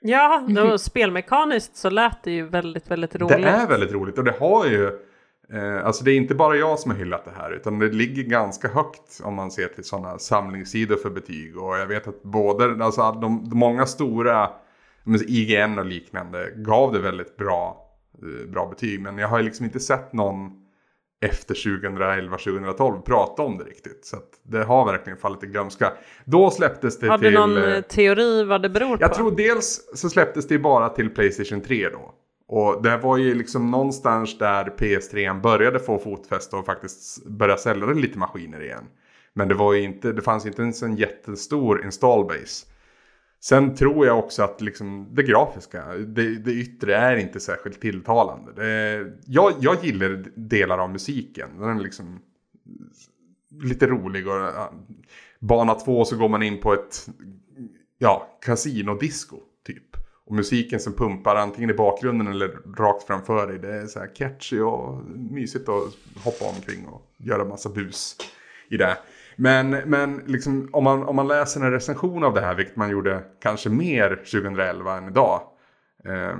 Ja, 0.00 0.44
då, 0.48 0.60
mm. 0.60 0.78
spelmekaniskt 0.78 1.76
så 1.76 1.90
lät 1.90 2.22
det 2.22 2.30
ju 2.30 2.46
väldigt, 2.46 2.90
väldigt 2.90 3.16
roligt. 3.16 3.42
Det 3.42 3.48
är 3.48 3.68
väldigt 3.68 3.92
roligt 3.92 4.18
och 4.18 4.24
det 4.24 4.34
har 4.38 4.66
ju, 4.66 4.86
eh, 5.52 5.86
alltså 5.86 6.04
det 6.04 6.10
är 6.10 6.16
inte 6.16 6.34
bara 6.34 6.56
jag 6.56 6.78
som 6.78 6.90
har 6.90 6.98
hyllat 6.98 7.24
det 7.24 7.30
här 7.36 7.50
utan 7.50 7.78
det 7.78 7.88
ligger 7.88 8.22
ganska 8.22 8.68
högt 8.68 9.20
om 9.24 9.34
man 9.34 9.50
ser 9.50 9.68
till 9.68 9.84
sådana 9.84 10.18
samlingssidor 10.18 10.96
för 10.96 11.10
betyg. 11.10 11.58
Och 11.58 11.78
jag 11.78 11.86
vet 11.86 12.08
att 12.08 12.22
både, 12.22 12.84
alltså 12.84 13.12
de, 13.12 13.48
de 13.48 13.58
många 13.58 13.86
stora, 13.86 14.50
IGN 15.26 15.78
och 15.78 15.86
liknande 15.86 16.50
gav 16.56 16.92
det 16.92 16.98
väldigt 16.98 17.36
bra, 17.36 17.90
eh, 18.22 18.50
bra 18.50 18.68
betyg. 18.68 19.00
Men 19.00 19.18
jag 19.18 19.28
har 19.28 19.42
liksom 19.42 19.64
inte 19.64 19.80
sett 19.80 20.12
någon 20.12 20.63
efter 21.24 21.54
2011-2012 21.54 23.02
prata 23.02 23.42
om 23.42 23.58
det 23.58 23.64
riktigt. 23.64 24.04
Så 24.04 24.16
det 24.42 24.64
har 24.64 24.86
verkligen 24.86 25.18
fallit 25.18 25.42
i 25.42 25.46
glömska. 25.46 25.92
Då 26.24 26.50
släpptes 26.50 26.98
det 26.98 27.08
har 27.08 27.18
till... 27.18 27.36
Har 27.36 27.48
du 27.48 27.54
någon 27.54 27.72
eh, 27.72 27.80
teori 27.80 28.44
vad 28.44 28.62
det 28.62 28.68
beror 28.68 28.96
på? 28.96 29.02
Jag 29.02 29.14
tror 29.14 29.30
dels 29.36 29.90
så 29.94 30.10
släpptes 30.10 30.48
det 30.48 30.58
bara 30.58 30.88
till 30.88 31.10
Playstation 31.10 31.60
3 31.60 31.88
då. 31.88 32.14
Och 32.48 32.82
det 32.82 32.96
var 32.96 33.16
ju 33.16 33.34
liksom 33.34 33.70
någonstans 33.70 34.38
där 34.38 34.64
PS3 34.64 35.40
började 35.40 35.78
få 35.78 35.98
fotfäste 35.98 36.56
och 36.56 36.66
faktiskt 36.66 37.26
börja 37.26 37.56
sälja 37.56 37.86
lite 37.86 38.18
maskiner 38.18 38.62
igen. 38.62 38.84
Men 39.32 39.48
det 39.48 39.54
var 39.54 39.72
ju 39.72 39.82
inte, 39.82 40.12
det 40.12 40.22
fanns 40.22 40.46
inte 40.46 40.62
ens 40.62 40.82
en 40.82 40.96
jättestor 40.96 41.84
installbase. 41.84 42.66
Sen 43.44 43.74
tror 43.74 44.06
jag 44.06 44.18
också 44.18 44.42
att 44.42 44.60
liksom 44.60 45.08
det 45.14 45.22
grafiska, 45.22 45.84
det, 45.94 46.38
det 46.38 46.52
yttre 46.52 46.96
är 46.96 47.16
inte 47.16 47.40
särskilt 47.40 47.80
tilltalande. 47.80 48.52
Det, 48.52 49.12
jag, 49.26 49.52
jag 49.60 49.84
gillar 49.84 50.24
delar 50.34 50.78
av 50.78 50.90
musiken. 50.90 51.48
Den 51.58 51.78
är 51.78 51.82
liksom 51.82 52.20
lite 53.62 53.86
rolig. 53.86 54.28
Och, 54.28 54.34
ja, 54.34 54.72
bana 55.40 55.74
två 55.74 56.04
så 56.04 56.16
går 56.16 56.28
man 56.28 56.42
in 56.42 56.60
på 56.60 56.72
ett 56.72 57.06
ja, 57.98 58.38
kasinodisco 58.40 59.36
typ. 59.66 59.96
Och 60.26 60.34
musiken 60.34 60.80
som 60.80 60.92
pumpar 60.92 61.36
antingen 61.36 61.70
i 61.70 61.74
bakgrunden 61.74 62.26
eller 62.26 62.48
rakt 62.76 63.06
framför 63.06 63.46
dig. 63.46 63.58
Det 63.58 63.74
är 63.74 63.86
så 63.86 63.98
här 63.98 64.14
catchy 64.14 64.60
och 64.60 65.04
mysigt 65.14 65.68
att 65.68 65.94
hoppa 66.24 66.44
omkring 66.56 66.86
och 66.86 67.10
göra 67.16 67.44
massa 67.44 67.68
bus 67.68 68.16
i 68.70 68.76
det. 68.76 68.96
Men, 69.36 69.70
men 69.70 70.22
liksom, 70.26 70.68
om, 70.72 70.84
man, 70.84 71.02
om 71.02 71.16
man 71.16 71.28
läser 71.28 71.60
en 71.60 71.72
recension 71.72 72.24
av 72.24 72.34
det 72.34 72.40
här, 72.40 72.54
vilket 72.54 72.76
man 72.76 72.90
gjorde 72.90 73.24
kanske 73.40 73.70
mer 73.70 74.16
2011 74.16 74.96
än 74.96 75.08
idag. 75.08 75.42
Eh, 76.04 76.36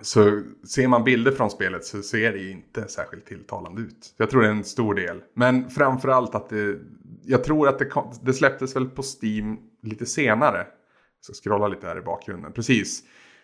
så 0.00 0.42
ser 0.74 0.88
man 0.88 1.04
bilder 1.04 1.32
från 1.32 1.50
spelet 1.50 1.84
så 1.84 2.02
ser 2.02 2.32
det 2.32 2.50
inte 2.50 2.88
särskilt 2.88 3.26
tilltalande 3.26 3.82
ut. 3.82 4.14
Jag 4.16 4.30
tror 4.30 4.42
det 4.42 4.48
är 4.48 4.52
en 4.52 4.64
stor 4.64 4.94
del. 4.94 5.22
Men 5.34 5.70
framförallt 5.70 6.34
att 6.34 6.48
det, 6.48 6.78
jag 7.24 7.44
tror 7.44 7.68
att 7.68 7.78
det, 7.78 7.84
kom, 7.84 8.12
det 8.22 8.32
släpptes 8.32 8.76
väl 8.76 8.88
på 8.88 9.02
Steam 9.02 9.58
lite 9.82 10.06
senare. 10.06 10.58
Jag 10.58 11.36
ska 11.36 11.50
scrolla 11.50 11.68
lite 11.68 11.86
här 11.86 11.98
i 11.98 12.02
bakgrunden. 12.02 12.52
Precis. 12.52 13.02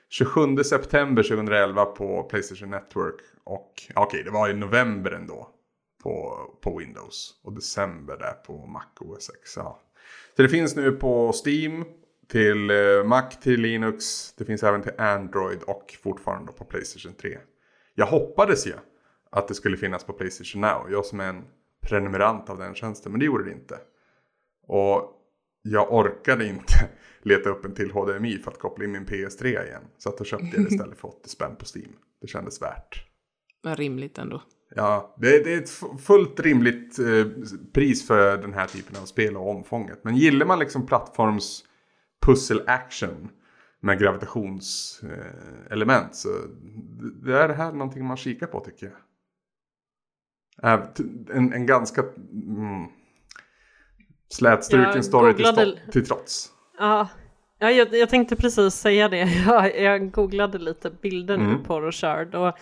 27 0.09 0.57
september 0.57 1.23
2011 1.23 1.85
på 1.85 2.23
Playstation 2.23 2.71
Network. 2.71 3.21
Och 3.45 3.73
okej, 3.95 4.03
okay, 4.03 4.23
det 4.23 4.31
var 4.31 4.49
i 4.49 4.55
november 4.55 5.11
ändå 5.11 5.49
på, 6.05 6.47
på 6.61 6.79
Windows. 6.79 7.35
Och 7.43 7.53
december 7.53 8.17
där 8.17 8.33
på 8.33 8.67
Mac 8.67 8.85
OS 9.01 9.31
X. 9.41 9.53
Ja. 9.57 9.81
Så 10.37 10.43
det 10.43 10.49
finns 10.49 10.77
nu 10.77 10.93
på 10.93 11.33
Steam, 11.45 11.85
till 12.29 12.71
eh, 12.71 13.05
Mac, 13.05 13.31
till 13.43 13.61
Linux. 13.61 14.33
Det 14.33 14.45
finns 14.45 14.63
även 14.63 14.83
till 14.83 15.01
Android 15.01 15.63
och 15.63 15.99
fortfarande 16.03 16.53
på 16.53 16.65
Playstation 16.65 17.15
3. 17.15 17.39
Jag 17.95 18.07
hoppades 18.07 18.67
ju 18.67 18.73
att 19.31 19.49
det 19.49 19.55
skulle 19.55 19.77
finnas 19.77 20.05
på 20.05 20.13
Playstation 20.13 20.61
Now. 20.61 20.87
Jag 20.91 21.07
som 21.07 21.21
är 21.21 21.29
en 21.29 21.45
prenumerant 21.81 22.51
av 22.51 22.59
den 22.59 22.75
tjänsten. 22.75 23.13
Men 23.13 23.19
det 23.19 23.27
gjorde 23.27 23.45
det 23.45 23.53
inte. 23.53 23.79
Och 24.67 25.21
jag 25.63 25.93
orkade 25.93 26.47
inte 26.47 26.89
leta 27.23 27.51
upp 27.51 27.65
en 27.65 27.75
till 27.75 27.91
HDMI 27.91 28.39
för 28.39 28.51
att 28.51 28.59
koppla 28.59 28.85
in 28.85 28.93
min 28.93 29.07
PS3 29.07 29.47
igen. 29.47 29.83
Så 29.99 30.09
att 30.09 30.19
då 30.19 30.25
köpte 30.25 30.47
jag 30.53 30.65
det 30.65 30.75
istället 30.75 30.99
för 30.99 31.09
80 31.09 31.29
spänn 31.29 31.57
på 31.57 31.65
Steam. 31.75 31.93
Det 32.21 32.27
kändes 32.27 32.63
värt. 32.63 33.07
Men 33.63 33.77
rimligt 33.77 34.19
ändå. 34.19 34.43
Ja, 34.75 35.15
det, 35.19 35.45
det 35.45 35.55
är 35.55 35.59
ett 35.59 35.71
fullt 36.03 36.41
rimligt 36.41 36.99
eh, 36.99 37.27
pris 37.73 38.07
för 38.07 38.37
den 38.37 38.55
här 38.55 38.67
typen 38.67 38.97
av 38.97 39.07
spel 39.07 39.37
och 39.37 39.51
omfånget. 39.51 40.05
Men 40.05 40.17
gillar 40.17 40.47
man 40.47 40.59
liksom 40.59 40.87
plattforms 40.87 41.65
pussel 42.27 42.63
action 42.67 43.29
med 43.81 43.99
gravitationselement. 43.99 46.15
Så 46.15 46.29
det 47.25 47.39
är 47.39 47.49
det 47.49 47.55
här 47.55 47.73
någonting 47.73 48.07
man 48.07 48.17
kikar 48.17 48.47
på 48.47 48.61
tycker 48.61 48.87
jag. 48.87 48.97
En, 51.31 51.53
en 51.53 51.67
ganska 51.67 52.01
mm, 52.01 52.87
slätstruken 54.29 55.05
story 55.05 55.35
till, 55.35 55.81
till 55.93 56.07
trots. 56.07 56.51
Ja, 56.79 57.09
Ja, 57.65 57.71
jag, 57.71 57.95
jag, 57.95 58.09
tänkte 58.09 58.37
precis 58.37 58.75
säga 58.75 59.09
det. 59.09 59.17
Jag, 59.47 59.81
jag 59.81 60.11
googlade 60.11 60.59
lite 60.59 60.91
bilder 60.91 61.37
nu 61.37 61.45
mm. 61.45 61.63
på 61.63 61.81
Rochard 61.81 62.35
och 62.35 62.53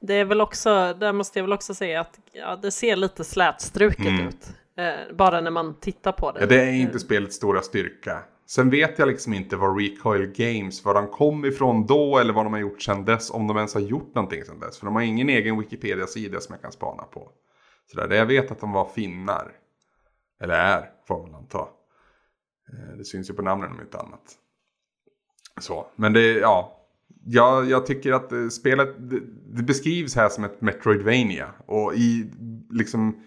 det 0.00 0.14
är 0.14 0.24
väl 0.24 0.40
också, 0.40 0.94
där 1.00 1.12
måste 1.12 1.38
jag 1.38 1.44
väl 1.44 1.52
också 1.52 1.74
säga 1.74 2.00
att 2.00 2.18
ja, 2.32 2.56
det 2.56 2.70
ser 2.70 2.96
lite 2.96 3.24
slätstruket 3.24 4.06
mm. 4.06 4.28
ut. 4.28 4.48
Eh, 4.76 5.16
bara 5.16 5.40
när 5.40 5.50
man 5.50 5.80
tittar 5.80 6.12
på 6.12 6.32
det. 6.32 6.40
Ja, 6.40 6.46
det 6.46 6.62
är 6.62 6.72
inte 6.72 6.98
spelets 6.98 7.36
stora 7.36 7.60
styrka. 7.60 8.22
Sen 8.46 8.70
vet 8.70 8.98
jag 8.98 9.08
liksom 9.08 9.32
inte 9.32 9.56
vad 9.56 9.80
Recoil 9.80 10.26
Games, 10.26 10.84
var 10.84 10.94
de 10.94 11.08
kom 11.08 11.44
ifrån 11.44 11.86
då 11.86 12.18
eller 12.18 12.32
vad 12.32 12.46
de 12.46 12.52
har 12.52 12.60
gjort 12.60 12.82
sedan 12.82 13.04
dess. 13.04 13.30
Om 13.30 13.46
de 13.46 13.56
ens 13.56 13.74
har 13.74 13.80
gjort 13.80 14.14
någonting 14.14 14.44
sedan 14.44 14.60
dess. 14.60 14.78
För 14.78 14.86
de 14.86 14.94
har 14.94 15.02
ingen 15.02 15.28
egen 15.28 15.58
Wikipedia-sida 15.58 16.40
som 16.40 16.52
jag 16.52 16.62
kan 16.62 16.72
spana 16.72 17.02
på. 17.02 17.30
Så 17.92 17.96
där, 17.96 18.16
jag 18.16 18.26
vet 18.26 18.50
att 18.50 18.60
de 18.60 18.72
var 18.72 18.84
finnar. 18.84 19.52
Eller 20.42 20.54
är, 20.54 20.90
får 21.08 21.26
man 21.26 21.34
anta. 21.34 21.68
Eh, 22.72 22.96
det 22.98 23.04
syns 23.04 23.30
ju 23.30 23.34
på 23.34 23.42
namnen 23.42 23.70
om 23.70 23.80
inte 23.80 23.98
annat. 23.98 24.38
Så, 25.60 25.86
men 25.96 26.12
det, 26.12 26.32
ja. 26.32 26.78
Jag, 27.24 27.70
jag 27.70 27.86
tycker 27.86 28.12
att 28.12 28.32
eh, 28.32 28.48
spelet, 28.48 29.10
det, 29.10 29.20
det 29.52 29.62
beskrivs 29.62 30.16
här 30.16 30.28
som 30.28 30.44
ett 30.44 30.60
Metroidvania. 30.60 31.48
Och 31.66 31.94
i, 31.94 32.30
liksom, 32.70 33.22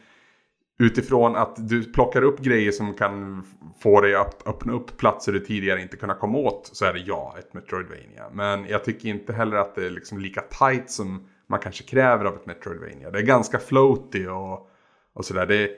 utifrån 0.80 1.36
att 1.36 1.70
du 1.70 1.94
plockar 1.94 2.22
upp 2.22 2.40
grejer 2.40 2.72
som 2.72 2.94
kan 2.94 3.44
få 3.80 4.02
dig 4.02 4.16
att 4.16 4.48
öppna 4.48 4.74
upp 4.74 4.98
platser 4.98 5.32
du 5.32 5.40
tidigare 5.40 5.82
inte 5.82 5.98
kunnat 5.98 6.20
komma 6.20 6.38
åt. 6.38 6.70
Så 6.74 6.86
är 6.86 6.94
det 6.94 7.00
ja, 7.00 7.36
ett 7.40 7.54
Metroidvania. 7.54 8.30
Men 8.34 8.66
jag 8.68 8.84
tycker 8.84 9.10
inte 9.10 9.34
heller 9.34 9.58
att 9.58 9.76
det 9.76 9.86
är 9.86 9.90
liksom 9.92 10.20
lika 10.20 10.42
tight 10.42 10.92
som 10.92 11.28
man 11.48 11.60
kanske 11.60 11.84
kräver 11.84 12.26
av 12.26 12.36
ett 12.36 12.46
Metroidvania. 12.46 13.12
Det 13.12 13.20
är 13.20 13.26
ganska 13.26 13.60
floaty 13.60 14.28
och, 14.28 14.70
och 15.14 15.26
sådär. 15.26 15.70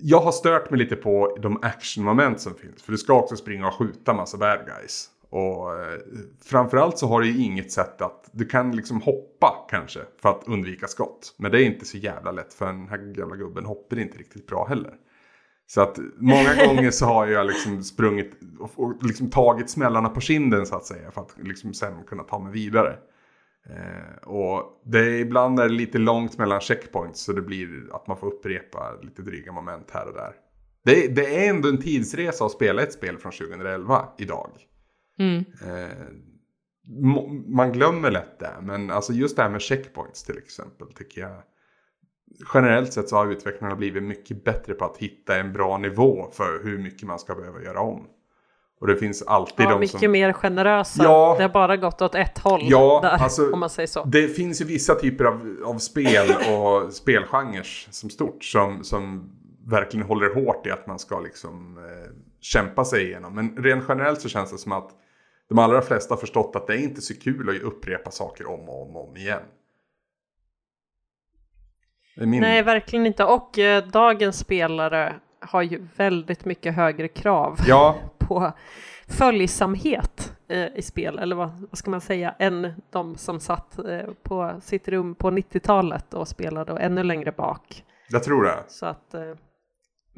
Jag 0.00 0.20
har 0.20 0.32
stört 0.32 0.70
mig 0.70 0.78
lite 0.78 0.96
på 0.96 1.38
de 1.42 1.58
actionmoment 1.62 2.40
som 2.40 2.54
finns. 2.54 2.82
För 2.82 2.92
du 2.92 2.98
ska 2.98 3.14
också 3.14 3.36
springa 3.36 3.68
och 3.68 3.74
skjuta 3.74 4.14
massa 4.14 4.38
bad 4.38 4.58
guys. 4.66 5.10
Och 5.30 5.74
eh, 5.74 5.98
framförallt 6.44 6.98
så 6.98 7.06
har 7.06 7.20
du 7.20 7.42
inget 7.42 7.72
sätt 7.72 8.02
att 8.02 8.30
du 8.32 8.46
kan 8.46 8.76
liksom 8.76 9.02
hoppa 9.02 9.66
kanske 9.70 10.00
för 10.22 10.28
att 10.28 10.42
undvika 10.46 10.86
skott. 10.86 11.34
Men 11.36 11.52
det 11.52 11.62
är 11.62 11.64
inte 11.64 11.84
så 11.84 11.98
jävla 11.98 12.32
lätt 12.32 12.54
för 12.54 12.66
den 12.66 12.88
här 12.88 13.14
jävla 13.18 13.36
gubben 13.36 13.64
hoppar 13.64 13.98
inte 13.98 14.18
riktigt 14.18 14.46
bra 14.46 14.66
heller. 14.68 14.94
Så 15.66 15.80
att 15.80 15.98
många 16.16 16.66
gånger 16.66 16.90
så 16.90 17.06
har 17.06 17.26
jag 17.26 17.46
liksom 17.46 17.82
sprungit 17.82 18.32
och, 18.58 18.70
och 18.76 19.02
liksom 19.02 19.30
tagit 19.30 19.70
smällarna 19.70 20.08
på 20.08 20.20
kinden 20.20 20.66
så 20.66 20.76
att 20.76 20.84
säga 20.84 21.10
för 21.10 21.20
att 21.20 21.34
liksom 21.42 21.74
sen 21.74 22.04
kunna 22.04 22.22
ta 22.22 22.38
mig 22.38 22.52
vidare. 22.52 22.98
Eh, 23.70 24.28
och 24.28 24.82
det 24.84 24.98
är, 24.98 25.20
ibland 25.20 25.60
är 25.60 25.68
det 25.68 25.74
lite 25.74 25.98
långt 25.98 26.38
mellan 26.38 26.60
checkpoints 26.60 27.20
så 27.20 27.32
det 27.32 27.42
blir 27.42 27.68
att 27.92 28.06
man 28.06 28.16
får 28.16 28.26
upprepa 28.26 28.92
lite 29.02 29.22
dryga 29.22 29.52
moment 29.52 29.90
här 29.90 30.06
och 30.06 30.14
där. 30.14 30.32
Det, 30.84 31.14
det 31.14 31.44
är 31.44 31.50
ändå 31.50 31.68
en 31.68 31.82
tidsresa 31.82 32.44
att 32.44 32.52
spela 32.52 32.82
ett 32.82 32.92
spel 32.92 33.18
från 33.18 33.32
2011 33.32 34.08
idag. 34.18 34.50
Mm. 35.18 35.44
Eh, 35.66 35.88
man 37.46 37.72
glömmer 37.72 38.10
lätt 38.10 38.38
det, 38.38 38.54
men 38.62 38.90
alltså 38.90 39.12
just 39.12 39.36
det 39.36 39.42
här 39.42 39.50
med 39.50 39.60
checkpoints 39.60 40.24
till 40.24 40.38
exempel 40.38 40.92
tycker 40.92 41.20
jag 41.20 41.42
generellt 42.54 42.92
sett 42.92 43.08
så 43.08 43.16
har 43.16 43.26
utvecklarna 43.26 43.76
blivit 43.76 44.02
mycket 44.02 44.44
bättre 44.44 44.74
på 44.74 44.84
att 44.84 44.96
hitta 44.96 45.36
en 45.36 45.52
bra 45.52 45.78
nivå 45.78 46.30
för 46.32 46.64
hur 46.64 46.78
mycket 46.78 47.08
man 47.08 47.18
ska 47.18 47.34
behöva 47.34 47.62
göra 47.62 47.80
om. 47.80 48.06
Och 48.80 48.86
det 48.86 48.96
finns 48.96 49.22
alltid 49.22 49.66
ja, 49.66 49.70
de 49.70 49.80
mycket 49.80 50.00
som... 50.00 50.12
mer 50.12 50.32
generösa. 50.32 51.04
Ja, 51.04 51.34
det 51.38 51.44
har 51.44 51.50
bara 51.50 51.76
gått 51.76 52.02
åt 52.02 52.14
ett 52.14 52.38
håll 52.38 52.60
ja, 52.62 53.00
där, 53.02 53.22
alltså, 53.22 53.52
om 53.52 53.60
man 53.60 53.70
säger 53.70 53.86
så. 53.86 54.04
Det 54.04 54.28
finns 54.28 54.60
ju 54.60 54.64
vissa 54.64 54.94
typer 54.94 55.24
av, 55.24 55.56
av 55.64 55.78
spel 55.78 56.28
och 56.30 56.92
spelgenrer 56.92 57.86
som 57.90 58.10
stort 58.10 58.44
som, 58.44 58.84
som 58.84 59.30
verkligen 59.66 60.06
håller 60.06 60.34
hårt 60.34 60.66
i 60.66 60.70
att 60.70 60.86
man 60.86 60.98
ska 60.98 61.20
liksom 61.20 61.78
eh, 61.78 62.12
kämpa 62.40 62.84
sig 62.84 63.04
igenom. 63.04 63.34
Men 63.34 63.56
rent 63.56 63.84
generellt 63.88 64.20
så 64.20 64.28
känns 64.28 64.50
det 64.50 64.58
som 64.58 64.72
att 64.72 64.90
de 65.48 65.58
allra 65.58 65.82
flesta 65.82 66.14
har 66.14 66.20
förstått 66.20 66.56
att 66.56 66.66
det 66.66 66.74
är 66.74 66.78
inte 66.78 67.00
så 67.00 67.14
kul 67.14 67.48
att 67.48 67.62
upprepa 67.62 68.10
saker 68.10 68.46
om 68.46 68.68
och 68.68 68.82
om, 68.82 68.96
och 68.96 69.08
om 69.08 69.16
igen. 69.16 69.42
Min... 72.16 72.40
Nej, 72.40 72.62
verkligen 72.62 73.06
inte. 73.06 73.24
Och 73.24 73.58
eh, 73.58 73.84
dagens 73.86 74.38
spelare 74.38 75.14
har 75.40 75.62
ju 75.62 75.86
väldigt 75.96 76.44
mycket 76.44 76.74
högre 76.74 77.08
krav 77.08 77.58
ja. 77.66 77.96
på 78.18 78.52
följsamhet 79.08 80.32
eh, 80.48 80.66
i 80.74 80.82
spel, 80.82 81.18
eller 81.18 81.36
vad, 81.36 81.66
vad, 81.70 81.78
ska 81.78 81.90
man 81.90 82.00
säga, 82.00 82.34
än 82.38 82.82
de 82.90 83.16
som 83.16 83.40
satt 83.40 83.78
eh, 83.78 84.08
på 84.22 84.60
sitt 84.62 84.88
rum 84.88 85.14
på 85.14 85.30
90-talet 85.30 86.14
och 86.14 86.28
spelade 86.28 86.72
och 86.72 86.80
ännu 86.80 87.02
längre 87.02 87.32
bak. 87.32 87.84
Jag 88.08 88.24
tror 88.24 88.44
det. 88.44 88.64
Så 88.68 88.86
att, 88.86 89.14
eh, 89.14 89.34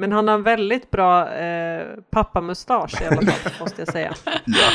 men 0.00 0.12
han 0.12 0.28
har 0.28 0.34
en 0.34 0.42
väldigt 0.42 0.90
bra 0.90 1.32
eh, 1.32 1.86
pappamustasch 2.10 3.02
i 3.02 3.04
alla 3.04 3.22
fall, 3.22 3.52
måste 3.60 3.80
jag 3.80 3.88
säga. 3.88 4.14
Ja. 4.46 4.70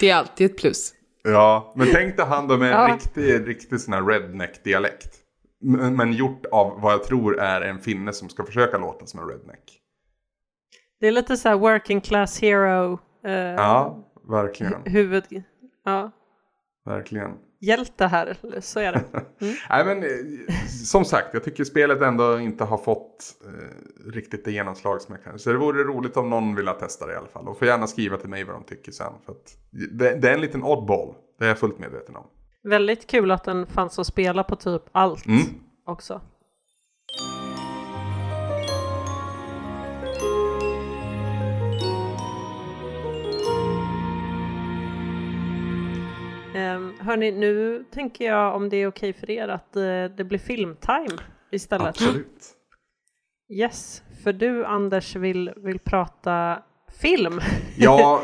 Det 0.00 0.10
är 0.10 0.16
alltid 0.16 0.50
ett 0.50 0.56
plus. 0.56 0.94
Ja, 1.22 1.72
men 1.76 1.88
tänk 1.92 2.16
dig 2.16 2.26
han 2.26 2.48
då 2.48 2.56
med 2.56 2.72
en 2.72 2.80
ja. 2.80 2.94
riktig, 2.94 3.48
riktig 3.48 3.80
sån 3.80 3.94
här 3.94 4.02
redneck-dialekt. 4.02 5.16
Men, 5.60 5.96
men, 5.96 6.12
gjort 6.12 6.46
av 6.52 6.80
vad 6.80 6.92
jag 6.92 7.04
tror 7.04 7.40
är 7.40 7.60
en 7.60 7.80
finne 7.80 8.12
som 8.12 8.28
ska 8.28 8.44
försöka 8.44 8.78
låta 8.78 9.06
som 9.06 9.20
en 9.20 9.28
redneck. 9.28 9.80
Det 11.00 11.06
är 11.06 11.12
lite 11.12 11.36
så 11.36 11.48
här 11.48 11.56
working 11.56 12.00
class 12.00 12.40
hero. 12.40 12.98
Eh, 13.24 13.32
ja, 13.32 13.98
verkligen. 14.28 14.82
Huvud... 14.84 15.24
Ja. 15.84 16.10
Verkligen 16.84 17.30
hjälte 17.60 18.06
här, 18.06 18.36
så 18.60 18.80
är 18.80 18.92
det. 18.92 19.04
Mm. 19.40 19.54
Nej, 19.70 19.84
men, 19.84 20.02
eh, 20.02 20.54
som 20.84 21.04
sagt, 21.04 21.28
jag 21.32 21.44
tycker 21.44 21.64
spelet 21.64 22.02
ändå 22.02 22.40
inte 22.40 22.64
har 22.64 22.78
fått 22.78 23.34
eh, 23.46 24.10
riktigt 24.12 24.44
det 24.44 24.52
genomslag 24.52 25.00
som 25.02 25.14
jag 25.14 25.24
kan. 25.24 25.38
Så 25.38 25.52
det 25.52 25.58
vore 25.58 25.84
roligt 25.84 26.16
om 26.16 26.30
någon 26.30 26.54
vill 26.54 26.66
testa 26.80 27.06
det 27.06 27.12
i 27.12 27.16
alla 27.16 27.28
fall. 27.28 27.48
Och 27.48 27.58
får 27.58 27.68
gärna 27.68 27.86
skriva 27.86 28.16
till 28.16 28.28
mig 28.28 28.44
vad 28.44 28.54
de 28.54 28.64
tycker 28.64 28.92
sen. 28.92 29.12
För 29.26 29.34
det, 29.70 30.14
det, 30.14 30.28
är 30.30 30.34
en 30.34 30.40
liten 30.40 30.62
oddball, 30.62 31.14
det 31.38 31.44
är 31.44 31.48
jag 31.48 31.58
fullt 31.58 31.78
medveten 31.78 32.16
om. 32.16 32.26
Väldigt 32.62 33.06
kul 33.06 33.30
att 33.30 33.44
den 33.44 33.66
fanns 33.66 33.98
att 33.98 34.06
spela 34.06 34.44
på 34.44 34.56
typ 34.56 34.82
allt 34.92 35.26
mm. 35.26 35.42
också. 35.86 36.20
Um, 46.60 46.94
hörni, 47.00 47.32
nu 47.32 47.84
tänker 47.90 48.24
jag 48.24 48.56
om 48.56 48.68
det 48.68 48.76
är 48.76 48.86
okej 48.86 49.12
för 49.12 49.30
er 49.30 49.48
att 49.48 49.76
uh, 49.76 50.16
det 50.16 50.24
blir 50.24 50.38
filmtime 50.38 51.18
istället. 51.50 51.88
Absolut. 51.88 52.56
Yes, 53.52 54.02
för 54.24 54.32
du 54.32 54.64
Anders 54.64 55.16
vill, 55.16 55.52
vill 55.56 55.78
prata 55.78 56.62
film. 57.00 57.40
Ja. 57.76 58.22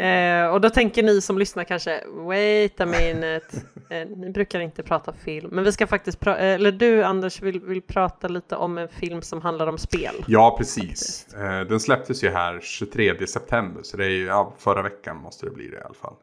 uh, 0.00 0.46
och 0.54 0.60
då 0.60 0.70
tänker 0.70 1.02
ni 1.02 1.20
som 1.20 1.38
lyssnar 1.38 1.64
kanske, 1.64 2.04
wait 2.06 2.80
a 2.80 2.86
minute, 2.86 3.46
uh, 3.92 4.16
ni 4.16 4.30
brukar 4.30 4.60
inte 4.60 4.82
prata 4.82 5.12
film. 5.12 5.48
Men 5.52 5.64
vi 5.64 5.72
ska 5.72 5.86
faktiskt, 5.86 6.20
prata, 6.20 6.38
eller 6.38 6.72
du 6.72 7.04
Anders 7.04 7.42
vill, 7.42 7.60
vill 7.60 7.82
prata 7.82 8.28
lite 8.28 8.56
om 8.56 8.78
en 8.78 8.88
film 8.88 9.22
som 9.22 9.42
handlar 9.42 9.66
om 9.66 9.78
spel. 9.78 10.24
Ja, 10.26 10.54
precis. 10.58 11.26
den 11.68 11.80
släpptes 11.80 12.24
ju 12.24 12.28
här 12.28 12.60
23 12.60 13.26
september, 13.26 13.82
så 13.82 13.96
det 13.96 14.04
är 14.04 14.10
ju, 14.10 14.26
ja, 14.26 14.54
förra 14.58 14.82
veckan 14.82 15.16
måste 15.16 15.46
det 15.46 15.52
bli 15.52 15.68
det 15.68 15.76
i 15.76 15.82
alla 15.82 15.94
fall. 15.94 16.14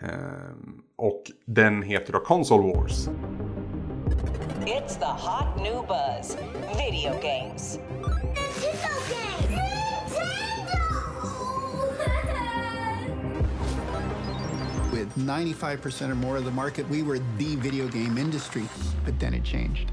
Ehm, 0.00 0.82
och 0.96 1.22
den 1.44 1.82
heter 1.82 2.12
då 2.12 2.20
Console 2.20 2.74
Wars. 2.74 3.08
It's 4.66 4.98
the 4.98 5.04
hot 5.04 5.56
new 5.56 5.86
buzz. 5.86 6.36
Video 6.76 7.12
games. 7.22 7.78
With 14.92 15.14
95% 15.16 16.10
or 16.10 16.14
more 16.14 16.36
of 16.36 16.44
the 16.44 16.50
market, 16.50 16.88
we 16.90 17.02
were 17.02 17.18
the 17.38 17.56
video 17.56 17.86
game 17.88 18.18
industry. 18.18 18.64
But 19.04 19.20
then 19.20 19.34
it 19.34 19.44
changed. 19.44 19.90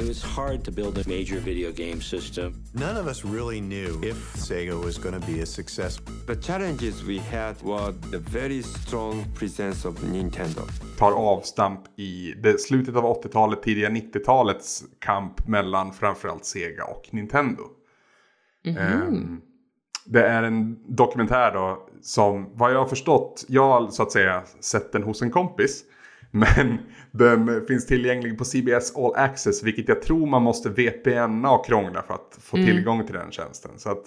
It 0.00 0.08
was 0.08 0.22
hard 0.22 0.64
to 0.64 0.72
build 0.72 0.98
a 0.98 1.08
major 1.08 1.40
video 1.40 1.70
game 1.72 2.00
system. 2.00 2.54
None 2.72 2.96
of 2.96 3.06
us 3.06 3.24
really 3.24 3.60
knew 3.60 4.00
if 4.02 4.34
Sega 4.34 4.84
was 4.84 4.98
going 4.98 5.20
to 5.20 5.26
be 5.26 5.40
a 5.42 5.46
success. 5.46 6.00
The 6.26 6.36
challenges 6.36 7.04
we 7.04 7.18
had 7.18 7.62
were 7.62 7.92
the 8.10 8.18
very 8.18 8.62
strong 8.62 9.24
presence 9.34 9.88
of 9.88 9.94
Nintendo. 10.02 10.68
Tar 10.98 11.12
avstamp 11.12 11.80
i 11.96 12.34
det 12.42 12.60
slutet 12.60 12.96
av 12.96 13.04
80-talet, 13.04 13.62
tidiga 13.62 13.88
90-talets 13.88 14.84
kamp 14.98 15.48
mellan 15.48 15.92
framförallt 15.92 16.44
Sega 16.44 16.84
och 16.84 17.08
Nintendo. 17.10 17.62
Mm 18.64 18.78
-hmm. 18.78 19.06
um, 19.08 19.42
det 20.04 20.26
är 20.26 20.42
en 20.42 20.78
dokumentär 20.96 21.52
då 21.52 21.88
som 22.02 22.50
vad 22.54 22.72
jag 22.72 22.78
har 22.78 22.86
förstått, 22.86 23.44
jag 23.48 23.68
har 23.68 23.88
så 23.88 24.02
att 24.02 24.12
säga 24.12 24.42
sett 24.60 24.92
den 24.92 25.02
hos 25.02 25.22
en 25.22 25.30
kompis. 25.30 25.84
Men 26.30 26.78
den 27.10 27.66
finns 27.66 27.86
tillgänglig 27.86 28.38
på 28.38 28.44
CBS 28.44 28.96
All 28.96 29.14
Access, 29.14 29.62
vilket 29.62 29.88
jag 29.88 30.02
tror 30.02 30.26
man 30.26 30.42
måste 30.42 30.68
VPNa 30.68 31.50
och 31.50 31.66
krångla 31.66 32.02
för 32.02 32.14
att 32.14 32.38
få 32.42 32.56
tillgång 32.56 33.06
till 33.06 33.14
den 33.14 33.32
tjänsten. 33.32 33.70
Så 33.76 33.90
att, 33.90 34.04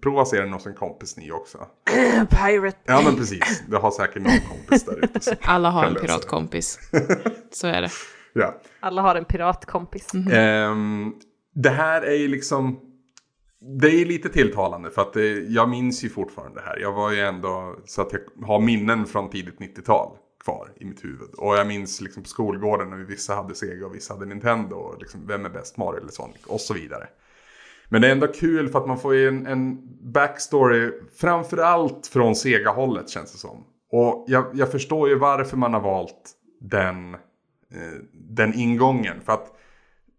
prova 0.00 0.24
se 0.24 0.40
den 0.40 0.52
hos 0.52 0.66
en 0.66 0.74
kompis 0.74 1.16
ni 1.16 1.32
också. 1.32 1.58
Pirate. 2.30 2.78
Ja 2.84 3.02
men 3.04 3.16
precis, 3.16 3.62
du 3.68 3.76
har 3.76 3.90
säkert 3.90 4.22
någon 4.22 4.40
kompis 4.48 4.84
där 4.84 5.04
ute. 5.04 5.36
Alla 5.42 5.70
har 5.70 5.86
en 5.86 5.94
piratkompis. 5.94 6.78
Så 7.50 7.66
är 7.66 7.82
det. 7.82 7.90
Ja. 8.32 8.60
Alla 8.80 9.02
har 9.02 9.14
en 9.14 9.24
piratkompis. 9.24 10.14
Ehm, 10.32 11.12
det 11.54 11.70
här 11.70 12.02
är 12.02 12.16
ju 12.16 12.28
liksom... 12.28 12.80
Det 13.80 13.88
är 13.88 14.04
lite 14.04 14.28
tilltalande 14.28 14.90
för 14.90 15.02
att 15.02 15.12
det, 15.12 15.38
jag 15.48 15.68
minns 15.68 16.04
ju 16.04 16.08
fortfarande 16.08 16.60
det 16.60 16.66
här. 16.66 16.78
Jag 16.78 16.92
var 16.92 17.12
ju 17.12 17.20
ändå 17.20 17.76
så 17.84 18.02
att 18.02 18.12
jag 18.12 18.46
har 18.46 18.60
minnen 18.60 19.06
från 19.06 19.30
tidigt 19.30 19.58
90-tal 19.58 20.16
kvar 20.46 20.68
i 20.76 20.84
mitt 20.84 21.04
huvud. 21.04 21.30
Och 21.36 21.56
jag 21.56 21.66
minns 21.66 22.00
liksom 22.00 22.22
på 22.22 22.28
skolgården 22.28 22.90
när 22.90 22.96
vi 22.96 23.04
vissa 23.04 23.34
hade 23.34 23.54
Sega 23.54 23.86
och 23.86 23.94
vissa 23.94 24.14
hade 24.14 24.26
Nintendo. 24.26 24.76
Och 24.76 24.98
liksom, 24.98 25.26
vem 25.26 25.44
är 25.44 25.50
bäst, 25.50 25.76
Mario 25.76 26.00
eller 26.00 26.12
Sonic? 26.12 26.44
Och 26.46 26.60
så 26.60 26.74
vidare. 26.74 27.08
Men 27.88 28.02
det 28.02 28.08
är 28.08 28.12
ändå 28.12 28.26
kul 28.26 28.68
för 28.68 28.78
att 28.78 28.86
man 28.86 28.98
får 28.98 29.14
ju 29.14 29.28
en, 29.28 29.46
en 29.46 29.78
backstory 30.12 30.92
framförallt 31.16 32.06
från 32.06 32.36
Sega-hållet 32.36 33.08
känns 33.08 33.32
det 33.32 33.38
som. 33.38 33.64
Och 33.92 34.24
jag, 34.28 34.46
jag 34.54 34.72
förstår 34.72 35.08
ju 35.08 35.14
varför 35.14 35.56
man 35.56 35.74
har 35.74 35.80
valt 35.80 36.30
den, 36.60 37.14
eh, 37.14 38.00
den 38.12 38.54
ingången. 38.54 39.20
För 39.24 39.32
att 39.32 39.52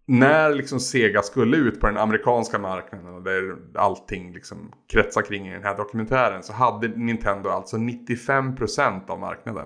när 0.06 0.56
liksom 0.56 0.80
Sega 0.80 1.22
skulle 1.22 1.58
ut 1.58 1.80
på 1.80 1.88
den 1.88 1.98
amerikanska 1.98 2.60
marknaden 2.60 3.16
och 3.16 3.24
där 3.24 3.56
allting 3.76 4.34
liksom 4.34 4.72
kretsar 4.92 5.22
kring 5.22 5.48
i 5.48 5.54
den 5.54 5.64
här 5.64 5.78
dokumentären 5.78 6.44
så 6.44 6.54
hade 6.54 6.88
Nintendo 6.88 7.50
alltså 7.50 7.78
95% 7.78 9.10
av 9.10 9.20
marknaden. 9.20 9.66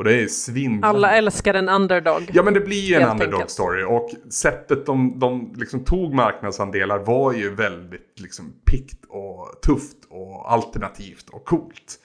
Och 0.00 0.04
det 0.04 0.22
är 0.22 0.26
svindlande. 0.26 0.86
Alla 0.86 1.16
älskar 1.16 1.54
en 1.54 1.68
underdog. 1.68 2.30
Ja 2.32 2.42
men 2.42 2.54
det 2.54 2.60
blir 2.60 2.80
ju 2.80 2.94
en 2.94 3.08
underdog 3.08 3.50
story 3.50 3.84
och 3.84 4.10
sättet 4.32 4.86
de, 4.86 5.18
de 5.18 5.52
liksom 5.56 5.84
tog 5.84 6.14
marknadsandelar 6.14 6.98
var 6.98 7.32
ju 7.32 7.54
väldigt 7.54 8.20
liksom 8.20 8.52
pikt 8.70 9.04
och 9.08 9.60
tufft 9.62 9.96
och 10.10 10.52
alternativt 10.52 11.28
och 11.28 11.44
coolt. 11.44 11.96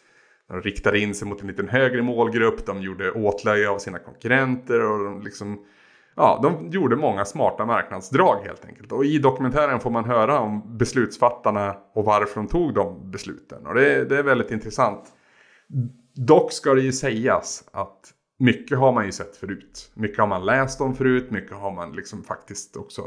De 0.50 0.62
riktade 0.62 1.00
in 1.00 1.16
sig 1.16 1.28
mot 1.28 1.42
en 1.42 1.48
liten 1.48 1.70
högre 1.70 2.02
målgrupp, 2.02 2.66
de 2.66 2.82
gjorde 2.82 3.12
åtlöje 3.12 3.70
av 3.70 3.80
sina 3.80 4.00
konkurrenter 4.00 4.92
och 4.92 5.04
de 5.04 5.22
liksom 5.22 5.66
Ja, 6.16 6.40
de 6.44 6.70
gjorde 6.72 6.96
många 6.96 7.26
smarta 7.26 7.66
marknadsdrag 7.66 8.38
helt 8.46 8.66
enkelt. 8.66 8.92
Och 8.92 9.06
i 9.06 9.18
dokumentären 9.18 9.80
får 9.80 9.90
man 9.90 10.06
höra 10.06 10.40
om 10.40 10.78
beslutsfattarna 10.78 11.76
och 11.94 12.06
varför 12.06 12.36
de 12.36 12.48
tog 12.48 12.74
de 12.74 13.12
besluten. 13.12 13.68
Och 13.68 13.76
det, 13.76 14.06
det 14.06 14.18
är 14.18 14.24
väldigt 14.24 14.52
intressant. 14.52 15.12
Dock 16.16 16.52
ska 16.52 16.74
det 16.74 16.82
ju 16.82 16.92
sägas 16.92 17.64
att 17.72 18.14
mycket 18.40 18.78
har 18.78 18.94
man 18.94 19.06
ju 19.06 19.12
sett 19.12 19.38
förut. 19.38 19.92
Mycket 19.94 20.20
har 20.20 20.28
man 20.28 20.46
läst 20.46 20.82
om 20.82 20.96
förut, 20.96 21.32
mycket 21.32 21.58
har 21.58 21.72
man 21.72 21.96
liksom 21.96 22.24
faktiskt 22.24 22.76
också 22.78 23.02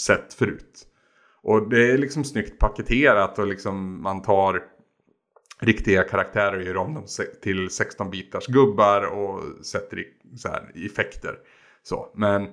sett 0.00 0.34
förut. 0.34 0.86
Och 1.42 1.68
det 1.68 1.90
är 1.92 1.98
liksom 1.98 2.24
snyggt 2.24 2.58
paketerat 2.58 3.38
och 3.38 3.46
liksom 3.46 4.02
man 4.02 4.22
tar 4.22 4.62
riktiga 5.60 6.02
karaktärer 6.02 6.56
och 6.56 6.62
gör 6.62 6.76
om 6.76 6.94
dem 6.94 7.06
till 7.42 7.68
16-bitars 7.68 8.46
gubbar 8.46 9.02
och 9.02 9.66
sätter 9.66 9.98
i 9.98 10.06
så 10.36 10.48
här 10.48 10.72
effekter. 10.74 11.38
Så, 11.82 12.12
men 12.14 12.48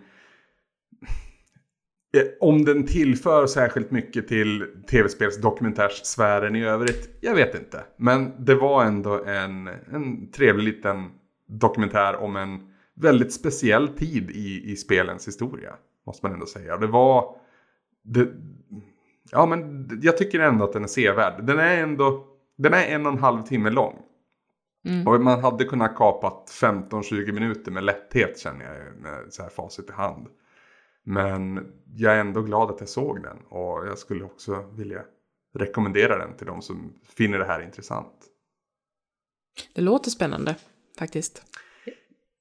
om 2.39 2.65
den 2.65 2.85
tillför 2.85 3.47
särskilt 3.47 3.91
mycket 3.91 4.27
till 4.27 4.65
tv-spelsdokumentärssfären 4.91 6.55
i 6.55 6.65
övrigt, 6.65 7.17
jag 7.21 7.35
vet 7.35 7.55
inte. 7.55 7.83
Men 7.97 8.45
det 8.45 8.55
var 8.55 8.85
ändå 8.85 9.23
en, 9.25 9.67
en 9.67 10.31
trevlig 10.31 10.63
liten 10.63 11.11
dokumentär 11.47 12.15
om 12.15 12.35
en 12.35 12.59
väldigt 12.95 13.33
speciell 13.33 13.87
tid 13.87 14.31
i, 14.31 14.71
i 14.71 14.75
spelens 14.75 15.27
historia. 15.27 15.73
Måste 16.05 16.25
man 16.25 16.33
ändå 16.33 16.45
säga. 16.45 16.77
Det 16.77 16.87
var... 16.87 17.35
Det, 18.03 18.27
ja, 19.31 19.45
men 19.45 19.89
jag 20.01 20.17
tycker 20.17 20.39
ändå 20.39 20.65
att 20.65 20.73
den 20.73 20.83
är 20.83 20.87
sevärd. 20.87 21.45
Den 21.45 21.59
är 21.59 21.83
ändå... 21.83 22.25
Den 22.57 22.73
är 22.73 22.85
en 22.85 23.05
och 23.05 23.11
en 23.11 23.19
halv 23.19 23.43
timme 23.43 23.69
lång. 23.69 23.95
Mm. 24.85 25.07
Och 25.07 25.21
man 25.21 25.43
hade 25.43 25.65
kunnat 25.65 25.95
kapat 25.95 26.51
15-20 26.61 27.31
minuter 27.31 27.71
med 27.71 27.83
lätthet 27.83 28.39
känner 28.39 28.65
jag 28.65 29.01
med 29.01 29.33
så 29.33 29.41
här 29.41 29.49
facit 29.49 29.89
i 29.89 29.93
hand. 29.93 30.27
Men 31.05 31.71
jag 31.95 32.15
är 32.15 32.19
ändå 32.19 32.41
glad 32.41 32.69
att 32.69 32.79
jag 32.79 32.89
såg 32.89 33.23
den 33.23 33.37
och 33.49 33.87
jag 33.87 33.97
skulle 33.97 34.23
också 34.23 34.61
vilja 34.71 35.01
rekommendera 35.53 36.17
den 36.17 36.37
till 36.37 36.47
de 36.47 36.61
som 36.61 36.93
finner 37.03 37.39
det 37.39 37.45
här 37.45 37.61
intressant. 37.61 38.13
Det 39.73 39.81
låter 39.81 40.09
spännande, 40.09 40.55
faktiskt. 40.99 41.43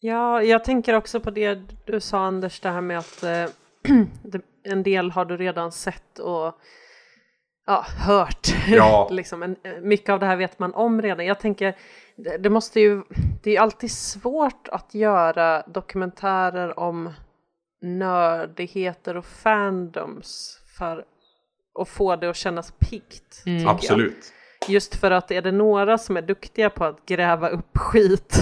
Ja, 0.01 0.43
jag 0.43 0.65
tänker 0.65 0.95
också 0.95 1.21
på 1.21 1.31
det 1.31 1.59
du 1.87 2.01
sa 2.01 2.19
Anders, 2.19 2.61
det 2.61 2.69
här 2.69 2.81
med 2.81 2.99
att 2.99 3.23
eh, 3.23 3.47
en 4.63 4.83
del 4.83 5.11
har 5.11 5.25
du 5.25 5.37
redan 5.37 5.73
sett 5.73 6.19
och 6.19 6.61
ja, 7.67 7.87
hört. 7.99 8.49
Ja. 8.69 9.09
liksom, 9.13 9.43
en, 9.43 9.57
mycket 9.83 10.11
av 10.11 10.21
det 10.21 10.27
här 10.27 10.37
vet 10.37 10.59
man 10.59 10.75
om 10.75 11.03
redan. 11.03 11.27
Jag 11.27 11.41
tänker, 11.41 11.77
det, 12.17 12.39
det 12.39 12.51
måste 12.51 12.81
ju, 12.81 13.03
det 13.43 13.51
är 13.51 13.55
ju 13.55 13.59
alltid 13.59 13.91
svårt 13.91 14.69
att 14.69 14.95
göra 14.95 15.63
dokumentärer 15.67 16.79
om 16.79 17.13
nördigheter 17.83 19.16
och 19.16 19.24
fandoms 19.26 20.59
för 20.79 21.05
att 21.81 21.89
få 21.89 22.16
det 22.16 22.31
att 22.31 22.37
kännas 22.37 22.72
piggt. 22.79 23.43
Mm. 23.47 23.59
tycker 23.59 23.66
jag. 23.68 23.74
Absolut. 23.74 24.33
Just 24.68 24.95
för 24.97 25.11
att 25.11 25.31
är 25.31 25.43
det 25.43 25.53
några 25.53 25.99
som 25.99 26.16
är 26.16 26.22
duktiga 26.22 26.70
på 26.70 26.85
att 26.85 27.07
gräva 27.07 27.49
upp 27.49 27.79
skit 27.79 28.35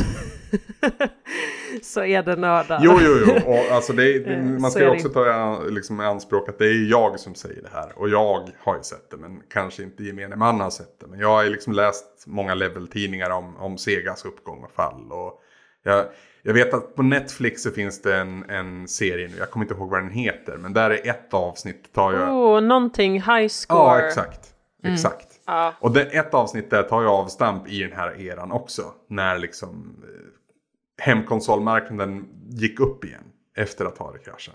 så 1.83 2.05
är 2.05 2.23
det 2.23 2.37
nördar. 2.37 2.81
Jo, 2.83 2.99
jo, 3.03 3.15
jo. 3.27 3.51
Och 3.53 3.59
alltså 3.75 3.93
det, 3.93 4.15
är- 4.15 4.31
Eh, 4.31 4.43
man 4.43 4.71
ska 4.71 4.81
ju 4.81 4.91
också 4.91 5.09
ta 5.09 5.61
liksom, 5.69 6.01
i 6.01 6.05
anspråk 6.05 6.49
att 6.49 6.59
det 6.59 6.67
är 6.67 6.91
jag 6.91 7.21
som 7.21 7.35
säger 7.35 7.63
det 7.63 7.69
här. 7.73 7.99
Och 7.99 8.09
jag 8.09 8.51
har 8.59 8.77
ju 8.77 8.83
sett 8.83 9.11
det, 9.11 9.17
men 9.17 9.41
kanske 9.51 9.83
inte 9.83 10.05
gemene 10.05 10.37
man 10.37 10.61
har 10.61 10.71
sett 10.71 11.01
det. 11.01 11.07
Men 11.07 11.21
jag 11.21 11.29
har 11.29 11.45
ju 11.45 11.51
liksom 11.51 11.73
läst 11.73 12.25
många 12.27 12.55
level-tidningar 12.55 13.31
om, 13.31 13.57
om 13.57 13.79
Segas 13.79 14.25
uppgång 14.25 14.65
och 14.65 14.73
fall. 14.73 15.13
Och 15.13 15.43
jag, 15.83 16.05
jag 16.47 16.55
vet 16.55 16.75
att 16.75 16.95
på 16.95 17.03
Netflix 17.03 17.63
så 17.63 17.71
finns 17.71 18.03
det 18.03 18.17
en, 18.17 18.51
en 18.51 18.89
serie 18.89 19.29
nu, 19.29 19.35
jag 19.39 19.51
kommer 19.51 19.65
inte 19.65 19.75
ihåg 19.75 19.91
vad 19.91 20.03
den 20.03 20.11
heter. 20.11 20.57
Men 20.57 20.73
där 20.73 20.91
är 20.91 21.11
ett 21.11 21.35
avsnitt 21.35 21.93
tar 21.93 22.13
jag... 22.13 22.29
Oh, 22.29 22.61
någonting 22.61 23.13
high 23.13 23.49
score. 23.49 24.01
Ja, 24.01 24.07
exakt. 24.07 24.55
Exakt. 24.83 25.29
Ja. 25.47 25.75
Och 25.81 25.93
det, 25.93 26.03
ett 26.03 26.35
avsnitt 26.35 26.71
där 26.71 26.83
tar 26.83 27.03
ju 27.03 27.09
avstamp 27.09 27.69
i 27.69 27.83
den 27.83 27.93
här 27.93 28.21
eran 28.21 28.53
också. 28.53 28.83
När 29.09 29.39
liksom 29.39 30.03
eh, 30.03 31.05
hemkonsolmarknaden 31.05 32.29
gick 32.51 32.81
upp 32.81 33.05
igen. 33.05 33.25
Efter 33.57 33.85
Atari-kraschen. 33.85 34.55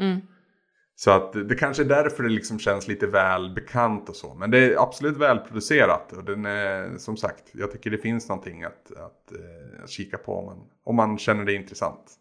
Mm. 0.00 0.20
Så 1.00 1.10
att 1.10 1.32
det 1.48 1.54
kanske 1.54 1.82
är 1.82 1.86
därför 1.88 2.22
det 2.22 2.28
liksom 2.28 2.58
känns 2.58 2.88
lite 2.88 3.06
väl 3.06 3.50
bekant 3.54 4.08
och 4.08 4.16
så. 4.16 4.34
Men 4.34 4.50
det 4.50 4.58
är 4.58 4.82
absolut 4.82 5.16
välproducerat. 5.16 6.12
Och 6.12 6.24
den 6.24 6.46
är, 6.46 6.98
som 6.98 7.16
sagt, 7.16 7.44
jag 7.52 7.72
tycker 7.72 7.90
det 7.90 7.98
finns 7.98 8.28
någonting 8.28 8.64
att, 8.64 8.90
att, 8.92 9.32
eh, 9.32 9.84
att 9.84 9.90
kika 9.90 10.18
på 10.18 10.34
om 10.38 10.46
man, 10.46 10.58
om 10.84 10.96
man 10.96 11.18
känner 11.18 11.44
det 11.44 11.52
intressant. 11.54 12.12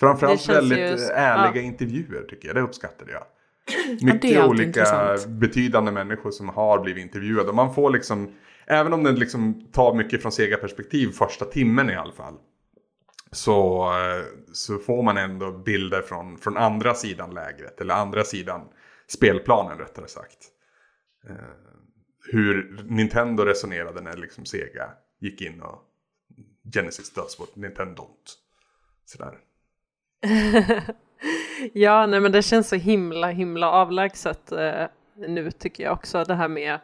Framförallt 0.00 0.48
väldigt 0.48 0.78
ju- 0.78 0.84
eh, 1.04 1.18
ärliga 1.18 1.62
intervjuer 1.62 2.22
tycker 2.22 2.48
jag. 2.48 2.56
Det 2.56 2.60
uppskattade 2.62 3.12
jag. 3.12 3.24
Mycket 4.02 4.14
alltid 4.14 4.40
olika 4.44 4.64
intressant. 4.64 5.26
betydande 5.26 5.92
människor 5.92 6.30
som 6.30 6.48
har 6.48 6.78
blivit 6.82 7.02
intervjuade. 7.02 7.48
Och 7.48 7.54
man 7.54 7.74
får 7.74 7.90
liksom, 7.90 8.34
även 8.66 8.92
om 8.92 9.02
den 9.02 9.14
liksom 9.14 9.68
tar 9.72 9.94
mycket 9.94 10.22
från 10.22 10.32
Sega-perspektiv 10.32 11.08
första 11.08 11.44
timmen 11.44 11.90
i 11.90 11.94
alla 11.96 12.12
fall. 12.12 12.34
Så, 13.32 13.84
eh, 13.92 14.24
så 14.52 14.78
får 14.78 15.02
man 15.02 15.16
ändå 15.16 15.52
bilder 15.52 16.02
från, 16.02 16.38
från 16.38 16.56
andra 16.56 16.94
sidan 16.94 17.34
lägret. 17.34 17.80
Eller 17.80 17.94
andra 17.94 18.24
sidan 18.24 18.68
spelplanen 19.06 19.78
rättare 19.78 20.08
sagt. 20.08 20.38
Eh, 21.28 21.34
hur 22.32 22.82
Nintendo 22.84 23.44
resonerade 23.44 24.00
när 24.00 24.16
liksom 24.16 24.44
Sega 24.44 24.90
gick 25.20 25.40
in 25.40 25.62
och 25.62 25.82
Genesis 26.74 27.10
does 27.10 27.40
what 27.40 27.56
Nintendo 27.56 28.02
don't. 28.02 28.34
Sådär. 29.04 29.38
ja, 31.72 32.06
nej 32.06 32.20
men 32.20 32.32
det 32.32 32.42
känns 32.42 32.68
så 32.68 32.76
himla, 32.76 33.30
himla 33.30 33.70
avlägset 33.70 34.52
eh, 34.52 34.86
nu 35.14 35.50
tycker 35.50 35.84
jag 35.84 35.92
också. 35.92 36.24
Det 36.24 36.34
här 36.34 36.48
med 36.48 36.78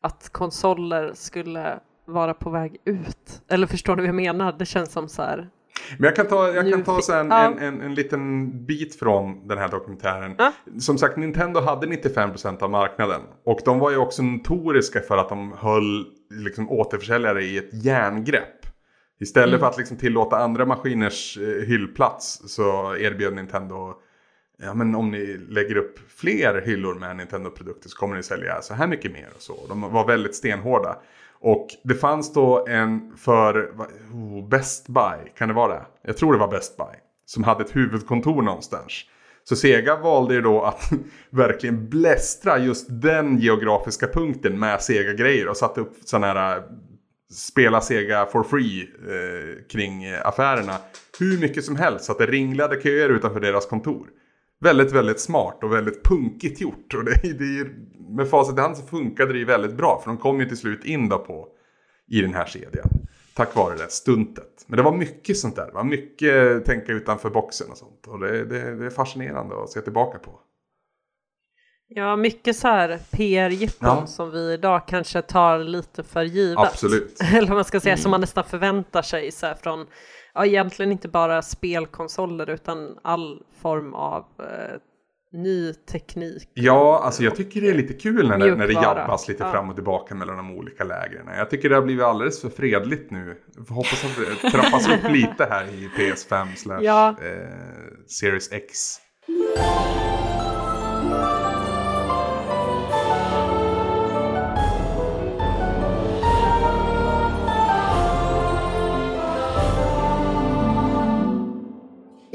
att 0.00 0.28
konsoler 0.32 1.12
skulle 1.14 1.80
vara 2.04 2.34
på 2.34 2.50
väg 2.50 2.76
ut. 2.84 3.42
Eller 3.48 3.66
förstår 3.66 3.96
du 3.96 4.02
vad 4.02 4.08
jag 4.08 4.14
menar? 4.14 4.52
Det 4.52 4.66
känns 4.66 4.92
som 4.92 5.08
så 5.08 5.22
här. 5.22 5.50
Men 5.98 6.04
jag 6.04 6.16
kan 6.16 6.26
ta, 6.26 6.54
jag 6.54 6.72
kan 6.72 6.84
ta 6.84 7.00
så 7.00 7.12
en, 7.12 7.32
en, 7.32 7.58
en, 7.58 7.80
en 7.80 7.94
liten 7.94 8.50
bit 8.66 8.98
från 8.98 9.48
den 9.48 9.58
här 9.58 9.68
dokumentären. 9.68 10.34
Ja. 10.38 10.52
Som 10.80 10.98
sagt, 10.98 11.16
Nintendo 11.16 11.60
hade 11.60 11.86
95% 11.86 12.62
av 12.62 12.70
marknaden. 12.70 13.20
Och 13.44 13.60
de 13.64 13.78
var 13.78 13.90
ju 13.90 13.96
också 13.96 14.22
notoriska 14.22 15.00
för 15.00 15.16
att 15.16 15.28
de 15.28 15.52
höll 15.52 16.06
liksom, 16.30 16.70
återförsäljare 16.70 17.42
i 17.42 17.58
ett 17.58 17.84
järngrepp. 17.84 18.66
Istället 19.20 19.48
Mm. 19.48 19.60
för 19.60 19.66
att 19.66 19.78
liksom, 19.78 19.96
tillåta 19.96 20.36
andra 20.36 20.66
maskiners 20.66 21.38
eh, 21.38 21.66
hyllplats 21.66 22.42
så 22.46 22.96
erbjöd 22.96 23.34
Nintendo 23.34 23.94
Ja 24.58 24.74
men 24.74 24.94
om 24.94 25.10
ni 25.10 25.36
lägger 25.48 25.76
upp 25.76 25.98
fler 26.08 26.62
hyllor 26.66 26.94
med 26.94 27.16
Nintendo-produkter 27.16 27.88
så 27.88 27.96
kommer 27.96 28.16
ni 28.16 28.22
sälja 28.22 28.62
så 28.62 28.74
här 28.74 28.86
mycket 28.86 29.12
mer 29.12 29.28
och 29.36 29.42
så. 29.42 29.66
De 29.68 29.80
var 29.80 30.06
väldigt 30.06 30.34
stenhårda. 30.34 30.96
Och 31.40 31.66
det 31.84 31.94
fanns 31.94 32.32
då 32.32 32.66
en 32.66 33.16
för 33.16 33.70
oh, 34.12 34.48
Best 34.48 34.88
Buy, 34.88 35.32
kan 35.38 35.48
det 35.48 35.54
vara 35.54 35.74
det? 35.74 35.86
Jag 36.02 36.16
tror 36.16 36.32
det 36.32 36.38
var 36.38 36.48
Best 36.48 36.76
Buy. 36.76 36.96
Som 37.26 37.44
hade 37.44 37.64
ett 37.64 37.76
huvudkontor 37.76 38.42
någonstans. 38.42 39.04
Så 39.44 39.56
Sega 39.56 39.96
valde 39.96 40.34
ju 40.34 40.40
då 40.40 40.62
att 40.62 40.90
verkligen 41.30 41.88
blästra 41.88 42.58
just 42.58 42.86
den 42.88 43.38
geografiska 43.38 44.06
punkten 44.06 44.58
med 44.58 44.82
Sega-grejer 44.82 45.48
och 45.48 45.56
satte 45.56 45.80
upp 45.80 45.94
sådana 46.04 46.26
här 46.26 46.56
eh, 46.56 46.62
spela 47.32 47.80
Sega 47.80 48.26
for 48.26 48.42
free 48.42 48.80
eh, 48.82 49.66
kring 49.72 50.04
eh, 50.04 50.26
affärerna. 50.26 50.76
Hur 51.18 51.40
mycket 51.40 51.64
som 51.64 51.76
helst 51.76 52.04
så 52.04 52.12
att 52.12 52.18
det 52.18 52.26
ringlade 52.26 52.80
köer 52.82 53.08
utanför 53.08 53.40
deras 53.40 53.66
kontor. 53.66 54.06
Väldigt, 54.60 54.92
väldigt 54.92 55.20
smart 55.20 55.58
och 55.62 55.72
väldigt 55.72 56.04
punkigt 56.04 56.60
gjort. 56.60 56.94
Och 56.94 57.04
det, 57.04 57.10
det 57.22 57.44
är, 57.44 57.74
med 58.16 58.28
facit 58.28 58.58
i 58.58 58.60
hand 58.60 58.76
så 58.76 58.86
funkade 58.86 59.32
det 59.32 59.38
ju 59.38 59.44
väldigt 59.44 59.76
bra. 59.76 60.00
För 60.04 60.10
de 60.10 60.16
kom 60.16 60.40
ju 60.40 60.46
till 60.46 60.56
slut 60.56 60.84
in 60.84 61.08
då 61.08 61.18
på, 61.18 61.48
i 62.10 62.20
den 62.20 62.34
här 62.34 62.46
kedjan. 62.46 62.88
Tack 63.34 63.56
vare 63.56 63.76
det 63.76 63.90
stuntet. 63.90 64.64
Men 64.66 64.76
det 64.76 64.82
var 64.82 64.96
mycket 64.96 65.38
sånt 65.38 65.56
där. 65.56 65.66
Det 65.66 65.72
var 65.72 65.84
mycket 65.84 66.64
tänka 66.64 66.92
utanför 66.92 67.30
boxen 67.30 67.70
och 67.70 67.76
sånt. 67.76 68.06
Och 68.06 68.18
det, 68.20 68.44
det, 68.44 68.76
det 68.76 68.86
är 68.86 68.90
fascinerande 68.90 69.62
att 69.62 69.70
se 69.70 69.80
tillbaka 69.80 70.18
på. 70.18 70.40
Ja, 71.88 72.16
mycket 72.16 72.56
så 72.56 72.68
här 72.68 72.98
PR-jippon 73.10 73.88
Ja. 73.88 74.06
som 74.06 74.30
vi 74.30 74.52
idag 74.52 74.82
kanske 74.88 75.22
tar 75.22 75.58
lite 75.58 76.02
för 76.02 76.22
givet. 76.22 76.58
Absolut. 76.58 77.20
Eller 77.34 77.48
vad 77.48 77.56
man 77.56 77.64
ska 77.64 77.80
säga, 77.80 77.96
som 77.96 78.10
man 78.10 78.20
nästan 78.20 78.44
förväntar 78.44 79.02
sig 79.02 79.32
så 79.32 79.46
här 79.46 79.54
från, 79.54 79.86
ja 80.36 80.46
egentligen 80.46 80.92
inte 80.92 81.08
bara 81.08 81.42
spelkonsoler 81.42 82.50
utan 82.50 82.98
all 83.02 83.42
form 83.62 83.94
av 83.94 84.24
eh, 84.38 84.76
ny 85.32 85.74
teknik. 85.74 86.48
Ja, 86.54 87.00
alltså 87.04 87.22
jag 87.22 87.36
tycker 87.36 87.60
det 87.60 87.68
är 87.70 87.74
lite 87.74 87.92
kul 87.94 88.28
när 88.28 88.38
det, 88.38 88.54
när 88.56 88.66
det 88.66 88.72
jabbas 88.72 89.28
lite 89.28 89.44
Ja. 89.44 89.52
fram 89.52 89.68
och 89.68 89.74
tillbaka 89.74 90.14
mellan 90.14 90.36
de 90.36 90.50
olika 90.50 90.84
lägren. 90.84 91.26
Jag 91.38 91.50
tycker 91.50 91.68
det 91.68 91.74
har 91.74 91.82
blivit 91.82 92.04
alldeles 92.04 92.40
för 92.40 92.48
fredligt 92.48 93.10
nu. 93.10 93.36
Jag 93.68 93.74
hoppas 93.74 94.04
att 94.04 94.42
det 94.42 94.50
trappas 94.50 94.88
upp 94.88 95.10
lite 95.10 95.46
här 95.50 95.64
i 95.64 95.90
PS5 95.98 96.54
slash 96.56 96.80
Ja. 96.82 97.08
eh, 97.08 98.06
Series 98.06 98.52
X. 98.52 98.96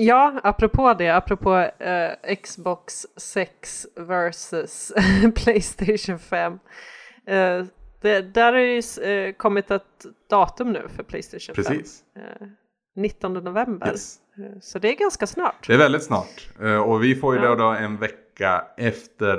Ja, 0.06 0.40
apropå 0.44 0.94
det, 0.94 1.10
apropå 1.10 1.56
eh, 1.58 2.36
Xbox 2.44 3.06
6 3.18 3.88
versus 3.96 4.92
Playstation 5.36 6.20
5. 6.20 6.54
Eh, 7.28 7.66
det, 8.02 8.22
där 8.22 8.54
har 8.54 8.60
ju 8.60 8.82
eh, 9.28 9.34
kommit 9.34 9.72
ett 9.72 10.06
datum 10.30 10.72
nu 10.74 10.88
för 10.96 11.04
Playstation 11.04 11.56
5. 11.56 11.64
Precis. 11.66 12.04
Eh, 12.16 12.48
19 12.96 13.34
november. 13.34 13.88
Yes. 13.88 14.16
Eh, 14.38 14.60
Så 14.62 14.80
det 14.80 14.90
är 14.90 14.96
ganska 14.96 15.28
snart. 15.28 15.68
Det 15.68 15.74
är 15.74 15.78
väldigt 15.78 16.04
snart. 16.04 16.50
Eh, 16.62 16.78
Och 16.82 17.04
vi 17.04 17.16
får 17.16 17.36
ju 17.36 17.44
Ja. 17.44 17.56
då, 17.56 17.68
en 17.68 17.98
vecka 17.98 18.66
efter 18.78 19.38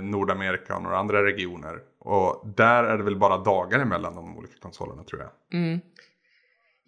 Nordamerika 0.00 0.76
och 0.76 0.82
några 0.82 0.98
andra 0.98 1.24
regioner. 1.24 1.78
Och 1.98 2.46
där 2.56 2.84
är 2.84 2.98
det 2.98 3.04
väl 3.04 3.16
bara 3.16 3.36
dagar 3.38 3.78
emellan 3.80 4.14
de 4.14 4.36
olika 4.38 4.54
konsolerna 4.62 5.02
tror 5.04 5.20
jag. 5.20 5.60
Mm. 5.60 5.80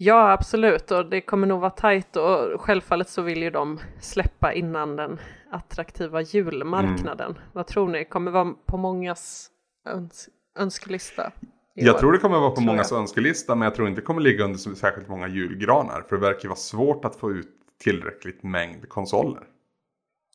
Ja, 0.04 0.32
absolut. 0.32 0.90
Och 0.90 1.06
det 1.06 1.20
kommer 1.20 1.46
nog 1.46 1.60
vara 1.60 1.70
tajt. 1.70 2.16
Och 2.16 2.60
självfallet 2.60 3.08
så 3.08 3.22
vill 3.22 3.42
ju 3.42 3.50
de 3.50 3.80
släppa 4.00 4.52
innan 4.52 4.96
den 4.96 5.20
attraktiva 5.50 6.20
julmarknaden. 6.20 7.30
Mm. 7.30 7.42
Vad 7.52 7.66
tror 7.66 7.88
ni? 7.88 8.04
Kommer 8.04 8.30
vara 8.30 8.54
på 8.66 8.76
mångas 8.76 9.50
öns 9.88 10.28
önskelista? 10.58 11.32
Jag 11.74 11.94
år? 11.94 11.98
tror 11.98 12.12
det 12.12 12.18
kommer 12.18 12.38
vara 12.38 12.50
på 12.50 12.56
Tror 12.56 12.66
mångas 12.66 12.90
jag. 12.90 13.00
önskelista 13.00 13.54
men 13.54 13.66
jag 13.66 13.74
tror 13.74 13.88
inte 13.88 14.00
det 14.00 14.04
kommer 14.04 14.20
ligga 14.20 14.44
under 14.44 14.58
särskilt 14.58 15.08
många 15.08 15.28
julgranar. 15.28 16.04
För 16.08 16.16
det 16.16 16.22
verkar 16.22 16.48
vara 16.48 16.56
svårt 16.56 17.04
att 17.04 17.16
få 17.16 17.30
ut 17.30 17.50
tillräckligt 17.84 18.42
mängd 18.42 18.88
konsoler. 18.88 19.42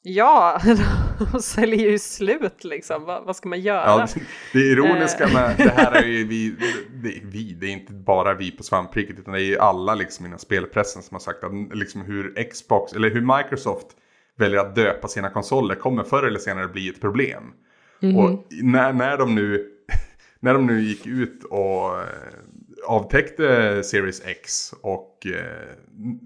Ja, 0.01 0.61
de 1.31 1.41
säljer 1.41 1.89
ju 1.89 1.99
slut 1.99 2.63
liksom. 2.63 3.03
Vad, 3.05 3.25
vad 3.25 3.35
ska 3.35 3.49
man 3.49 3.61
göra? 3.61 3.85
Ja, 3.85 4.07
det 4.53 4.59
ironiska 4.59 5.23
Eh. 5.23 5.33
med 5.33 5.55
det 5.57 5.69
här 5.69 5.91
är 5.91 6.05
ju 6.05 6.27
vi, 6.27 6.55
det, 6.93 7.13
vi, 7.23 7.53
det 7.53 7.65
är 7.65 7.71
inte 7.71 7.93
bara 7.93 8.33
vi 8.33 8.51
på 8.51 8.63
svampriket 8.63 9.19
utan 9.19 9.33
det 9.33 9.41
är 9.41 9.45
ju 9.45 9.57
alla 9.57 9.95
liksom 9.95 10.25
inom 10.25 10.39
spelpressen 10.39 11.03
som 11.03 11.15
har 11.15 11.19
sagt 11.19 11.43
att 11.43 11.77
liksom 11.77 12.01
hur 12.01 12.49
Xbox 12.49 12.93
eller 12.93 13.09
hur 13.09 13.37
Microsoft 13.37 13.87
väljer 14.37 14.59
att 14.59 14.75
döpa 14.75 15.07
sina 15.07 15.29
konsoler 15.29 15.75
kommer 15.75 16.03
förr 16.03 16.23
eller 16.23 16.39
senare 16.39 16.67
bli 16.67 16.89
ett 16.89 17.01
problem. 17.01 17.43
Och 18.01 18.47
när, 18.63 18.93
när, 18.93 19.17
de 19.17 19.35
nu, 19.35 19.69
när 20.39 20.53
de 20.53 20.65
nu 20.67 20.81
gick 20.81 21.05
ut 21.05 21.43
och 21.43 21.99
eh, 21.99 22.05
avtäckte 22.87 23.83
Series 23.83 24.21
X 24.25 24.73
och 24.81 25.25
eh, 25.25 25.75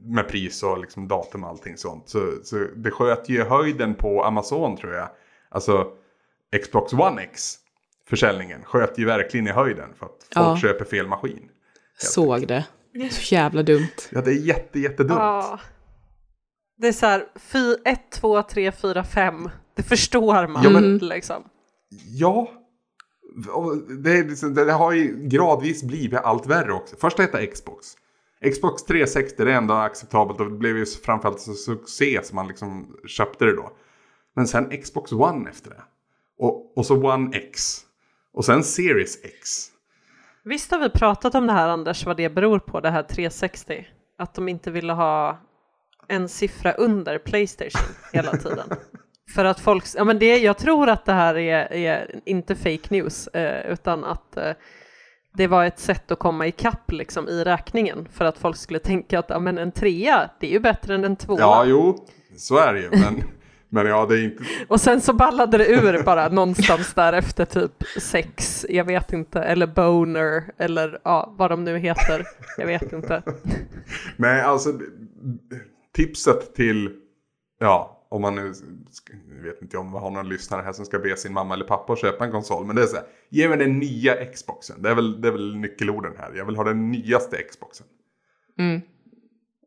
med 0.03 0.27
pris 0.27 0.63
och 0.63 0.77
liksom 0.81 1.07
datum 1.07 1.43
och 1.43 1.49
allting 1.49 1.77
sånt. 1.77 2.09
Så, 2.09 2.31
så 2.43 2.55
det 2.75 2.91
sköt 2.91 3.29
ju 3.29 3.43
höjden 3.43 3.95
på 3.95 4.23
Amazon 4.23 4.77
tror 4.77 4.93
jag. 4.93 5.09
Alltså 5.49 5.87
Xbox 6.63 6.93
One 6.93 7.21
X 7.21 7.55
försäljningen 8.09 8.63
sköt 8.63 8.97
ju 8.99 9.05
verkligen 9.05 9.47
i 9.47 9.51
höjden 9.51 9.89
för 9.95 10.05
att 10.05 10.11
folk 10.33 10.47
Ja. 10.47 10.57
köper 10.57 10.85
fel 10.85 11.07
maskin. 11.07 11.49
Såg 11.97 12.47
det. 12.47 12.65
Så 13.11 13.35
jävla 13.35 13.63
dumt. 13.63 13.87
Ja, 14.11 14.21
det 14.21 14.31
är 14.31 14.35
jätte, 14.45 14.79
jättedumt. 14.79 15.19
Ja. 15.19 15.59
Det 16.77 16.87
är 16.87 16.91
så 16.91 17.05
här, 17.05 17.25
1, 17.85 17.99
2, 18.11 18.43
3, 18.43 18.71
4, 18.71 19.03
5. 19.03 19.49
Det 19.75 19.83
förstår 19.83 20.47
man 20.47 20.63
Ja, 20.63 20.69
men- 20.69 20.97
liksom. 20.97 21.43
Ja. 22.07 22.51
Det, 24.03 24.23
liksom- 24.23 24.53
det 24.53 24.71
har 24.71 24.91
ju 24.91 25.27
gradvis 25.27 25.83
blivit 25.83 26.19
allt 26.19 26.47
värre 26.47 26.73
också. 26.73 26.95
Först 26.99 27.17
hette 27.19 27.47
Xbox. 27.47 27.87
Xbox 28.51 28.83
360 28.83 29.45
det 29.45 29.51
är 29.51 29.57
ändå 29.57 29.73
acceptabelt 29.73 30.39
och 30.39 30.49
det 30.49 30.57
blev 30.57 30.77
ju 30.77 30.85
framförallt 30.85 31.39
så 31.39 31.53
succé 31.53 32.19
som 32.23 32.35
man 32.35 32.47
liksom 32.47 32.97
köpte 33.07 33.45
det 33.45 33.55
då. 33.55 33.71
Men 34.35 34.47
sen 34.47 34.81
Xbox 34.81 35.11
One 35.11 35.49
efter 35.49 35.69
det. 35.69 35.83
Och, 36.39 36.77
och 36.77 36.85
så 36.85 37.13
One 37.13 37.37
X. 37.37 37.79
Och 38.33 38.45
sen 38.45 38.63
Series 38.63 39.23
X. 39.23 39.69
Visst 40.43 40.71
har 40.71 40.79
vi 40.79 40.89
pratat 40.89 41.35
om 41.35 41.47
det 41.47 41.53
här 41.53 41.67
Anders, 41.67 42.05
vad 42.05 42.17
det 42.17 42.29
beror 42.29 42.59
på, 42.59 42.79
det 42.79 42.89
här 42.89 43.03
360? 43.03 43.87
Att 44.17 44.33
de 44.33 44.49
inte 44.49 44.71
ville 44.71 44.93
ha 44.93 45.39
en 46.07 46.29
siffra 46.29 46.71
under 46.71 47.17
Playstation 47.17 47.95
hela 48.13 48.31
tiden. 48.31 48.69
För 49.33 49.45
att 49.45 49.59
folk, 49.59 49.85
ja 49.95 50.03
men 50.03 50.19
det, 50.19 50.37
jag 50.37 50.57
tror 50.57 50.89
att 50.89 51.05
det 51.05 51.13
här 51.13 51.37
är, 51.37 51.73
är 51.73 52.19
inte 52.25 52.55
fake 52.55 52.87
news, 52.89 53.27
eh, 53.27 53.71
utan 53.71 54.03
att 54.03 54.37
eh, 54.37 54.51
det 55.33 55.47
var 55.47 55.65
ett 55.65 55.79
sätt 55.79 56.11
att 56.11 56.19
komma 56.19 56.47
ikapp 56.47 56.91
liksom 56.91 57.29
i 57.29 57.43
räkningen. 57.43 58.07
För 58.13 58.25
att 58.25 58.37
folk 58.37 58.57
skulle 58.57 58.79
tänka 58.79 59.19
att 59.19 59.29
ja, 59.29 59.39
men 59.39 59.57
en 59.57 59.71
trea, 59.71 60.29
det 60.39 60.47
är 60.47 60.51
ju 60.51 60.59
bättre 60.59 60.95
än 60.95 61.03
en 61.03 61.15
tvåa. 61.15 61.39
Ja, 61.39 61.65
jo. 61.65 62.07
Så 62.37 62.57
är 62.57 62.73
det 62.73 62.79
ju. 62.79 62.89
Men, 62.89 63.23
men 63.69 63.87
ja, 63.87 64.05
det 64.05 64.15
är 64.15 64.23
inte... 64.23 64.43
Och 64.67 64.81
sen 64.81 65.01
så 65.01 65.13
ballade 65.13 65.57
det 65.57 65.67
ur 65.67 66.03
bara 66.03 66.29
någonstans 66.29 66.93
där 66.93 67.13
efter 67.13 67.45
typ 67.45 67.83
sex, 68.01 68.65
jag 68.69 68.85
vet 68.85 69.13
inte, 69.13 69.41
eller 69.41 69.67
boner, 69.67 70.43
eller 70.57 70.99
ja, 71.03 71.33
vad 71.37 71.51
de 71.51 71.63
nu 71.63 71.77
heter, 71.77 72.25
jag 72.57 72.67
vet 72.67 72.93
inte. 72.93 73.23
Nej, 74.17 74.41
alltså 74.41 74.69
tipset 75.95 76.55
till, 76.55 76.91
ja, 77.59 78.02
om 78.13 78.21
man 78.21 78.35
nu, 78.35 78.53
jag 79.37 79.43
vet 79.43 79.61
inte 79.61 79.77
om 79.77 79.91
vi 79.91 79.97
har 79.97 80.11
någon 80.11 80.29
lyssnare 80.29 80.61
här 80.61 80.73
som 80.73 80.85
ska 80.85 80.99
be 80.99 81.17
sin 81.17 81.33
mamma 81.33 81.53
eller 81.53 81.65
pappa 81.65 81.93
att 81.93 81.99
köpa 81.99 82.25
en 82.25 82.31
konsol. 82.31 82.65
Men 82.65 82.75
det 82.75 82.81
är 82.81 82.85
så 82.85 82.95
här, 82.95 83.05
ge 83.29 83.49
mig 83.49 83.57
den 83.57 83.79
nya 83.79 84.25
Xboxen. 84.25 84.81
Det 84.81 84.89
är 84.89 84.95
väl, 84.95 85.21
det 85.21 85.27
är 85.27 85.31
väl 85.31 85.55
nyckelorden 85.55 86.13
här. 86.17 86.33
Jag 86.35 86.45
vill 86.45 86.55
ha 86.55 86.63
den 86.63 86.91
nyaste 86.91 87.37
Xboxen. 87.43 87.87
Mm. 88.59 88.81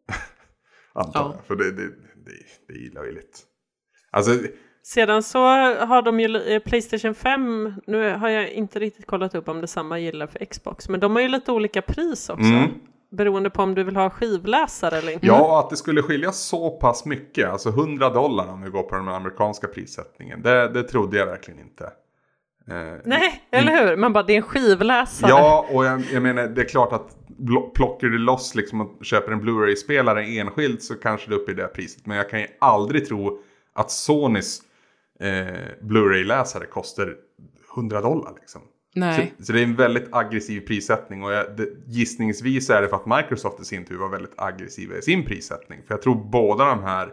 Antar 0.95 1.21
Ja. 1.21 1.33
jag, 1.37 1.47
för 1.47 1.57
det, 1.57 1.73
det, 1.73 1.89
det, 2.27 2.33
det 2.69 2.87
är 2.87 2.95
löjligt. 2.95 3.43
Alltså, 4.11 4.33
Sedan 4.83 5.23
så 5.23 5.39
har 5.87 6.03
de 6.03 6.21
ju 6.21 6.37
eh, 6.37 6.63
Playstation 6.63 7.15
5, 7.15 7.75
nu 7.87 8.15
har 8.15 8.29
jag 8.29 8.51
inte 8.51 8.79
riktigt 8.79 9.07
kollat 9.07 9.35
upp 9.35 9.49
om 9.49 9.61
det 9.61 9.67
samma 9.67 9.99
gillar 9.99 10.27
för 10.27 10.45
Xbox, 10.45 10.89
men 10.89 11.01
de 11.01 11.15
har 11.15 11.23
ju 11.23 11.29
lite 11.29 11.53
olika 11.53 11.83
pris 11.83 12.29
också. 12.29 12.45
Mm. 12.45 12.71
Beroende 13.17 13.51
på 13.51 13.62
om 13.62 13.75
du 13.75 13.85
vill 13.85 13.97
ha 13.97 14.11
skivläsare 14.11 14.99
eller 14.99 15.12
inte. 15.12 15.27
ja, 15.27 15.61
att 15.61 15.71
det 15.71 15.77
skulle 15.77 16.03
skilja 16.03 16.33
så 16.33 16.71
pass 16.71 17.05
mycket, 17.05 17.49
alltså 17.49 17.69
100 17.69 18.11
dollar 18.11 18.49
om 18.49 18.62
vi 18.62 18.71
går 18.71 18.83
på 18.83 18.97
den 18.97 19.09
amerikanska 19.09 19.67
prissättningen. 19.67 20.43
Det, 20.43 20.69
det 20.69 20.83
trodde 20.83 21.19
jag 21.19 21.27
verkligen 21.27 21.61
inte. 21.61 21.85
Eh, 22.69 23.01
Nej, 23.05 23.43
eller 23.51 23.87
hur? 23.87 23.97
Man 23.97 24.12
bara, 24.12 24.25
det 24.25 24.33
är 24.33 24.37
en 24.37 24.43
skivläsare. 24.43 25.31
Ja, 25.31 25.67
och 25.71 25.85
jag, 25.85 26.03
jag 26.12 26.23
menar 26.23 26.47
det 26.47 26.61
är 26.61 26.69
klart 26.69 26.93
att 26.93 27.17
plockar 27.75 28.09
du 28.09 28.19
loss 28.19 28.55
liksom 28.55 28.81
och 28.81 29.05
köper 29.05 29.33
en 29.33 29.41
Blu-ray-spelare 29.41 30.25
enskilt 30.25 30.83
så 30.83 30.95
kanske 30.95 31.29
det 31.29 31.35
är 31.35 31.39
uppe 31.39 31.51
i 31.51 31.55
det 31.55 31.67
priset. 31.69 32.07
Men 32.07 32.17
jag 32.17 32.31
kan 32.31 32.41
ju 32.41 32.47
aldrig 32.61 33.09
tro 33.09 33.39
att 33.73 33.91
Sonys 33.91 34.61
eh, 35.21 35.47
Blu-ray-läsare 35.81 36.67
kostar 36.67 37.14
100 37.77 38.01
dollar 38.01 38.33
liksom. 38.41 38.62
Nej. 38.97 39.35
Så, 39.39 39.45
så 39.45 39.53
det 39.53 39.61
är 39.61 39.65
en 39.65 39.77
väldigt 39.77 40.09
aggressiv 40.11 40.61
prissättning 40.61 41.23
och 41.23 41.33
jag, 41.33 41.57
det, 41.57 41.69
gissningsvis 41.87 42.71
är 42.71 42.83
det 42.83 42.89
för 42.89 42.97
att 42.97 43.07
Microsoft 43.07 43.61
i 43.61 43.65
sin 43.65 43.85
tur 43.85 43.99
var 43.99 44.09
väldigt 44.09 44.35
aggressiva 44.37 44.97
i 44.97 45.03
sin 45.03 45.25
prissättning. 45.25 45.83
För 45.87 45.95
jag 45.95 46.03
tror 46.03 46.15
båda 46.15 46.65
de 46.65 46.83
här, 46.83 47.13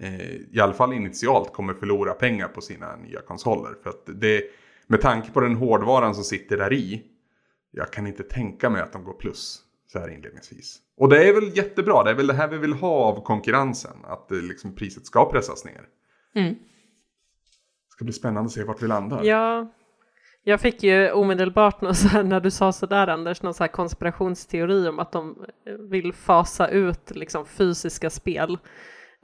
eh, 0.00 0.30
i 0.52 0.60
alla 0.60 0.72
fall 0.72 0.92
initialt, 0.92 1.52
kommer 1.52 1.74
förlora 1.74 2.12
pengar 2.12 2.48
på 2.48 2.60
sina 2.60 2.96
nya 2.96 3.20
konsoler. 3.20 3.74
För 3.82 3.90
att 3.90 4.08
det, 4.14 4.42
med 4.86 5.00
tanke 5.00 5.30
på 5.30 5.40
den 5.40 5.54
hårdvaran 5.54 6.14
som 6.14 6.24
sitter 6.24 6.56
där 6.56 6.72
i, 6.72 7.02
jag 7.70 7.92
kan 7.92 8.06
inte 8.06 8.22
tänka 8.22 8.70
mig 8.70 8.82
att 8.82 8.92
de 8.92 9.04
går 9.04 9.14
plus 9.14 9.62
så 9.92 9.98
här 9.98 10.08
inledningsvis. 10.08 10.78
Och 10.96 11.08
det 11.08 11.28
är 11.28 11.34
väl 11.34 11.56
jättebra, 11.56 12.04
det 12.04 12.10
är 12.10 12.14
väl 12.14 12.26
det 12.26 12.34
här 12.34 12.48
vi 12.48 12.58
vill 12.58 12.72
ha 12.72 12.88
av 12.88 13.24
konkurrensen. 13.24 13.96
Att 14.04 14.28
det 14.28 14.34
liksom 14.34 14.74
priset 14.74 15.06
ska 15.06 15.30
pressas 15.30 15.64
ner. 15.64 15.82
Mm. 16.34 16.54
Det 16.54 17.92
ska 17.92 18.04
bli 18.04 18.14
spännande 18.14 18.46
att 18.46 18.52
se 18.52 18.64
vart 18.64 18.82
vi 18.82 18.86
landar. 18.86 19.24
Ja, 19.24 19.72
jag 20.48 20.60
fick 20.60 20.82
ju 20.82 21.10
omedelbart 21.10 21.80
någon 21.80 21.94
här, 21.94 22.22
när 22.22 22.40
du 22.40 22.50
sa 22.50 22.72
sådär 22.72 23.06
Anders, 23.06 23.42
någon 23.42 23.54
så 23.54 23.62
här 23.62 23.68
konspirationsteori 23.68 24.88
om 24.88 24.98
att 24.98 25.12
de 25.12 25.36
vill 25.78 26.12
fasa 26.12 26.68
ut 26.68 27.16
liksom 27.16 27.46
fysiska 27.46 28.10
spel. 28.10 28.58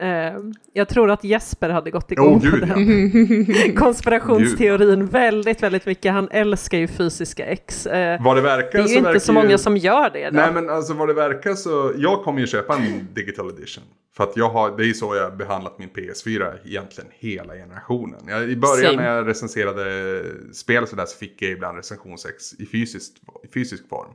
Eh, 0.02 0.38
jag 0.72 0.88
tror 0.88 1.10
att 1.10 1.24
Jesper 1.24 1.70
hade 1.70 1.90
gått 1.90 2.12
igång 2.12 2.42
Åh, 2.44 2.50
på 2.50 2.56
den 2.56 3.74
konspirationsteorin 3.76 5.06
väldigt, 5.06 5.62
väldigt 5.62 5.86
mycket. 5.86 6.12
Han 6.12 6.28
älskar 6.30 6.78
ju 6.78 6.86
fysiska 6.88 7.46
ex. 7.46 7.86
Eh, 7.86 8.22
Vad 8.24 8.36
det 8.36 8.42
verkar 8.42 8.78
det 8.78 8.84
är 8.84 8.88
ju 8.88 8.94
inte 8.94 9.02
verkar 9.08 9.20
så 9.20 9.32
många 9.32 9.58
som 9.58 9.76
gör 9.76 10.10
det. 10.10 10.30
Då. 10.30 10.36
Nej 10.36 10.52
men 10.52 10.70
alltså 10.70 10.94
vad 10.94 11.08
det 11.08 11.14
verkar 11.14 11.54
så, 11.54 11.92
jag 11.96 12.22
kommer 12.24 12.40
ju 12.40 12.46
köpa 12.46 12.74
en 12.76 13.08
digital 13.14 13.50
edition. 13.50 13.84
För 14.16 14.24
att 14.24 14.36
jag 14.36 14.48
har, 14.50 14.76
det 14.76 14.82
är 14.82 14.86
ju 14.86 14.94
så 14.94 15.14
jag 15.16 15.24
har 15.30 15.36
behandlat 15.36 15.78
min 15.78 15.88
PS4 15.88 16.52
egentligen 16.64 17.10
hela 17.12 17.54
generationen. 17.54 18.20
Jag, 18.26 18.50
I 18.50 18.56
början 18.56 18.90
Same. 18.92 19.02
när 19.02 19.16
jag 19.16 19.28
recenserade 19.28 20.22
spel 20.52 20.86
sådär 20.86 21.04
så 21.06 21.18
fick 21.18 21.42
jag 21.42 21.50
ibland 21.50 21.76
recensionsex 21.76 22.54
i, 22.54 22.66
fysiskt, 22.66 23.16
i 23.44 23.52
fysisk 23.54 23.88
form. 23.88 24.10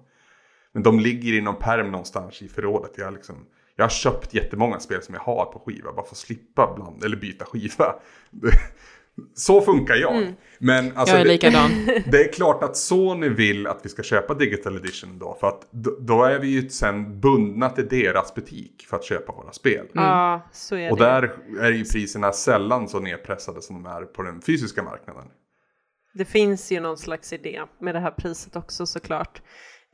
Men 0.74 0.84
de 0.84 1.00
ligger 1.00 1.34
i 1.34 1.42
någon 1.42 1.56
perm 1.60 1.92
någonstans 1.92 2.42
i 2.42 2.48
förrådet. 2.48 2.92
Jag, 2.98 3.14
liksom, 3.14 3.36
jag 3.80 3.86
har 3.86 3.90
köpt 3.90 4.34
jättemånga 4.34 4.80
spel 4.80 5.02
som 5.04 5.14
jag 5.16 5.22
har 5.22 5.46
på 5.46 5.60
skiva 5.66 5.92
bara 5.94 6.06
för 6.06 6.12
att 6.14 6.18
slippa 6.18 6.74
bland, 6.76 7.04
eller 7.04 7.18
byta 7.18 7.46
skiva. 7.46 7.96
Så 9.34 9.62
funkar 9.62 9.96
jag. 9.96 10.34
Men 10.60 10.98
alltså, 10.98 11.16
Jag 11.16 11.22
är 11.22 11.26
det- 11.26 11.32
likadan. 11.32 11.72
det 12.12 12.24
är 12.26 12.32
klart 12.34 12.64
att 12.64 12.78
Sony 12.78 13.30
vill 13.30 13.68
att 13.68 13.80
vi 13.86 13.90
ska 13.90 14.04
köpa 14.04 14.34
Digital 14.34 14.76
Edition 14.76 15.20
då. 15.20 15.38
För 15.40 15.48
att 15.48 15.68
då, 15.72 15.98
då 16.00 16.24
är 16.24 16.40
vi 16.40 16.48
ju 16.48 16.70
sen 16.70 17.20
bundna 17.20 17.70
till 17.70 17.88
deras 17.88 18.36
butik 18.36 18.86
för 18.90 18.98
att 18.98 19.04
köpa 19.04 19.32
våra 19.34 19.52
spel. 19.52 19.88
Ja, 19.94 20.50
så 20.52 20.76
är 20.76 20.92
Och 20.92 20.98
det. 20.98 21.04
där 21.04 21.36
är 21.62 21.72
ju 21.72 21.86
priserna 21.86 22.32
sällan 22.32 22.88
så 22.88 23.00
nedpressade 23.00 23.62
som 23.62 23.84
de 23.84 23.90
är 23.90 24.02
på 24.02 24.22
den 24.22 24.42
fysiska 24.42 24.84
marknaden. 24.84 25.26
Det 26.14 26.26
finns 26.26 26.72
ju 26.72 26.80
någon 26.80 26.98
slags 26.98 27.34
idé 27.34 27.62
med 27.80 27.96
det 27.96 28.00
här 28.00 28.12
priset 28.12 28.56
också 28.56 28.86
såklart. 28.86 29.42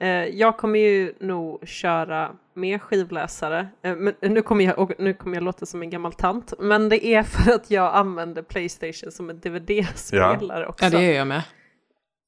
Eh, 0.02 0.08
jag 0.10 0.58
kommer 0.58 0.80
ju 0.80 1.14
nog 1.20 1.68
köra 1.68 2.32
med 2.54 2.82
skivläsare, 2.82 3.68
eh, 3.84 3.96
men 3.96 4.14
nu 4.22 4.42
kommer, 4.42 4.66
jag, 4.66 4.80
och 4.80 4.92
nu 5.00 5.14
kommer 5.14 5.36
jag 5.38 5.44
låta 5.44 5.66
som 5.66 5.82
en 5.82 5.90
gammal 5.90 6.14
tant, 6.14 6.54
men 6.60 6.90
det 6.90 7.06
är 7.06 7.24
för 7.24 7.52
att 7.52 7.72
jag 7.72 7.96
använder 7.96 8.42
Playstation 8.42 9.12
som 9.12 9.30
en 9.30 9.40
DVD-spelare 9.40 10.68
också. 10.68 10.86
Ja, 10.86 10.90
det 10.90 11.04
gör 11.06 11.14
jag 11.14 11.28
med. 11.28 11.42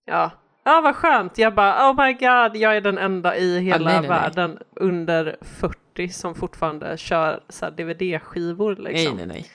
Ja. 0.05 0.32
ja, 0.65 0.82
vad 0.82 0.95
skönt. 0.95 1.38
Jag 1.38 1.55
bara, 1.55 1.91
oh 1.91 2.05
my 2.05 2.13
god, 2.13 2.61
jag 2.61 2.76
är 2.78 2.82
den 2.82 2.97
enda 2.97 3.38
i 3.38 3.59
hela 3.59 3.86
nej, 3.86 3.93
nej, 3.93 4.01
nej. 4.01 4.09
världen 4.09 4.59
under 4.76 5.38
40 5.41 6.09
som 6.09 6.36
fortfarande 6.36 6.97
kör 6.97 7.43
så 7.49 7.65
här 7.65 7.72
DVD-skivor 7.72 8.76
liksom. 8.76 9.15
Nej, 9.18 9.26
nej, 9.28 9.36
nej. 9.36 9.45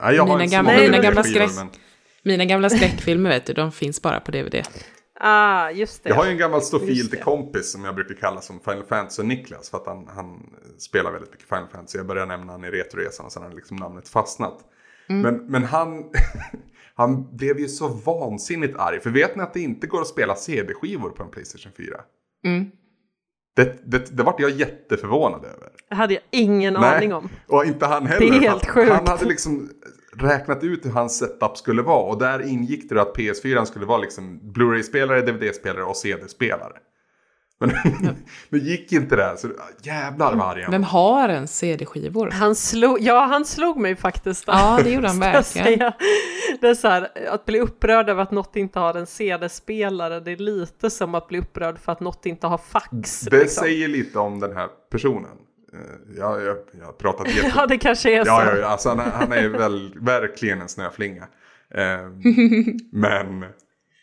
Ja, 0.00 0.12
jag 0.12 0.28
Mina 0.28 0.44
gamla- 0.46 0.78
mina 0.80 0.98
gamla 0.98 1.22
skräck- 1.22 1.56
men 1.56 1.68
Mina 2.24 2.44
gamla 2.44 2.70
skräckfilmer, 2.70 3.30
vet 3.30 3.46
du, 3.46 3.52
de 3.52 3.72
finns 3.72 4.02
bara 4.02 4.20
på 4.20 4.30
DVD. 4.30 4.54
Ah, 5.20 5.70
just 5.70 6.02
det. 6.02 6.08
Jag 6.08 6.16
har 6.16 6.24
ju 6.24 6.30
en 6.30 6.38
gammal 6.38 6.62
stofil 6.62 7.10
till 7.10 7.18
kompis 7.18 7.72
som 7.72 7.84
jag 7.84 7.94
brukar 7.94 8.14
kalla 8.14 8.40
som 8.40 8.60
Final 8.60 8.84
Fantasy 8.84 9.22
Niklas. 9.22 9.70
För 9.70 9.78
att 9.78 9.86
han, 9.86 10.08
han 10.14 10.42
spelar 10.78 11.12
väldigt 11.12 11.30
mycket 11.30 11.48
Final 11.48 11.68
Fantasy. 11.68 11.98
Jag 11.98 12.06
började 12.06 12.36
nämna 12.36 12.52
han 12.52 12.64
i 12.64 12.70
Retoresan 12.70 13.26
och 13.26 13.32
sen 13.32 13.42
har 13.42 13.50
liksom 13.50 13.76
namnet 13.76 14.08
fastnat. 14.08 14.58
Mm. 15.08 15.22
Men, 15.22 15.46
men 15.46 15.64
han, 15.64 16.04
han 16.94 17.36
blev 17.36 17.58
ju 17.58 17.68
så 17.68 17.88
vansinnigt 17.88 18.76
arg. 18.78 19.00
För 19.00 19.10
vet 19.10 19.36
ni 19.36 19.42
att 19.42 19.54
det 19.54 19.60
inte 19.60 19.86
går 19.86 20.00
att 20.00 20.08
spela 20.08 20.34
CD-skivor 20.34 21.10
på 21.10 21.22
en 21.22 21.30
Playstation 21.30 21.72
4? 21.76 22.00
Mm. 22.44 22.70
Det, 23.56 23.90
det, 23.90 24.16
det 24.16 24.22
vart 24.22 24.40
jag 24.40 24.50
jätteförvånad 24.50 25.44
över. 25.44 25.68
Det 25.88 25.94
hade 25.94 26.14
jag 26.14 26.22
ingen 26.30 26.74
Nej. 26.74 26.96
aning 26.96 27.14
om. 27.14 27.28
Och 27.46 27.64
inte 27.64 27.86
han 27.86 28.06
heller. 28.06 28.30
Det 28.30 28.36
är 28.36 28.40
helt 28.40 28.68
sjukt. 28.68 28.92
Han 28.92 29.06
hade 29.06 29.24
liksom 29.24 29.70
räknat 30.16 30.64
ut 30.64 30.86
hur 30.86 30.90
hans 30.90 31.18
setup 31.18 31.56
skulle 31.56 31.82
vara. 31.82 32.02
Och 32.02 32.18
där 32.18 32.48
ingick 32.48 32.88
det 32.88 33.02
att 33.02 33.16
PS4 33.16 33.64
skulle 33.64 33.86
vara 33.86 33.98
liksom 33.98 34.52
Blu-ray-spelare, 34.52 35.20
DVD-spelare 35.20 35.84
och 35.84 35.96
CD-spelare. 35.96 36.72
Men 37.58 37.72
nu 38.48 38.58
gick 38.58 38.92
inte 38.92 39.16
det. 39.16 39.22
här, 39.24 39.36
Så 39.36 39.48
jävlar 39.82 40.34
vad 40.34 40.48
arg 40.48 40.62
han 40.62 40.70
Vem 40.72 40.82
har 40.82 41.28
en 41.28 41.48
CD-skivor? 41.48 42.30
Han 42.30 42.54
slog, 42.54 43.00
ja, 43.00 43.24
han 43.24 43.44
slog 43.44 43.76
mig 43.76 43.96
faktiskt. 43.96 44.44
Ja, 44.46 44.80
det 44.84 44.90
gjorde 44.90 45.08
han 45.08 45.20
verkligen. 45.20 45.92
Det 46.60 46.68
är 46.68 46.74
så 46.74 46.88
här, 46.88 47.08
att 47.28 47.44
bli 47.44 47.60
upprörd 47.60 48.08
över 48.08 48.22
att 48.22 48.30
något 48.30 48.56
inte 48.56 48.78
har 48.78 48.94
en 48.94 49.06
CD-spelare, 49.06 50.20
det 50.20 50.32
är 50.32 50.36
lite 50.36 50.90
som 50.90 51.14
att 51.14 51.28
bli 51.28 51.38
upprörd 51.38 51.78
för 51.78 51.92
att 51.92 52.00
något 52.00 52.26
inte 52.26 52.46
har 52.46 52.58
fax. 52.58 53.20
Det 53.20 53.38
liksom. 53.38 53.64
säger 53.64 53.88
lite 53.88 54.18
om 54.18 54.40
den 54.40 54.56
här 54.56 54.68
personen. 54.90 55.36
Eh, 55.74 56.18
Jag, 56.18 56.42
jag, 56.42 56.56
jag 56.78 56.86
har 56.86 56.92
pratat 56.92 57.28
jätte... 57.34 57.52
Ja, 57.56 57.66
det 57.66 57.78
kanske 57.78 58.12
är 58.20 58.24
så. 58.24 58.28
Ja, 58.30 58.44
ja, 58.44 58.56
ja 58.56 58.66
alltså 58.66 58.88
han, 58.88 59.00
är- 59.00 59.10
han 59.10 59.32
är 59.32 59.48
väl 59.48 59.94
verkligen 60.00 60.60
en 60.60 60.68
snöflinga. 60.68 61.26
Eh, 61.74 62.00
men, 62.92 63.44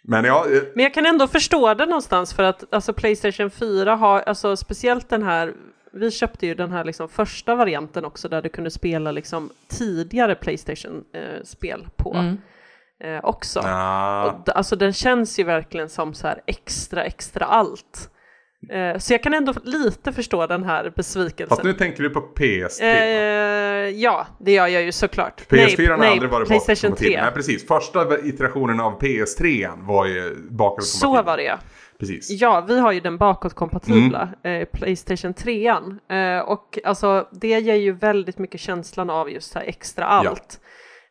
men 0.04 0.26
ja, 0.26 0.46
eh, 0.46 0.62
Men 0.76 0.84
jag 0.84 0.94
kan 0.94 1.06
ändå 1.06 1.28
förstå 1.28 1.74
det 1.74 1.86
någonstans 1.86 2.34
för 2.34 2.44
att 2.44 2.74
alltså 2.74 2.94
Playstation 2.94 3.50
4 3.50 3.96
har, 3.96 4.22
alltså 4.22 4.56
speciellt 4.58 5.10
den 5.10 5.24
här, 5.24 5.54
vi 5.94 6.12
köpte 6.12 6.48
ju 6.48 6.56
den 6.56 6.72
här 6.72 6.84
liksom 6.84 7.10
första 7.10 7.56
varianten 7.56 8.06
också 8.06 8.30
där 8.30 8.42
du 8.42 8.50
kunde 8.50 8.72
spela 8.72 9.12
liksom 9.12 9.50
tidigare 9.68 10.36
Playstation-spel 10.36 11.88
på 11.96 12.14
Mm. 12.14 12.38
eh, 13.04 13.26
också. 13.26 13.62
nah, 13.62 14.26
Och 14.26 14.56
alltså 14.58 14.76
den 14.76 14.94
känns 14.94 15.40
ju 15.40 15.44
verkligen 15.44 15.90
som 15.90 16.14
så 16.14 16.28
här 16.28 16.42
extra, 16.46 17.04
extra 17.04 17.46
allt. 17.46 18.10
Eh, 18.70 18.98
så 18.98 19.14
jag 19.14 19.24
kan 19.24 19.34
ändå 19.34 19.54
lite 19.64 20.14
förstå 20.14 20.48
den 20.48 20.64
här 20.64 20.94
besvikelsen. 20.96 21.48
fast 21.50 21.64
nu 21.64 21.74
tänker 21.74 22.04
du 22.04 22.10
på 22.10 22.20
PS3. 22.36 22.82
Eh, 22.82 22.90
ja, 23.90 24.28
det 24.40 24.52
gör 24.52 24.68
jag 24.68 24.84
ju 24.84 24.92
såklart. 24.92 25.42
PS4 25.50 25.90
har 25.90 25.98
nej, 25.98 26.10
aldrig 26.12 26.32
varit 26.32 26.48
Playstation 26.48 26.90
bakåtkompatibel. 26.92 27.14
3. 27.14 27.22
Nej, 27.22 27.32
precis. 27.34 27.68
Första 27.68 28.20
iterationen 28.20 28.80
av 28.80 29.00
PS3 29.02 29.70
var 29.88 30.06
ju 30.06 30.36
bakåtkompatibel. 30.50 30.84
Så 30.86 31.22
var 31.22 31.38
det 31.38 31.44
ja. 31.44 31.60
Precis. 32.00 32.30
Ja, 32.30 32.62
vi 32.68 32.80
har 32.80 32.92
ju 32.92 33.00
den 33.00 33.18
bakåtkompatibla 33.18 34.30
Mm. 34.44 34.62
eh, 34.62 34.66
Playstation 34.66 35.34
3 35.34 35.68
eh, 36.10 36.40
och 36.40 36.80
alltså 36.84 37.28
det 37.32 37.48
ger 37.60 37.76
ju 37.76 37.92
väldigt 37.92 38.38
mycket 38.38 38.62
känslan 38.62 39.10
av 39.10 39.32
just 39.32 39.56
här 39.56 39.64
extra 39.64 40.06
allt. 40.06 40.60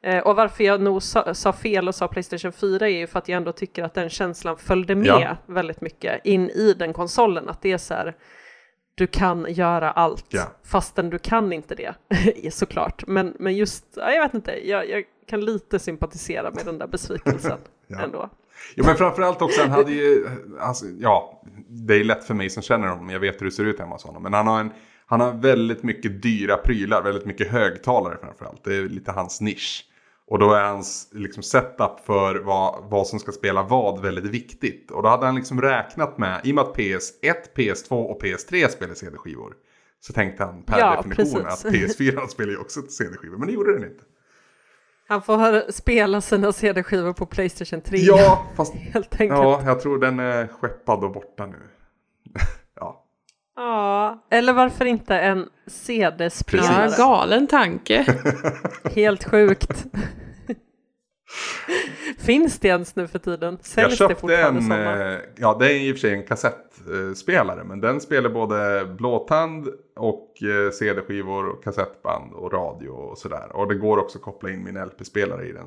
Eh, 0.02 0.18
och 0.18 0.36
varför 0.36 0.64
jag 0.64 0.80
nog 0.80 1.02
sa, 1.02 1.34
sa 1.34 1.52
fel 1.52 1.88
och 1.88 1.94
sa 1.94 2.08
Playstation 2.08 2.52
4 2.52 2.88
är 2.88 2.98
ju 2.98 3.06
för 3.06 3.18
att 3.18 3.28
jag 3.28 3.36
ändå 3.36 3.52
tycker 3.52 3.82
att 3.84 3.94
den 3.94 4.08
känslan 4.08 4.56
följde 4.58 4.94
med 4.94 5.06
Ja. 5.06 5.36
väldigt 5.46 5.80
mycket 5.80 6.20
in 6.26 6.50
i 6.50 6.74
den 6.78 6.92
konsolen. 6.92 7.48
Att 7.48 7.62
det 7.62 7.72
är 7.72 7.78
så 7.78 7.94
här, 7.94 8.16
du 8.94 9.06
kan 9.06 9.46
göra 9.48 9.90
allt 9.90 10.26
Ja. 10.28 10.42
fastän 10.64 11.10
du 11.10 11.18
kan 11.18 11.52
inte 11.52 11.74
det 11.74 11.94
såklart. 12.52 13.06
Men, 13.06 13.36
men 13.38 13.56
just, 13.56 13.84
ja, 13.96 14.10
jag 14.12 14.22
vet 14.22 14.34
inte, 14.34 14.68
jag, 14.68 14.88
jag 14.88 15.04
kan 15.28 15.40
lite 15.44 15.78
sympatisera 15.78 16.50
med 16.50 16.64
den 16.64 16.78
där 16.78 16.86
besvikelsen 16.86 17.58
Ja. 17.86 18.00
ändå. 18.02 18.30
Ja, 18.74 18.84
men 18.86 18.96
framförallt 18.96 19.42
också, 19.42 19.60
han 19.60 19.70
hade 19.70 19.92
ju, 19.92 20.26
alltså, 20.60 20.86
ja, 20.98 21.42
det 21.68 21.94
är 21.94 22.04
lätt 22.04 22.24
för 22.24 22.34
mig 22.34 22.50
som 22.50 22.62
känner 22.62 22.88
honom, 22.88 23.10
jag 23.10 23.20
vet 23.20 23.40
hur 23.40 23.44
det 23.46 23.52
ser 23.52 23.64
ut 23.64 23.78
hemma 23.78 23.94
hos 23.94 24.04
honom. 24.04 24.22
Men 24.22 24.32
han 24.34 24.46
har, 24.46 24.60
en, 24.60 24.70
han 25.06 25.20
har 25.20 25.32
väldigt 25.32 25.82
mycket 25.82 26.22
dyra 26.22 26.56
prylar, 26.56 27.02
väldigt 27.02 27.24
mycket 27.24 27.50
högtalare 27.50 28.16
framförallt. 28.22 28.64
Det 28.64 28.76
är 28.76 28.82
lite 28.88 29.12
hans 29.12 29.40
nisch. 29.40 29.84
Och 30.30 30.38
då 30.38 30.52
är 30.52 30.62
hans 30.64 31.08
liksom, 31.12 31.42
setup 31.42 32.00
för 32.06 32.34
vad, 32.34 32.90
vad 32.90 33.06
som 33.06 33.18
ska 33.18 33.32
spela 33.32 33.62
vad 33.62 34.02
väldigt 34.02 34.24
viktigt. 34.24 34.90
Och 34.90 35.02
då 35.02 35.08
hade 35.08 35.26
han 35.26 35.34
liksom 35.34 35.62
räknat 35.62 36.18
med, 36.18 36.40
i 36.44 36.50
och 36.50 36.54
med 36.54 36.64
att 36.64 36.76
PS1, 36.76 37.34
PS2 37.54 37.90
och 37.90 38.22
PS3 38.22 38.68
spelar 38.68 38.94
CD-skivor. 38.94 39.54
Så 40.00 40.12
tänkte 40.12 40.44
han 40.44 40.62
per 40.62 40.78
Ja, 40.78 40.96
definition 40.96 41.44
precis. 41.44 41.64
att 41.64 41.72
PS4 41.72 42.26
spelar 42.26 42.52
ju 42.52 42.58
också 42.58 42.82
CD-skivor, 42.82 43.36
men 43.38 43.46
det 43.46 43.52
gjorde 43.54 43.72
den 43.72 43.84
inte. 43.84 44.04
Han 45.08 45.22
får 45.22 45.72
spela 45.72 46.20
sina 46.20 46.52
CD-skivor 46.52 47.12
på 47.12 47.26
Playstation 47.26 47.80
3 47.80 47.98
Ja, 47.98 48.46
fast 48.56 48.74
helt 48.92 49.12
enkelt. 49.12 49.30
ja, 49.40 49.62
jag 49.64 49.80
tror 49.80 49.98
den 49.98 50.18
är 50.20 50.46
skeppad 50.46 51.04
och 51.04 51.12
borta 51.12 51.46
nu. 51.46 51.56
ja. 53.58 54.18
Ja, 54.30 54.36
eller 54.36 54.52
varför 54.52 54.84
inte 54.84 55.14
en 55.18 55.38
Ja, 55.38 55.70
CD-spelare? 55.70 56.90
galen 56.98 57.46
tanke. 57.46 58.06
Helt 58.94 59.24
sjukt. 59.24 59.84
Finns 62.18 62.58
det 62.58 62.68
ens 62.68 62.96
nu 62.96 63.06
för 63.08 63.18
tiden? 63.18 63.54
Jag 63.54 63.66
Säljs 63.66 63.90
det 63.90 63.96
köpte 63.96 64.14
fortfarande 64.14 64.60
en, 64.60 64.66
sådana? 64.66 65.12
eh, 65.14 65.20
ja 65.36 65.56
det 65.60 65.72
är 65.72 65.80
i 65.80 65.92
och 65.92 65.96
för 65.96 66.00
sig 66.00 66.12
en 66.14 66.26
kassettspelare. 66.26 67.64
Men 67.64 67.80
den 67.80 68.00
spelar 68.00 68.30
både 68.30 68.84
blåtand 68.98 69.68
och 69.96 70.42
eh, 70.42 70.70
CD-skivor 70.70 71.48
och 71.48 71.64
kassettband 71.64 72.32
och 72.32 72.52
radio 72.52 72.88
och 72.88 73.18
sådär. 73.18 73.56
Och 73.56 73.68
det 73.68 73.74
går 73.74 73.98
också 73.98 74.18
att 74.18 74.24
koppla 74.24 74.50
in 74.50 74.64
min 74.64 74.74
LP-spelare 74.84 75.46
i 75.46 75.52
den. 75.52 75.66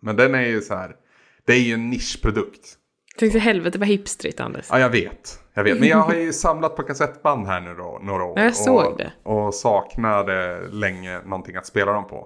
Men 0.00 0.16
den 0.16 0.34
är 0.34 0.46
ju 0.46 0.60
så 0.60 0.74
här, 0.74 0.96
det 1.44 1.52
är 1.52 1.60
ju 1.60 1.74
en 1.74 1.90
nischprodukt. 1.90 2.76
Tänkte 3.18 3.38
helvete 3.38 3.78
vad 3.78 3.88
hipstrigt 3.88 4.40
Anders. 4.40 4.66
Ja 4.70 4.78
jag 4.78 4.90
vet, 4.90 5.38
jag 5.54 5.64
vet. 5.64 5.80
Men 5.80 5.88
jag 5.88 5.96
har 5.98 6.14
ju 6.14 6.32
samlat 6.46 6.76
på 6.76 6.82
kassettband 6.82 7.46
här 7.46 7.60
nu 7.60 7.74
då, 7.74 7.98
några 8.02 8.24
år. 8.24 8.38
Ja, 8.38 8.44
jag 8.44 8.56
såg 8.56 8.86
och, 8.86 8.98
det. 8.98 9.12
Och 9.22 9.54
saknade 9.54 10.60
länge 10.70 11.20
någonting 11.24 11.56
att 11.56 11.66
spela 11.66 11.92
dem 11.92 12.06
på. 12.08 12.16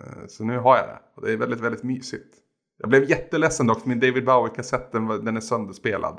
Eh, 0.00 0.26
Så 0.28 0.44
nu 0.44 0.58
har 0.58 0.76
jag 0.76 0.86
det. 0.86 0.98
Och 1.16 1.26
det 1.26 1.32
är 1.32 1.36
väldigt, 1.36 1.60
väldigt 1.60 1.82
mysigt. 1.82 2.34
Jag 2.78 2.88
blev 2.88 3.10
jätteledsen 3.10 3.66
dock, 3.66 3.84
min 3.84 4.00
David 4.00 4.24
Bowie-kassett 4.24 4.92
den, 4.92 5.24
den 5.24 5.36
är 5.36 5.40
sönderspelad. 5.40 6.18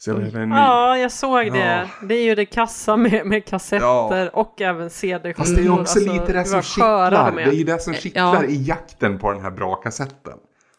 Så 0.00 0.10
jag 0.10 0.16
en 0.34 0.48
ny. 0.48 0.56
Ja, 0.56 0.98
jag 0.98 1.12
såg 1.12 1.52
det. 1.52 1.58
Ja. 1.58 2.06
Det 2.06 2.14
är 2.14 2.22
ju 2.24 2.34
det 2.34 2.44
kassa 2.46 2.96
med, 2.96 3.26
med 3.26 3.44
kassetter 3.44 3.86
Ja. 3.86 4.30
och 4.32 4.60
även 4.60 4.90
CD-skivor. 4.90 5.34
Fast 5.34 5.54
det 5.54 5.60
är 5.60 5.64
ju 5.64 5.70
också 5.70 5.80
Alltså, 5.98 6.12
lite 6.12 6.32
det 6.32 6.44
som 6.44 6.62
kittlar. 6.62 7.10
de 7.10 7.36
Det 7.36 7.42
är 7.42 7.52
ju 7.52 7.64
det 7.64 7.78
som 7.82 7.94
kittlar 7.94 8.34
Ja. 8.34 8.44
i 8.44 8.62
jakten 8.62 9.18
på 9.18 9.32
den 9.32 9.42
här 9.42 9.50
bra 9.50 9.74
kassetten. 9.74 10.38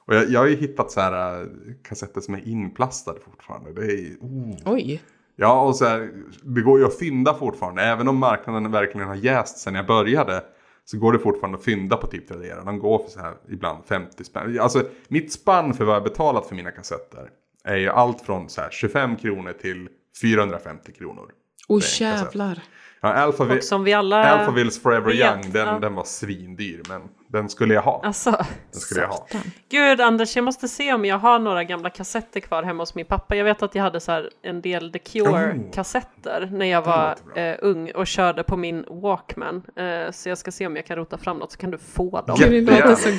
Och 0.10 0.16
jag, 0.16 0.30
jag 0.30 0.39
har 0.39 0.47
ju 0.47 0.55
hittat 0.55 0.91
så 0.91 1.01
här 1.01 1.41
äh, 1.41 1.47
kassetter 1.84 2.22
som 2.22 2.34
är 2.34 2.47
inplastade 2.47 3.20
fortfarande. 3.20 3.74
Det 3.74 3.91
är, 3.91 4.18
oh. 4.22 4.55
Oj. 4.66 5.01
Ja, 5.36 5.62
och 5.62 5.76
så 5.76 5.86
här, 5.86 6.10
det 6.43 6.62
går 6.62 6.80
ju 6.80 6.86
att 6.86 6.99
fynda 6.99 7.34
fortfarande. 7.34 7.82
Även 7.82 8.07
om 8.07 8.18
marknaden 8.18 8.72
verkligen 8.72 9.07
har 9.07 9.16
jäst 9.16 9.57
sen 9.57 9.76
jag 9.76 9.86
började. 9.86 10.43
Så 10.86 10.97
går 10.97 11.14
det 11.14 11.20
fortfarande 11.20 11.57
att 11.57 11.64
fynda 11.64 11.97
på 11.97 12.07
typ 12.07 12.28
Tradera. 12.28 12.64
De 12.64 12.80
går 12.80 12.99
för 13.03 13.10
så 13.10 13.20
här 13.20 13.34
ibland 13.49 13.86
50 13.86 14.24
spänn. 14.24 14.60
Alltså 14.60 14.84
mitt 15.07 15.34
spann 15.34 15.74
för 15.74 15.86
vad 15.86 15.95
jag 15.95 16.03
betalat 16.03 16.45
för 16.47 16.55
mina 16.55 16.72
kassetter. 16.72 17.30
Är 17.64 17.76
ju 17.76 17.89
allt 17.89 18.22
från 18.22 18.49
så 18.49 18.62
här 18.62 18.70
25 18.72 19.16
kronor 19.16 19.53
till 19.62 19.89
450 20.22 20.91
kronor. 20.91 21.32
Oj 21.68 21.82
kassett. 21.82 21.99
jävlar. 21.99 22.64
Ja, 23.01 23.14
Alphaville, 23.14 23.57
Och 23.57 23.64
som 23.64 23.84
vi 23.84 23.93
alla... 23.93 24.24
Alphavilles 24.24 24.82
Forever 24.82 25.12
vet, 25.12 25.16
Young, 25.16 25.51
den, 25.51 25.68
ja. 25.68 25.80
den 25.80 25.95
var 25.95 26.03
svindyr. 26.03 26.82
Men 26.89 27.01
den 27.32 27.50
skulle 27.50 27.74
jag 27.74 27.82
ha. 27.82 28.02
Alltså, 28.04 28.32
Den 28.72 28.82
skulle 28.82 29.02
jag 29.02 29.08
ha. 29.08 29.28
gud 29.72 30.02
Anders, 30.02 30.36
jag 30.36 30.46
måste 30.46 30.68
se 30.68 30.94
om 30.94 31.06
jag 31.06 31.18
har 31.20 31.40
några 31.40 31.64
gamla 31.64 31.90
kassetter 31.90 32.40
kvar 32.40 32.64
hemma 32.64 32.82
hos 32.82 32.96
min 32.96 33.06
pappa. 33.06 33.36
Jag 33.36 33.44
vet 33.46 33.64
att 33.64 33.76
jag 33.76 33.84
hade 33.84 34.00
så 34.00 34.12
här 34.12 34.30
en 34.42 34.62
del 34.62 34.92
The 34.92 35.00
Cure-kassetter 35.00 36.50
när 36.52 36.66
jag 36.66 36.82
var 36.82 37.16
eh, 37.36 37.56
ung 37.62 37.92
och 37.92 38.08
körde 38.08 38.44
på 38.44 38.58
min 38.58 38.86
Walkman. 38.90 39.56
Eh, 39.76 40.12
så 40.12 40.30
jag 40.30 40.38
ska 40.38 40.52
se 40.52 40.68
om 40.68 40.76
jag 40.76 40.86
kan 40.86 40.98
rota 40.98 41.18
fram 41.18 41.38
något 41.38 41.52
så 41.52 41.58
kan 41.58 41.72
du 41.72 41.78
få 41.78 42.22
dem. 42.28 42.38
Gud, 42.40 42.50
vi 42.50 42.62
låter 42.62 42.96
så 42.96 43.10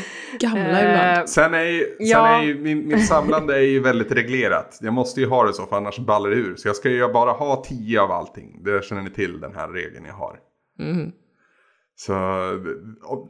gamla 0.41 0.61
ibland. 0.81 1.19
Eh, 1.19 1.25
Sen 1.25 1.55
är 1.55 1.61
ju, 1.65 1.81
sen 1.85 2.07
Ja. 2.09 2.27
är 2.39 2.43
ju 2.43 2.59
min, 2.61 2.89
min 2.89 3.01
samlande 3.07 3.55
är 3.57 3.61
ju 3.67 3.81
väldigt 3.81 4.13
reglerat. 4.13 4.79
Jag 4.81 4.93
måste 4.95 5.21
ju 5.21 5.27
ha 5.29 5.45
det 5.45 5.53
så 5.53 5.67
för 5.67 5.77
annars 5.77 5.99
ballar 5.99 6.31
det 6.31 6.37
ur. 6.37 6.57
Så 6.57 6.69
jag 6.69 6.77
ska 6.77 6.89
ju 6.91 7.09
bara 7.13 7.31
ha 7.33 7.65
10 7.67 8.01
av 8.01 8.11
allting. 8.11 8.63
Det 8.65 8.85
känner 8.85 9.03
ni 9.03 9.11
till 9.11 9.41
den 9.41 9.55
här 9.55 9.69
regeln 9.69 10.05
jag 10.07 10.15
har. 10.15 10.37
Mm. 10.81 11.13
Så 12.07 12.15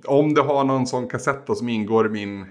om- 0.05 0.35
du 0.35 0.41
har 0.41 0.65
någon 0.65 0.87
sån 0.87 1.09
kassett 1.09 1.47
då 1.47 1.55
som 1.55 1.69
ingår 1.69 2.07
i 2.07 2.09
min 2.11 2.47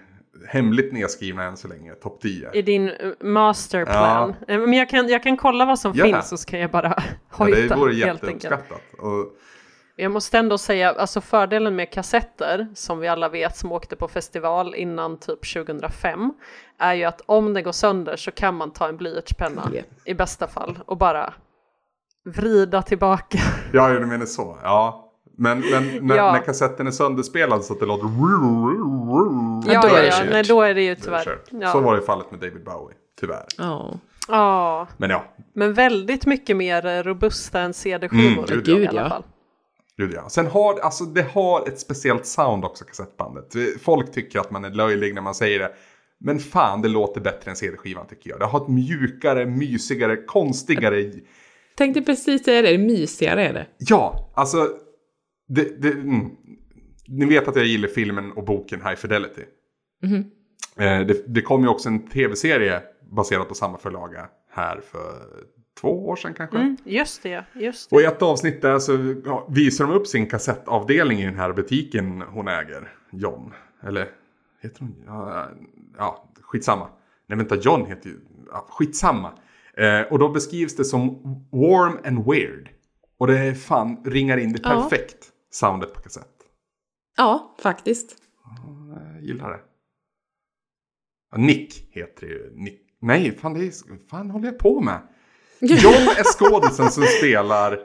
hemligt 0.47 0.93
nedskrivna 0.93 1.43
än 1.43 1.57
så 1.57 1.67
länge, 1.67 1.93
topp 1.93 2.21
10. 2.21 2.51
I 2.53 2.61
din 2.61 2.89
eh, 2.89 3.11
masterplan. 3.21 4.35
Eh, 4.47 4.59
Men 4.59 4.73
jag 4.73 4.89
kan, 4.89 5.07
jag 5.07 5.23
kan 5.23 5.37
kolla 5.37 5.65
vad 5.65 5.79
som 5.79 5.91
Ja. 5.95 6.05
finns 6.05 6.31
och 6.31 6.39
så 6.39 6.49
kan 6.49 6.59
jag 6.59 6.71
bara 6.71 6.87
Ja, 6.97 7.03
hojta 7.29 7.75
det 7.75 7.81
vore 7.81 7.93
helt 7.93 8.23
enkelt. 8.23 8.43
jätteuppskattat. 8.43 8.81
Och, 8.99 9.33
Jag 9.95 10.11
måste 10.11 10.37
ändå 10.37 10.57
säga, 10.57 10.91
alltså 10.91 11.21
fördelen 11.21 11.75
med 11.75 11.91
kassetter, 11.91 12.67
som 12.75 12.99
vi 12.99 13.07
alla 13.07 13.29
vet 13.29 13.57
som 13.57 13.71
åkte 13.71 13.95
på 13.95 14.07
festival 14.07 14.75
innan 14.75 15.19
typ 15.19 15.53
2005, 15.53 16.33
är 16.79 16.93
ju 16.93 17.03
att 17.03 17.21
om 17.25 17.53
det 17.53 17.61
går 17.61 17.71
sönder 17.71 18.15
så 18.15 18.31
kan 18.31 18.55
man 18.55 18.71
ta 18.73 18.87
en 18.89 18.97
blyertspenna 18.97 19.69
Ja. 19.73 19.81
i 20.05 20.13
bästa 20.13 20.47
fall 20.47 20.79
och 20.85 20.97
bara 20.97 21.33
vrida 22.25 22.81
tillbaka. 22.81 23.37
ja, 23.73 23.89
du 23.89 24.05
menar 24.05 24.25
så. 24.25 24.57
Ja. 24.63 25.05
Men, 25.39 25.59
men 25.59 26.07
när, 26.07 26.15
Ja. 26.15 26.31
när 26.31 26.39
kassetten 26.39 26.87
är 26.87 26.91
sönderspelad 26.91 27.63
så 27.65 27.73
att 27.73 27.79
det 27.79 27.85
låter... 27.85 28.05
Ja, 29.73 29.81
då 29.81 29.95
är 29.95 30.01
det 30.01 30.07
ja, 30.07 30.23
nej 30.31 30.43
då 30.43 30.61
är 30.61 30.73
det 30.73 30.81
ju 30.81 30.95
Det 30.95 31.01
är 31.01 31.03
tyvärr. 31.03 31.23
kört. 31.23 31.45
Ja. 31.51 31.71
Så 31.71 31.79
var 31.79 31.95
det 31.95 32.01
fallet 32.01 32.31
med 32.31 32.39
David 32.39 32.63
Bowie, 32.63 32.95
tyvärr. 33.19 33.45
Ja. 33.57 33.99
Ja, 34.27 34.87
Men 34.97 35.09
ja, 35.09 35.23
men 35.53 35.73
väldigt 35.73 36.25
mycket 36.25 36.57
mer 36.57 37.03
robusta 37.03 37.59
än 37.61 37.73
CD-skivor 37.73 38.51
Mm, 38.51 38.63
gud, 38.63 38.67
ja. 38.67 38.77
i 38.79 38.87
alla 38.87 39.01
Gud, 39.01 39.09
fall. 39.09 39.23
Gud 39.97 40.13
ja. 40.13 40.29
Sen 40.29 40.47
har 40.47 40.79
alltså, 40.79 41.03
det 41.03 41.25
har 41.33 41.67
ett 41.67 41.79
speciellt 41.79 42.25
sound 42.25 42.65
också, 42.65 42.85
kassettbandet. 42.85 43.45
Folk 43.81 44.11
tycker 44.11 44.39
att 44.39 44.51
man 44.51 44.65
är 44.65 44.69
löjlig 44.69 45.13
när 45.15 45.21
man 45.21 45.35
säger 45.35 45.59
det. 45.59 45.71
Men 46.19 46.39
fan, 46.39 46.81
det 46.81 46.87
låter 46.87 47.21
bättre 47.21 47.51
än 47.51 47.55
CD-skivan 47.57 48.07
tycker 48.07 48.29
jag. 48.29 48.39
Det 48.39 48.45
har 48.45 48.61
ett 48.61 48.67
mjukare, 48.67 49.45
mysigare, 49.45 50.15
konstigare... 50.17 51.11
Tänkte 51.77 52.01
precis 52.01 52.43
säga 52.45 52.61
det, 52.61 52.77
mysigare 52.77 53.47
är 53.47 53.53
det. 53.53 53.65
Ja, 53.77 54.31
alltså... 54.35 54.67
Det, 55.49 55.81
det, 55.81 55.91
mm. 55.91 56.29
Ni 57.07 57.25
vet 57.25 57.47
att 57.47 57.55
jag 57.55 57.65
gillar 57.65 57.87
filmen 57.87 58.31
och 58.31 58.45
boken 58.45 58.81
High 58.81 58.95
Fidelity. 58.95 59.41
Mhm. 60.03 60.31
Eh, 60.77 61.07
det, 61.07 61.23
det 61.27 61.41
kom 61.41 61.61
ju 61.61 61.67
också 61.67 61.89
en 61.89 62.07
tv-serie 62.07 62.81
baserad 63.11 63.47
på 63.47 63.55
samma 63.55 63.77
förlaga 63.77 64.29
här 64.51 64.81
för 64.91 65.13
två 65.81 66.07
år 66.07 66.15
sedan 66.15 66.33
kanske. 66.33 66.57
Mm, 66.57 66.77
just 66.83 67.23
det, 67.23 67.45
just 67.53 67.89
det. 67.89 67.95
Och 67.95 68.01
i 68.01 68.05
ett 68.05 68.21
avsnitt 68.21 68.61
där 68.61 68.79
så 68.79 69.15
ja, 69.25 69.47
visar 69.49 69.87
de 69.87 69.93
upp 69.93 70.07
sin 70.07 70.27
kassettavdelning 70.27 71.19
i 71.19 71.25
den 71.25 71.35
här 71.35 71.53
butiken 71.53 72.21
hon 72.21 72.47
äger. 72.47 72.91
John. 73.11 73.53
Eller 73.83 74.07
heter 74.61 74.79
hon? 74.79 74.95
Ja, 75.05 75.49
ja 75.97 76.29
skitsamma. 76.41 76.87
Nej 77.27 77.37
vänta, 77.37 77.55
John 77.55 77.85
heter 77.85 78.09
ju... 78.09 78.15
Ja, 78.51 78.67
skitsamma. 78.69 79.31
Eh, 79.77 80.01
och 80.01 80.19
då 80.19 80.29
beskrivs 80.29 80.75
det 80.75 80.85
som 80.85 81.21
warm 81.51 81.97
and 82.05 82.25
weird. 82.25 82.69
Och 83.17 83.27
det 83.27 83.55
fan 83.55 84.03
ringar 84.05 84.37
in 84.37 84.53
det 84.53 84.59
Ja. 84.63 84.89
Soundet 85.51 85.93
på 85.93 86.01
kassett. 86.01 86.27
Ja, 87.17 87.55
faktiskt. 87.61 88.15
Jag 89.13 89.23
gillar 89.23 89.49
det. 89.51 89.59
Ja, 91.31 91.37
Nick 91.37 91.87
heter 91.91 92.27
det 92.27 92.33
ju. 92.33 92.51
Nick. 92.55 92.81
Nej, 93.01 93.37
fan 93.41 93.53
det 93.53 93.59
är... 93.65 94.07
fan 94.09 94.29
håller 94.29 94.45
jag 94.45 94.59
på 94.59 94.81
med? 94.81 94.99
John 95.61 95.93
är 95.93 96.23
skådisen 96.23 96.91
som 96.91 97.03
spelar 97.03 97.79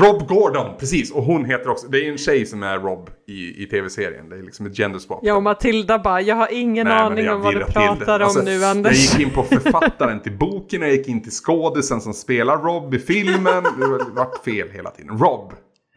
Rob 0.00 0.28
Gordon, 0.28 0.76
precis. 0.78 1.10
Och 1.12 1.22
hon 1.22 1.44
heter 1.44 1.68
också, 1.68 1.88
det 1.88 1.98
är 2.06 2.10
en 2.12 2.18
tjej 2.18 2.46
som 2.46 2.62
är 2.62 2.78
Rob 2.78 3.10
i, 3.26 3.62
i 3.62 3.66
tv-serien. 3.66 4.28
Det 4.28 4.36
är 4.36 4.42
liksom 4.42 4.66
ett 4.66 4.76
gender 4.76 4.98
swap. 4.98 5.20
Jag 5.22 5.36
och 5.36 5.42
Matilda 5.42 5.98
bara, 5.98 6.20
jag 6.20 6.36
har 6.36 6.48
ingen 6.52 6.86
Nej, 6.86 6.96
aning 7.00 7.24
jag 7.24 7.36
om 7.36 7.42
vad 7.42 7.54
du 7.54 7.64
pratar 7.64 8.20
Alltså, 8.20 8.38
om 8.38 8.44
nu 8.44 8.52
Jag 8.52 8.70
Anders. 8.70 9.12
gick 9.14 9.26
in 9.26 9.34
på 9.34 9.42
författaren 9.42 10.22
till 10.22 10.38
boken, 10.38 10.82
jag 10.82 10.90
gick 10.92 11.08
in 11.08 11.22
till 11.22 11.32
skådisen 11.32 12.00
som 12.00 12.12
spelar 12.14 12.58
Rob 12.58 12.94
i 12.94 12.98
filmen. 12.98 13.62
Det 13.62 13.86
var- 13.86 13.98
det 13.98 14.10
vart 14.14 14.44
fel 14.44 14.68
hela 14.70 14.90
tiden. 14.90 15.18
Rob 15.18 15.52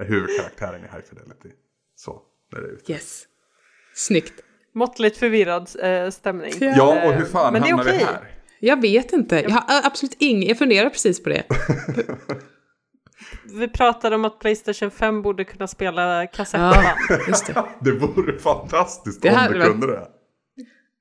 huvudkaraktären 0.05 0.79
i 0.79 0.87
High 0.87 1.01
Fidelity. 1.09 1.49
Så, 1.95 2.21
där 2.51 2.57
är 2.57 2.61
det 2.61 2.67
ute. 2.73 2.91
Yes. 2.91 3.23
Snyggt. 3.95 4.33
Måttligt 4.75 5.17
förvirrad 5.17 5.69
eh, 5.79 6.09
stämning. 6.09 6.53
Ja. 6.59 7.07
Och 7.07 7.13
hur 7.13 7.25
fan 7.25 7.53
Men 7.53 7.61
det 7.61 7.67
hamnar 7.67 7.83
vi 7.83 7.91
här? 7.91 8.35
Jag 8.59 8.81
vet 8.81 9.13
inte. 9.13 9.35
Jag 9.41 9.49
har 9.49 9.63
absolut 9.83 10.15
ingen. 10.19 10.49
Jag 10.49 10.57
funderar 10.57 10.89
precis 10.89 11.23
på 11.23 11.29
det. 11.29 11.43
Vi 13.53 13.67
pratade 13.67 14.15
om 14.15 14.25
att 14.25 14.39
Playstation 14.39 14.91
5 14.91 15.21
borde 15.21 15.43
kunna 15.43 15.67
spela 15.67 16.27
kassettband. 16.27 16.75
Ja, 17.09 17.17
just 17.27 17.45
det. 17.47 17.63
Det 17.81 17.91
vore 17.91 18.39
fantastiskt 18.39 19.21
Det 19.21 19.29
om 19.29 19.35
varit- 19.35 19.63
kunde 19.63 19.87
det. 19.87 20.07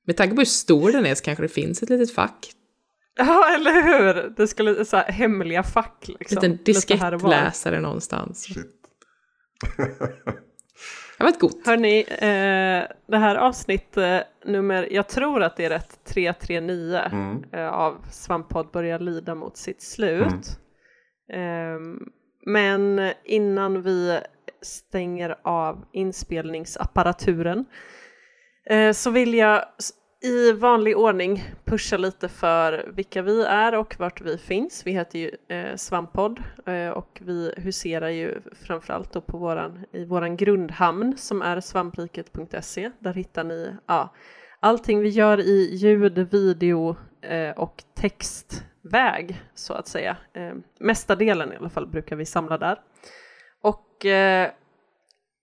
Med 0.07 0.17
tanke 0.17 0.35
på 0.35 0.41
hur 0.41 0.45
stor 0.45 0.91
den 0.91 1.05
är 1.05 1.15
så 1.15 1.23
kanske 1.23 1.43
det 1.43 1.47
finns 1.47 1.83
ett 1.83 1.89
litet 1.89 2.15
fack. 2.15 2.51
Ja, 3.15 3.53
eller 3.55 3.71
hur? 3.83 4.29
Det 4.29 4.47
skulle 4.47 4.85
så 4.85 4.97
här, 4.97 5.11
hemliga 5.11 5.63
fack 5.63 6.05
liksom. 6.19 6.37
En 6.37 6.51
liten 6.51 6.63
diskettläsare 6.63 7.79
någonstans. 7.81 8.43
Shit. 8.43 8.78
Det 11.17 11.23
var 11.23 11.29
ett 11.31 11.39
gott. 11.39 11.65
Hörni, 11.67 11.99
eh, 12.09 12.95
det 13.07 13.17
här 13.17 13.35
avsnitt 13.35 13.97
eh, 13.97 14.19
nummer, 14.45 14.87
jag 14.91 15.07
tror 15.07 15.43
att 15.43 15.57
det 15.57 15.65
är 15.65 15.69
rätt 15.69 15.99
339 16.05 17.01
Mm. 17.11 17.43
eh, 17.51 17.69
av 17.69 18.05
Svamppodd 18.11 18.67
börjar 18.71 18.99
lida 18.99 19.35
mot 19.35 19.57
sitt 19.57 19.81
slut. 19.81 20.59
Ehm, 21.33 21.99
men 22.45 23.11
innan 23.25 23.81
vi 23.81 24.19
stänger 24.61 25.35
av 25.43 25.85
inspelningsapparaturen 25.91 27.65
eh, 28.69 28.91
så 28.91 29.09
vill 29.11 29.33
jag 29.33 29.65
i 30.21 30.51
vanlig 30.51 30.97
ordning 30.97 31.43
pusha 31.65 31.97
lite 31.97 32.29
för 32.29 32.91
vilka 32.95 33.21
vi 33.21 33.43
är 33.43 33.75
och 33.75 33.95
vart 33.99 34.21
vi 34.21 34.37
finns. 34.37 34.85
Vi 34.85 34.91
heter 34.91 35.19
ju 35.19 35.31
eh, 35.47 35.75
Svamppodd 35.75 36.43
eh, 36.65 36.89
och 36.89 37.21
vi 37.21 37.53
huserar 37.57 38.09
ju 38.09 38.41
framförallt 38.65 39.13
då 39.13 39.21
på 39.21 39.37
våran, 39.37 39.85
i 39.91 40.05
våran 40.05 40.37
grundhamn 40.37 41.17
som 41.17 41.41
är 41.41 41.61
svampriket.se. 41.61 42.91
Där 42.99 43.13
hittar 43.13 43.43
ni 43.43 43.75
ja, 43.87 44.13
allting 44.59 44.99
vi 44.99 45.09
gör 45.09 45.39
i 45.39 45.75
ljud, 45.75 46.17
video 46.31 46.95
eh, 47.21 47.51
och 47.51 47.83
textväg 47.95 49.41
så 49.53 49.73
att 49.73 49.87
säga. 49.87 50.17
Eh, 50.33 50.53
mesta 50.79 51.15
delen 51.15 51.53
i 51.53 51.55
alla 51.55 51.69
fall 51.69 51.87
brukar 51.87 52.15
vi 52.15 52.25
samla 52.25 52.57
där. 52.57 52.79
Och 53.61 54.05
eh, 54.05 54.51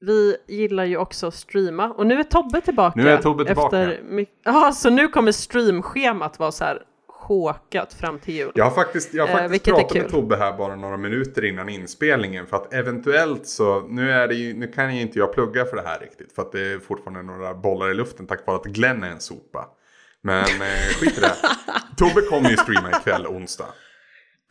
vi 0.07 0.37
gillar 0.47 0.85
ju 0.85 0.97
också 0.97 1.27
att 1.27 1.35
streama 1.35 1.91
och 1.91 2.07
nu 2.07 2.19
är 2.19 2.23
Tobbe 2.23 2.61
tillbaka. 2.61 3.01
Nu 3.01 3.09
är 3.09 3.17
Tobbe 3.17 3.45
tillbaka. 3.45 3.93
Efter 3.93 4.27
ja, 4.45 4.73
så 4.73 4.91
nu 4.91 5.09
kommer 5.09 5.33
streamschemat 5.33 6.39
vara 6.39 6.53
så 6.53 6.65
här 6.65 6.83
chokat 7.09 7.95
fram 7.95 8.19
till 8.19 8.35
jul. 8.35 8.53
Jag 8.55 8.65
har 8.65 8.71
faktiskt, 8.71 9.15
jag 9.15 9.27
har 9.27 9.41
Eh, 9.41 9.43
faktiskt 9.43 9.69
är 9.69 9.73
pratat 9.73 9.97
med. 9.97 10.11
Tobbe 10.11 10.37
här 10.37 10.59
bara 10.59 10.77
några 10.77 10.97
minuter 10.97 11.45
innan 11.45 11.69
inspelningen. 11.69 12.47
För 12.47 12.57
att 12.57 12.73
eventuellt 12.73 13.47
så, 13.47 13.81
nu, 13.81 14.11
är 14.11 14.29
det 14.29 14.35
ju, 14.35 14.55
nu 14.55 14.67
kan 14.67 14.97
ju 14.97 15.03
inte 15.03 15.19
jag 15.19 15.33
plugga 15.33 15.65
för 15.65 15.77
det 15.77 15.83
här 15.83 16.01
riktigt. 16.01 16.33
För 16.33 16.43
att 16.43 16.53
det 16.53 16.61
är 16.61 16.79
fortfarande 16.79 17.23
några 17.23 17.55
bollar 17.55 17.91
i 17.91 17.95
luften 17.95 18.27
tack 18.27 18.47
vare 18.47 18.57
att 18.57 18.65
Glenn 18.65 19.03
är 19.03 19.11
en 19.11 19.21
sopa. 19.21 19.67
Men 20.23 20.45
eh, 20.45 20.95
skit 21.01 21.19
i 21.19 21.21
det. 21.21 21.35
Tobbe 21.97 22.21
kommer 22.21 22.51
ju 22.51 22.57
streama 22.57 22.91
ikväll 22.91 23.27
onsdag. 23.27 23.69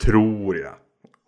Tror 0.04 0.56
jag. 0.56 0.74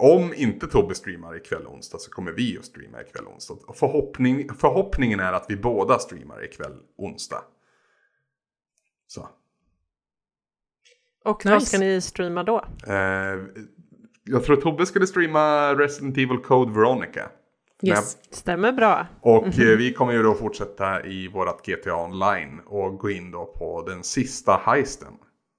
Om 0.01 0.35
inte 0.35 0.67
Tobbe 0.67 0.95
streamar 0.95 1.37
ikväll 1.37 1.67
onsdag 1.67 1.99
så 1.99 2.11
kommer 2.11 2.33
vi 2.33 2.59
att 2.59 2.65
streama 2.65 3.01
ikväll 3.03 3.27
onsdag. 3.27 3.55
Och 3.67 3.77
förhoppning, 3.77 4.55
förhoppningen 4.55 5.21
är 5.21 5.33
att 5.33 5.47
vi 5.49 5.57
båda 5.57 5.99
streamar 5.99 6.45
ikväll 6.45 6.77
onsdag. 6.97 7.45
Så. 9.07 9.29
Och 11.25 11.45
Nice. 11.45 11.55
vad 11.55 11.63
ska 11.63 11.79
ni 11.79 12.01
streama 12.01 12.43
då? 12.43 12.65
Eh, 12.87 12.95
jag 14.25 14.45
tror 14.45 14.57
Tobbe 14.57 14.87
skulle 14.87 15.07
streama 15.07 15.75
Resident 15.75 16.17
Evil 16.17 16.39
Code 16.39 16.73
Veronica. 16.73 17.31
Yes. 17.83 18.19
Stämmer 18.31 18.73
bra. 18.73 19.07
Och 19.21 19.47
eh, 19.47 19.77
vi 19.79 19.93
kommer 19.93 20.13
ju 20.13 20.23
då 20.23 20.35
fortsätta 20.35 21.07
i 21.07 21.29
vårat 21.29 21.67
GTA 21.67 22.05
Online 22.05 22.61
och 22.67 22.99
gå 22.99 23.11
in 23.11 23.31
då 23.31 23.47
på 23.47 23.83
den 23.87 24.05
sista 24.05 24.61
heisten. 24.67 25.13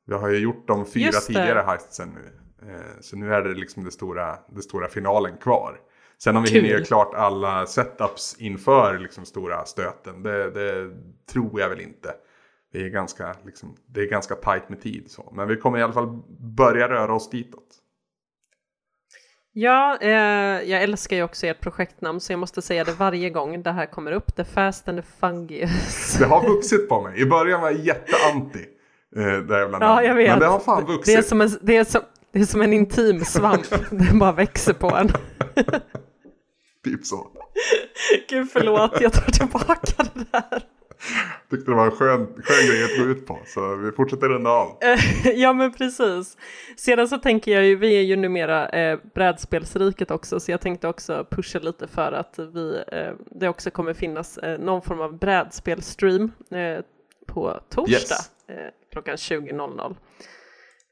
Vi 0.05 0.13
har 0.13 0.29
ju 0.29 0.37
gjort 0.37 0.67
de 0.67 0.85
fyra 0.85 1.11
tidigare 1.11 1.63
heistsen 1.67 2.09
nu. 2.09 2.48
Eh, 2.67 2.99
Så 3.01 3.15
nu 3.15 3.33
är 3.33 3.41
det 3.41 3.53
liksom 3.53 3.83
det 3.83 3.91
stora, 3.91 4.37
det 4.55 4.61
stora 4.61 4.87
finalen 4.87 5.37
kvar. 5.37 5.79
Sen 6.17 6.37
om 6.37 6.43
vi 6.43 6.49
Kul. 6.49 6.55
hinner 6.61 6.69
göra 6.75 6.85
klart 6.85 7.13
alla 7.13 7.65
setups 7.65 8.35
inför 8.39 8.99
liksom 8.99 9.25
stora 9.25 9.65
stöten, 9.65 10.23
det, 10.23 10.51
det 10.51 10.91
tror 11.33 11.59
jag 11.61 11.69
väl 11.69 11.81
inte. 11.81 12.13
Det 12.73 12.79
är, 12.85 12.89
ganska, 12.89 13.35
liksom, 13.45 13.75
det 13.87 14.01
är 14.01 14.05
ganska 14.09 14.35
tajt 14.35 14.69
med 14.69 14.81
tid 14.81 15.11
så. 15.11 15.31
Men 15.35 15.47
vi 15.47 15.55
kommer 15.55 15.79
i 15.79 15.81
alla 15.81 15.93
fall 15.93 16.19
börja 16.39 16.89
röra 16.89 17.13
oss 17.13 17.29
ditåt. 17.29 17.67
Ja, 19.51 19.97
eh, 20.01 20.09
jag 20.69 20.83
älskar 20.83 21.15
ju 21.15 21.23
också 21.23 21.47
ert 21.47 21.59
projektnamn 21.61 22.19
så 22.19 22.33
jag 22.33 22.39
måste 22.39 22.61
säga 22.61 22.83
det 22.83 22.91
varje 22.91 23.29
gång 23.29 23.63
det 23.63 23.71
här 23.71 23.85
kommer 23.85 24.11
upp. 24.11 24.35
The 24.35 24.43
Fast 24.43 24.87
and 24.87 24.97
the 25.03 25.07
Fungious. 25.19 26.17
Det 26.19 26.25
har 26.25 26.49
vuxit 26.49 26.89
på 26.89 27.01
mig. 27.01 27.21
I 27.21 27.25
början 27.25 27.61
var 27.61 27.71
jag 27.71 27.79
jätteanti. 27.79 28.65
Eh, 29.15 29.21
det 29.23 29.59
jävla 29.59 29.59
Ja, 29.59 29.67
namnet. 29.79 30.05
jag 30.07 30.15
vet. 30.15 30.29
Men 30.29 30.39
det 30.39 30.45
har 30.45 30.59
fan 30.59 30.85
Det 30.85 30.91
är 30.91 30.95
vuxit. 30.97 31.25
som 31.27 31.41
en, 31.41 31.49
det 31.61 31.75
är 31.77 31.83
som, 31.83 32.01
det 32.31 32.39
är 32.39 32.45
som 32.45 32.61
en 32.61 32.73
intim 32.73 33.25
svamp. 33.25 33.65
Den 33.91 34.19
bara 34.19 34.31
växer 34.31 34.73
på 34.73 34.87
en. 34.95 35.09
Typ 36.83 37.05
så. 37.05 37.27
Gud 38.29 38.51
förlåt, 38.51 39.01
jag 39.01 39.13
tar 39.13 39.31
tillbaka 39.31 40.03
det 40.13 40.25
där. 40.31 40.63
Tyckte 41.49 41.71
det 41.71 41.75
var 41.75 41.85
en 41.85 41.91
skön, 41.91 42.27
skön 42.43 42.67
grej 42.67 42.83
att 42.83 42.97
gå 42.97 43.03
ut 43.11 43.25
på. 43.25 43.39
Så 43.45 43.75
vi 43.75 43.91
fortsätter 43.91 44.29
runda 44.29 44.49
av. 44.49 44.77
ja 45.35 45.53
men 45.53 45.71
precis. 45.73 46.37
Sedan 46.77 47.07
så 47.07 47.17
tänker 47.17 47.51
jag 47.51 47.65
ju, 47.65 47.75
vi 47.75 47.97
är 47.97 48.01
ju 48.01 48.15
numera 48.15 48.69
eh, 48.69 48.99
brädspelsriket 49.15 50.11
också, 50.11 50.39
så 50.39 50.51
jag 50.51 50.61
tänkte 50.61 50.87
också 50.87 51.25
pusha 51.31 51.59
lite 51.59 51.87
för 51.87 52.11
att 52.11 52.39
vi, 52.53 52.83
eh, 52.87 53.13
det 53.31 53.49
också 53.49 53.71
kommer 53.71 53.93
finnas 53.93 54.37
eh, 54.37 54.59
någon 54.59 54.81
form 54.81 55.01
av 55.01 55.17
brädspelstream 55.17 56.31
eh, 56.51 56.83
på 57.27 57.59
torsdag 57.69 57.93
Yes. 57.93 58.31
eh, 58.47 58.55
klockan 58.91 59.15
20.00. 59.15 59.95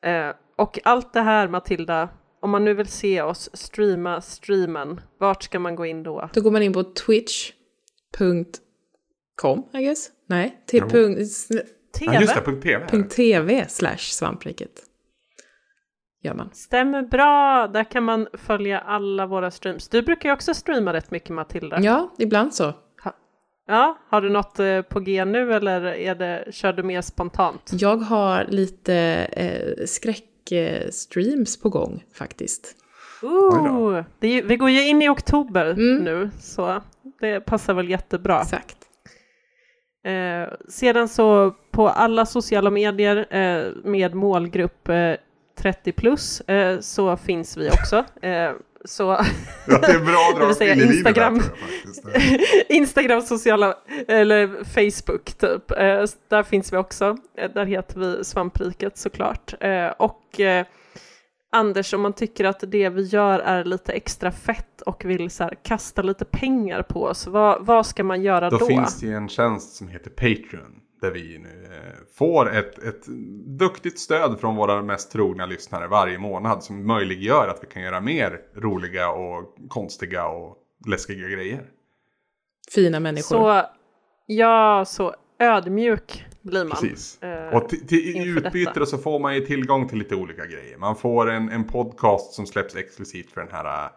Eh, 0.05 0.29
och 0.57 0.79
allt 0.83 1.13
det 1.13 1.21
här 1.21 1.47
Matilda, 1.47 2.09
om 2.41 2.49
man 2.49 2.65
nu 2.65 2.73
vill 2.73 2.87
se 2.87 3.21
oss 3.21 3.49
streama 3.53 4.21
streamen, 4.21 5.01
vart 5.19 5.43
ska 5.43 5.59
man 5.59 5.75
gå 5.75 5.85
in 5.85 6.03
då? 6.03 6.29
Då 6.33 6.41
går 6.41 6.51
man 6.51 6.61
in 6.63 6.73
på 6.73 6.83
twitch.com, 6.83 8.43
I 9.73 9.83
guess. 9.83 10.09
Nej, 10.29 10.63
till 10.65 10.79
Jo. 10.83 10.89
punkt, 10.89 11.19
TV? 11.99 12.13
Ja, 12.13 12.21
just 12.21 12.35
det, 12.35 12.41
punkt 12.41 12.63
.tv. 12.63 12.87
punkt 12.87 13.15
.tv 13.15 13.65
slash 13.69 13.97
svampriket. 13.97 14.83
Gör 16.23 16.33
man. 16.33 16.49
Stämmer 16.53 17.01
bra, 17.01 17.67
där 17.73 17.83
kan 17.83 18.03
man 18.03 18.27
följa 18.33 18.79
alla 18.79 19.25
våra 19.25 19.51
streams. 19.51 19.89
Du 19.89 20.01
brukar 20.01 20.29
ju 20.29 20.33
också 20.33 20.53
streama 20.53 20.93
rätt 20.93 21.11
mycket 21.11 21.29
Matilda. 21.29 21.79
Ja, 21.81 22.13
ibland 22.17 22.53
så. 22.53 22.73
Ja, 23.67 23.97
har 24.09 24.21
du 24.21 24.29
något 24.29 24.59
eh, 24.59 24.81
på 24.81 24.99
G 24.99 25.25
nu 25.25 25.53
eller 25.53 25.81
är 25.85 26.15
det, 26.15 26.45
kör 26.51 26.73
du 26.73 26.83
mer 26.83 27.01
spontant? 27.01 27.71
Jag 27.73 27.97
har 27.97 28.45
lite 28.49 28.95
eh, 29.31 29.85
skräckstreams 29.85 31.61
på 31.61 31.69
gång 31.69 32.03
faktiskt. 32.13 32.75
Ooh, 33.21 34.03
det 34.19 34.41
vi 34.41 34.57
går 34.57 34.69
ju 34.69 34.87
in 34.87 35.01
i 35.01 35.09
oktober 35.09 35.65
Mm. 35.65 36.03
nu, 36.03 36.29
så 36.39 36.81
det 37.19 37.39
passar 37.39 37.73
väl 37.73 37.89
jättebra. 37.89 38.41
Exakt. 38.41 38.77
Eh, 40.05 40.53
sedan 40.69 41.07
så 41.07 41.55
på 41.71 41.87
alla 41.89 42.25
sociala 42.25 42.69
medier 42.69 43.27
eh, 43.35 43.71
med 43.83 44.15
målgrupp 44.15 44.89
eh, 44.89 45.13
30 45.59 45.91
plus 45.91 46.41
eh, 46.41 46.79
så 46.79 47.17
finns 47.17 47.57
vi 47.57 47.69
också. 47.69 48.03
Så 48.85 49.03
Ja, 49.67 49.77
det 49.77 49.87
är 49.87 49.99
bra 49.99 50.29
att 50.29 50.35
Det 50.35 50.39
dra 50.39 50.47
vill 50.47 50.55
säga 50.55 50.73
in 50.73 50.79
i 50.79 50.81
livet 50.81 50.95
Instagram. 50.95 51.39
här, 51.39 51.49
jag, 51.85 52.03
faktiskt. 52.13 52.69
Instagram, 52.69 53.21
sociala, 53.21 53.77
eller 54.07 54.63
Facebook 54.63 55.25
typ. 55.33 55.71
Eh, 55.71 56.03
där 56.27 56.43
finns 56.43 56.73
vi 56.73 56.77
också. 56.77 57.17
Eh, 57.37 57.51
där 57.51 57.65
heter 57.65 57.99
vi 57.99 58.23
Svampriket 58.23 58.97
såklart. 58.97 59.53
Eh, 59.59 59.87
och 59.87 60.39
Anders, 61.51 61.93
om 61.93 62.01
man 62.01 62.13
tycker 62.13 62.45
att 62.45 62.63
det 62.67 62.89
vi 62.89 63.01
gör 63.01 63.39
är 63.39 63.63
lite 63.63 63.93
extra 63.93 64.31
fett 64.31 64.81
och 64.81 65.05
vill 65.05 65.29
så 65.29 65.43
här, 65.43 65.53
kasta 65.63 66.01
lite 66.01 66.25
pengar 66.25 66.81
på 66.81 67.03
oss, 67.03 67.27
vad, 67.27 67.65
vad 67.65 67.85
ska 67.85 68.03
man 68.03 68.21
göra 68.21 68.49
då? 68.49 68.57
Då 68.57 68.65
finns 68.65 68.99
det 68.99 69.11
en 69.11 69.29
tjänst 69.29 69.75
som 69.75 69.87
heter 69.87 70.09
Patreon. 70.09 70.81
Där 71.01 71.11
vi 71.11 71.37
nu 71.37 71.67
eh, 71.71 71.93
får 72.17 72.55
ett, 72.55 72.77
ett 72.83 73.05
duktigt 73.59 73.99
stöd 73.99 74.39
från 74.39 74.55
våra 74.55 74.81
mest 74.81 75.11
trogna 75.11 75.45
lyssnare 75.45 75.87
varje 75.87 76.17
månad. 76.17 76.63
Som 76.63 76.87
möjliggör 76.87 77.47
att 77.47 77.63
vi 77.63 77.67
kan 77.67 77.81
göra 77.81 78.01
mer 78.01 78.39
roliga 78.55 79.09
och 79.09 79.55
konstiga 79.69 80.27
och 80.27 80.57
läskiga 80.87 81.27
grejer. 81.27 81.65
Fina 82.71 82.99
människor. 82.99 83.21
Så, 83.21 83.65
ja, 84.25 84.85
så 84.87 85.15
ödmjuk 85.39 86.25
blir 86.41 86.63
man. 86.63 86.77
Precis. 86.77 87.23
Eh, 87.23 87.55
Och 87.57 87.73
i 87.73 88.27
utbyte 88.27 88.71
detta. 88.73 88.85
så 88.85 88.97
får 88.97 89.19
man 89.19 89.35
ju 89.35 89.41
tillgång 89.41 89.87
till 89.87 89.97
lite 89.97 90.15
olika 90.15 90.45
grejer. 90.45 90.77
Man 90.77 90.95
får 90.95 91.31
en, 91.31 91.49
en 91.49 91.63
podcast 91.63 92.33
som 92.33 92.45
släpps 92.45 92.75
exklusivt 92.75 93.31
för 93.31 93.41
den 93.41 93.51
här, 93.51 93.89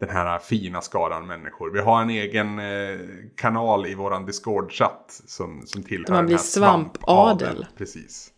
den 0.00 0.08
här 0.08 0.38
fina 0.38 0.80
skaran 0.80 1.26
människor. 1.26 1.70
Vi 1.70 1.80
har 1.80 2.02
en 2.02 2.10
egen 2.10 2.58
eh, 2.58 2.98
kanal 3.36 3.86
i 3.86 3.94
våran 3.94 4.26
Discord-chatt 4.26 5.22
som, 5.26 5.62
som 5.66 5.82
tillhör 5.82 6.08
man 6.08 6.16
den 6.16 6.26
blir 6.26 6.36
här 6.36 6.42
svampadel. 6.42 7.66
Precis. 7.76 8.32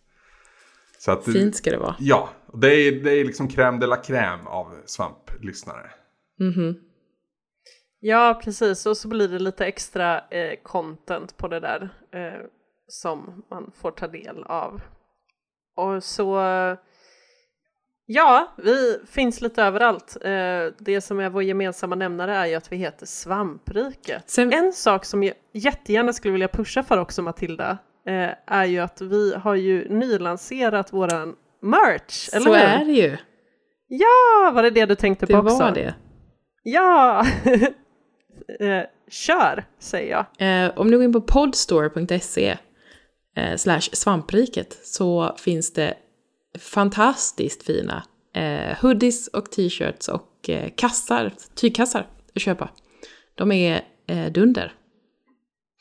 Så 0.98 1.12
att, 1.12 1.24
Fint 1.24 1.56
ska 1.56 1.70
det 1.70 1.78
vara. 1.78 1.96
Ja, 1.98 2.28
det 2.54 2.68
är, 2.74 2.92
det 2.92 3.12
är 3.12 3.24
liksom 3.24 3.48
crème 3.48 3.80
de 3.80 3.86
la 3.86 3.96
crème 3.96 4.46
av 4.46 4.74
svamplyssnare. 4.86 5.90
Mhm. 6.40 6.74
Ja, 8.00 8.40
precis. 8.44 8.86
Och 8.86 8.96
så 8.96 9.08
blir 9.08 9.28
det 9.28 9.38
lite 9.38 9.66
extra 9.66 10.28
eh, 10.28 10.58
content 10.62 11.36
på 11.36 11.48
det 11.48 11.60
där 11.60 11.88
eh, 12.12 12.46
som 12.86 13.44
man 13.50 13.72
får 13.74 13.90
ta 13.90 14.08
del 14.08 14.44
av. 14.44 14.80
Och 15.76 16.04
så, 16.04 16.40
eh, 16.40 16.78
ja, 18.12 18.54
vi 18.56 18.98
finns 19.10 19.40
lite 19.40 19.62
överallt. 19.62 20.16
Eh, 20.24 20.30
det 20.78 21.00
som 21.00 21.20
är 21.20 21.28
vår 21.30 21.42
gemensamma 21.42 21.94
nämnare 21.96 22.34
är 22.36 22.46
ju 22.46 22.54
att 22.54 22.72
vi 22.72 22.76
heter 22.76 23.06
Svampriket. 23.06 24.22
Sen- 24.30 24.52
En 24.52 24.72
sak 24.72 25.04
som 25.04 25.22
jag 25.22 25.34
jättegärna 25.52 26.12
skulle 26.12 26.32
vilja 26.32 26.48
pusha 26.48 26.82
för 26.82 26.98
också, 26.98 27.22
Matilda, 27.22 27.78
eh, 28.06 28.30
är 28.46 28.64
ju 28.64 28.78
att 28.78 29.00
vi 29.00 29.34
har 29.34 29.54
ju 29.54 29.88
nylanserat 29.88 30.92
våran 30.92 31.34
merch, 31.62 32.28
eller 32.32 32.44
Så 32.44 32.54
hur? 32.54 32.60
är 32.62 32.84
det 32.84 32.92
ju. 32.92 33.16
Ja, 33.88 34.50
var 34.54 34.62
det 34.62 34.70
det 34.70 34.86
du 34.86 34.94
tänkte 34.94 35.26
Det 35.26 35.32
på 35.32 35.38
också? 35.38 35.58
var 35.58 35.70
det. 35.70 35.94
Ja! 36.62 37.24
eh, 38.60 38.82
kör, 39.10 39.64
säger 39.78 40.10
jag. 40.38 40.64
Eh, 40.64 40.78
om 40.78 40.90
du 40.90 40.96
går 40.96 41.04
in 41.04 41.12
på 41.12 41.20
podstore.se 41.20 42.56
eh, 43.36 43.56
slash 43.56 43.80
svampriket 43.80 44.72
så 44.86 45.36
finns 45.38 45.72
det 45.72 45.94
fantastiskt 46.60 47.62
fina 47.62 48.04
eh, 48.34 48.78
hoodies 48.82 49.28
och 49.28 49.50
t-shirts 49.50 50.08
och 50.08 50.50
eh, 50.50 50.70
kassar, 50.76 51.32
tygkassar 51.54 52.06
att 52.34 52.42
köpa. 52.42 52.70
De 53.34 53.52
är 53.52 53.84
eh, 54.06 54.32
dunder. 54.32 54.72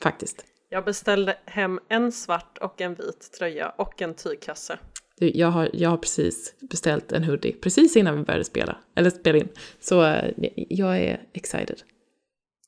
Faktiskt. 0.02 0.44
Jag 0.68 0.84
beställde 0.84 1.38
hem 1.44 1.80
en 1.88 2.12
svart 2.12 2.58
och 2.58 2.80
en 2.80 2.94
vit 2.94 3.32
tröja 3.38 3.68
och 3.68 4.02
en 4.02 4.14
tygkasse. 4.14 4.78
Du, 5.18 5.30
Jag 5.34 5.50
har, 5.50 5.70
jag 5.72 5.90
har 5.90 5.96
precis 5.96 6.54
beställt 6.60 7.12
en 7.12 7.24
hoodie 7.24 7.52
precis 7.52 7.96
innan 7.96 8.16
vi 8.16 8.22
började 8.24 8.44
spela, 8.44 8.76
eller 8.94 9.10
spela 9.10 9.38
in. 9.38 9.48
Så 9.80 10.04
eh, 10.04 10.30
jag 10.54 10.98
är 10.98 11.20
excited. 11.32 11.82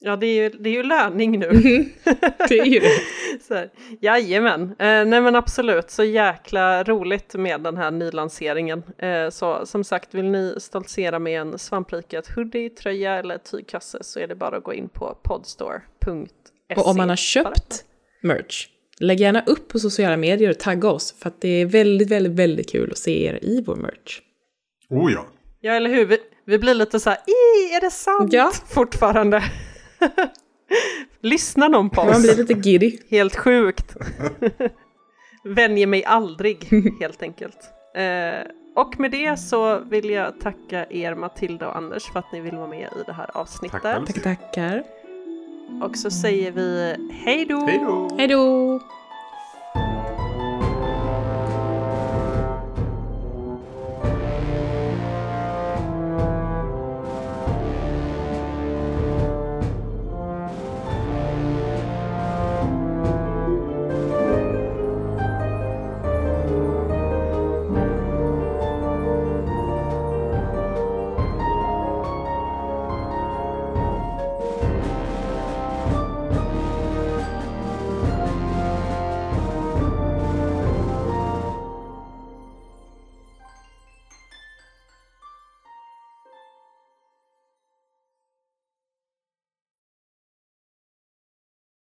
Ja, 0.04 0.16
det 0.16 0.26
är 0.26 0.42
ju, 0.42 0.48
det 0.48 0.68
är 0.68 0.72
ju 0.72 0.82
löning 0.82 1.38
nu. 1.38 1.48
Det 2.48 2.58
är 2.58 2.64
ju 2.64 2.80
det. 2.80 2.90
så 3.48 3.54
här, 3.54 3.70
jajamän, 4.00 4.62
eh, 4.62 4.76
nej 4.78 5.20
men 5.20 5.36
absolut, 5.36 5.90
så 5.90 6.04
jäkla 6.04 6.84
roligt 6.84 7.34
med 7.34 7.60
den 7.60 7.76
här 7.76 7.90
nylanseringen. 7.90 8.82
Eh, 8.98 9.30
så 9.30 9.66
som 9.66 9.84
sagt, 9.84 10.14
vill 10.14 10.24
ni 10.30 10.54
stoltsera 10.58 11.18
med 11.18 11.40
en 11.40 11.58
svampriket 11.58 12.28
hoodie, 12.34 12.70
tröja 12.70 13.14
eller 13.14 13.38
tygkasse 13.38 13.98
så 14.00 14.20
är 14.20 14.26
det 14.26 14.34
bara 14.34 14.56
att 14.56 14.64
gå 14.64 14.74
in 14.74 14.88
på 14.88 15.18
podstore.se. 15.24 16.74
Och 16.76 16.86
om 16.88 16.96
man 16.96 17.08
har 17.08 17.16
köpt 17.16 17.84
merch, 18.22 18.68
lägg 18.98 19.20
gärna 19.20 19.42
upp 19.46 19.68
på 19.68 19.78
sociala 19.78 20.16
medier 20.16 20.50
och 20.50 20.58
tagga 20.58 20.90
oss 20.90 21.14
för 21.18 21.28
att 21.28 21.40
det 21.40 21.48
är 21.48 21.66
väldigt, 21.66 22.10
väldigt, 22.10 22.32
väldigt 22.32 22.72
kul 22.72 22.90
att 22.90 22.98
se 22.98 23.24
er 23.26 23.38
i 23.42 23.62
vår 23.66 23.76
merch. 23.76 24.20
Oh 24.90 25.12
ja. 25.12 25.26
Ja, 25.60 25.72
eller 25.72 25.90
hur? 25.90 26.06
Vi, 26.06 26.18
vi 26.46 26.58
blir 26.58 26.74
lite 26.74 27.00
så 27.00 27.10
här, 27.10 27.18
"Ih, 27.18 27.76
är 27.76 27.80
det 27.80 27.90
sant? 27.90 28.32
Ja. 28.32 28.52
Fortfarande. 28.68 29.42
Lyssnar 31.20 31.68
någon 31.68 31.90
på 31.90 32.04
Man 32.04 32.10
oss? 32.10 32.22
blir 32.22 32.36
lite 32.36 32.68
giddy. 32.68 32.98
Helt 33.10 33.36
sjukt. 33.36 33.96
Vänjer 35.44 35.86
mig 35.86 36.04
aldrig, 36.04 36.68
helt 37.00 37.22
enkelt. 37.22 37.58
Eh, 37.94 38.50
och 38.74 39.00
med 39.00 39.10
det 39.10 39.36
så 39.36 39.78
vill 39.78 40.10
jag 40.10 40.40
tacka 40.40 40.86
er 40.90 41.14
Matilda 41.14 41.68
och 41.68 41.76
Anders 41.76 42.04
för 42.12 42.18
att 42.18 42.32
ni 42.32 42.40
vill 42.40 42.56
vara 42.56 42.66
med 42.68 42.88
i 43.00 43.02
det 43.06 43.12
här 43.12 43.30
avsnittet. 43.36 43.82
Tack. 43.82 44.06
Tackar, 44.06 44.20
tackar. 44.22 44.82
Och 45.82 45.96
så 45.96 46.10
säger 46.10 46.52
vi! 46.52 46.96
Hej 47.24 47.44
då! 47.44 47.66
Hej 48.18 48.28
då! 48.28 48.80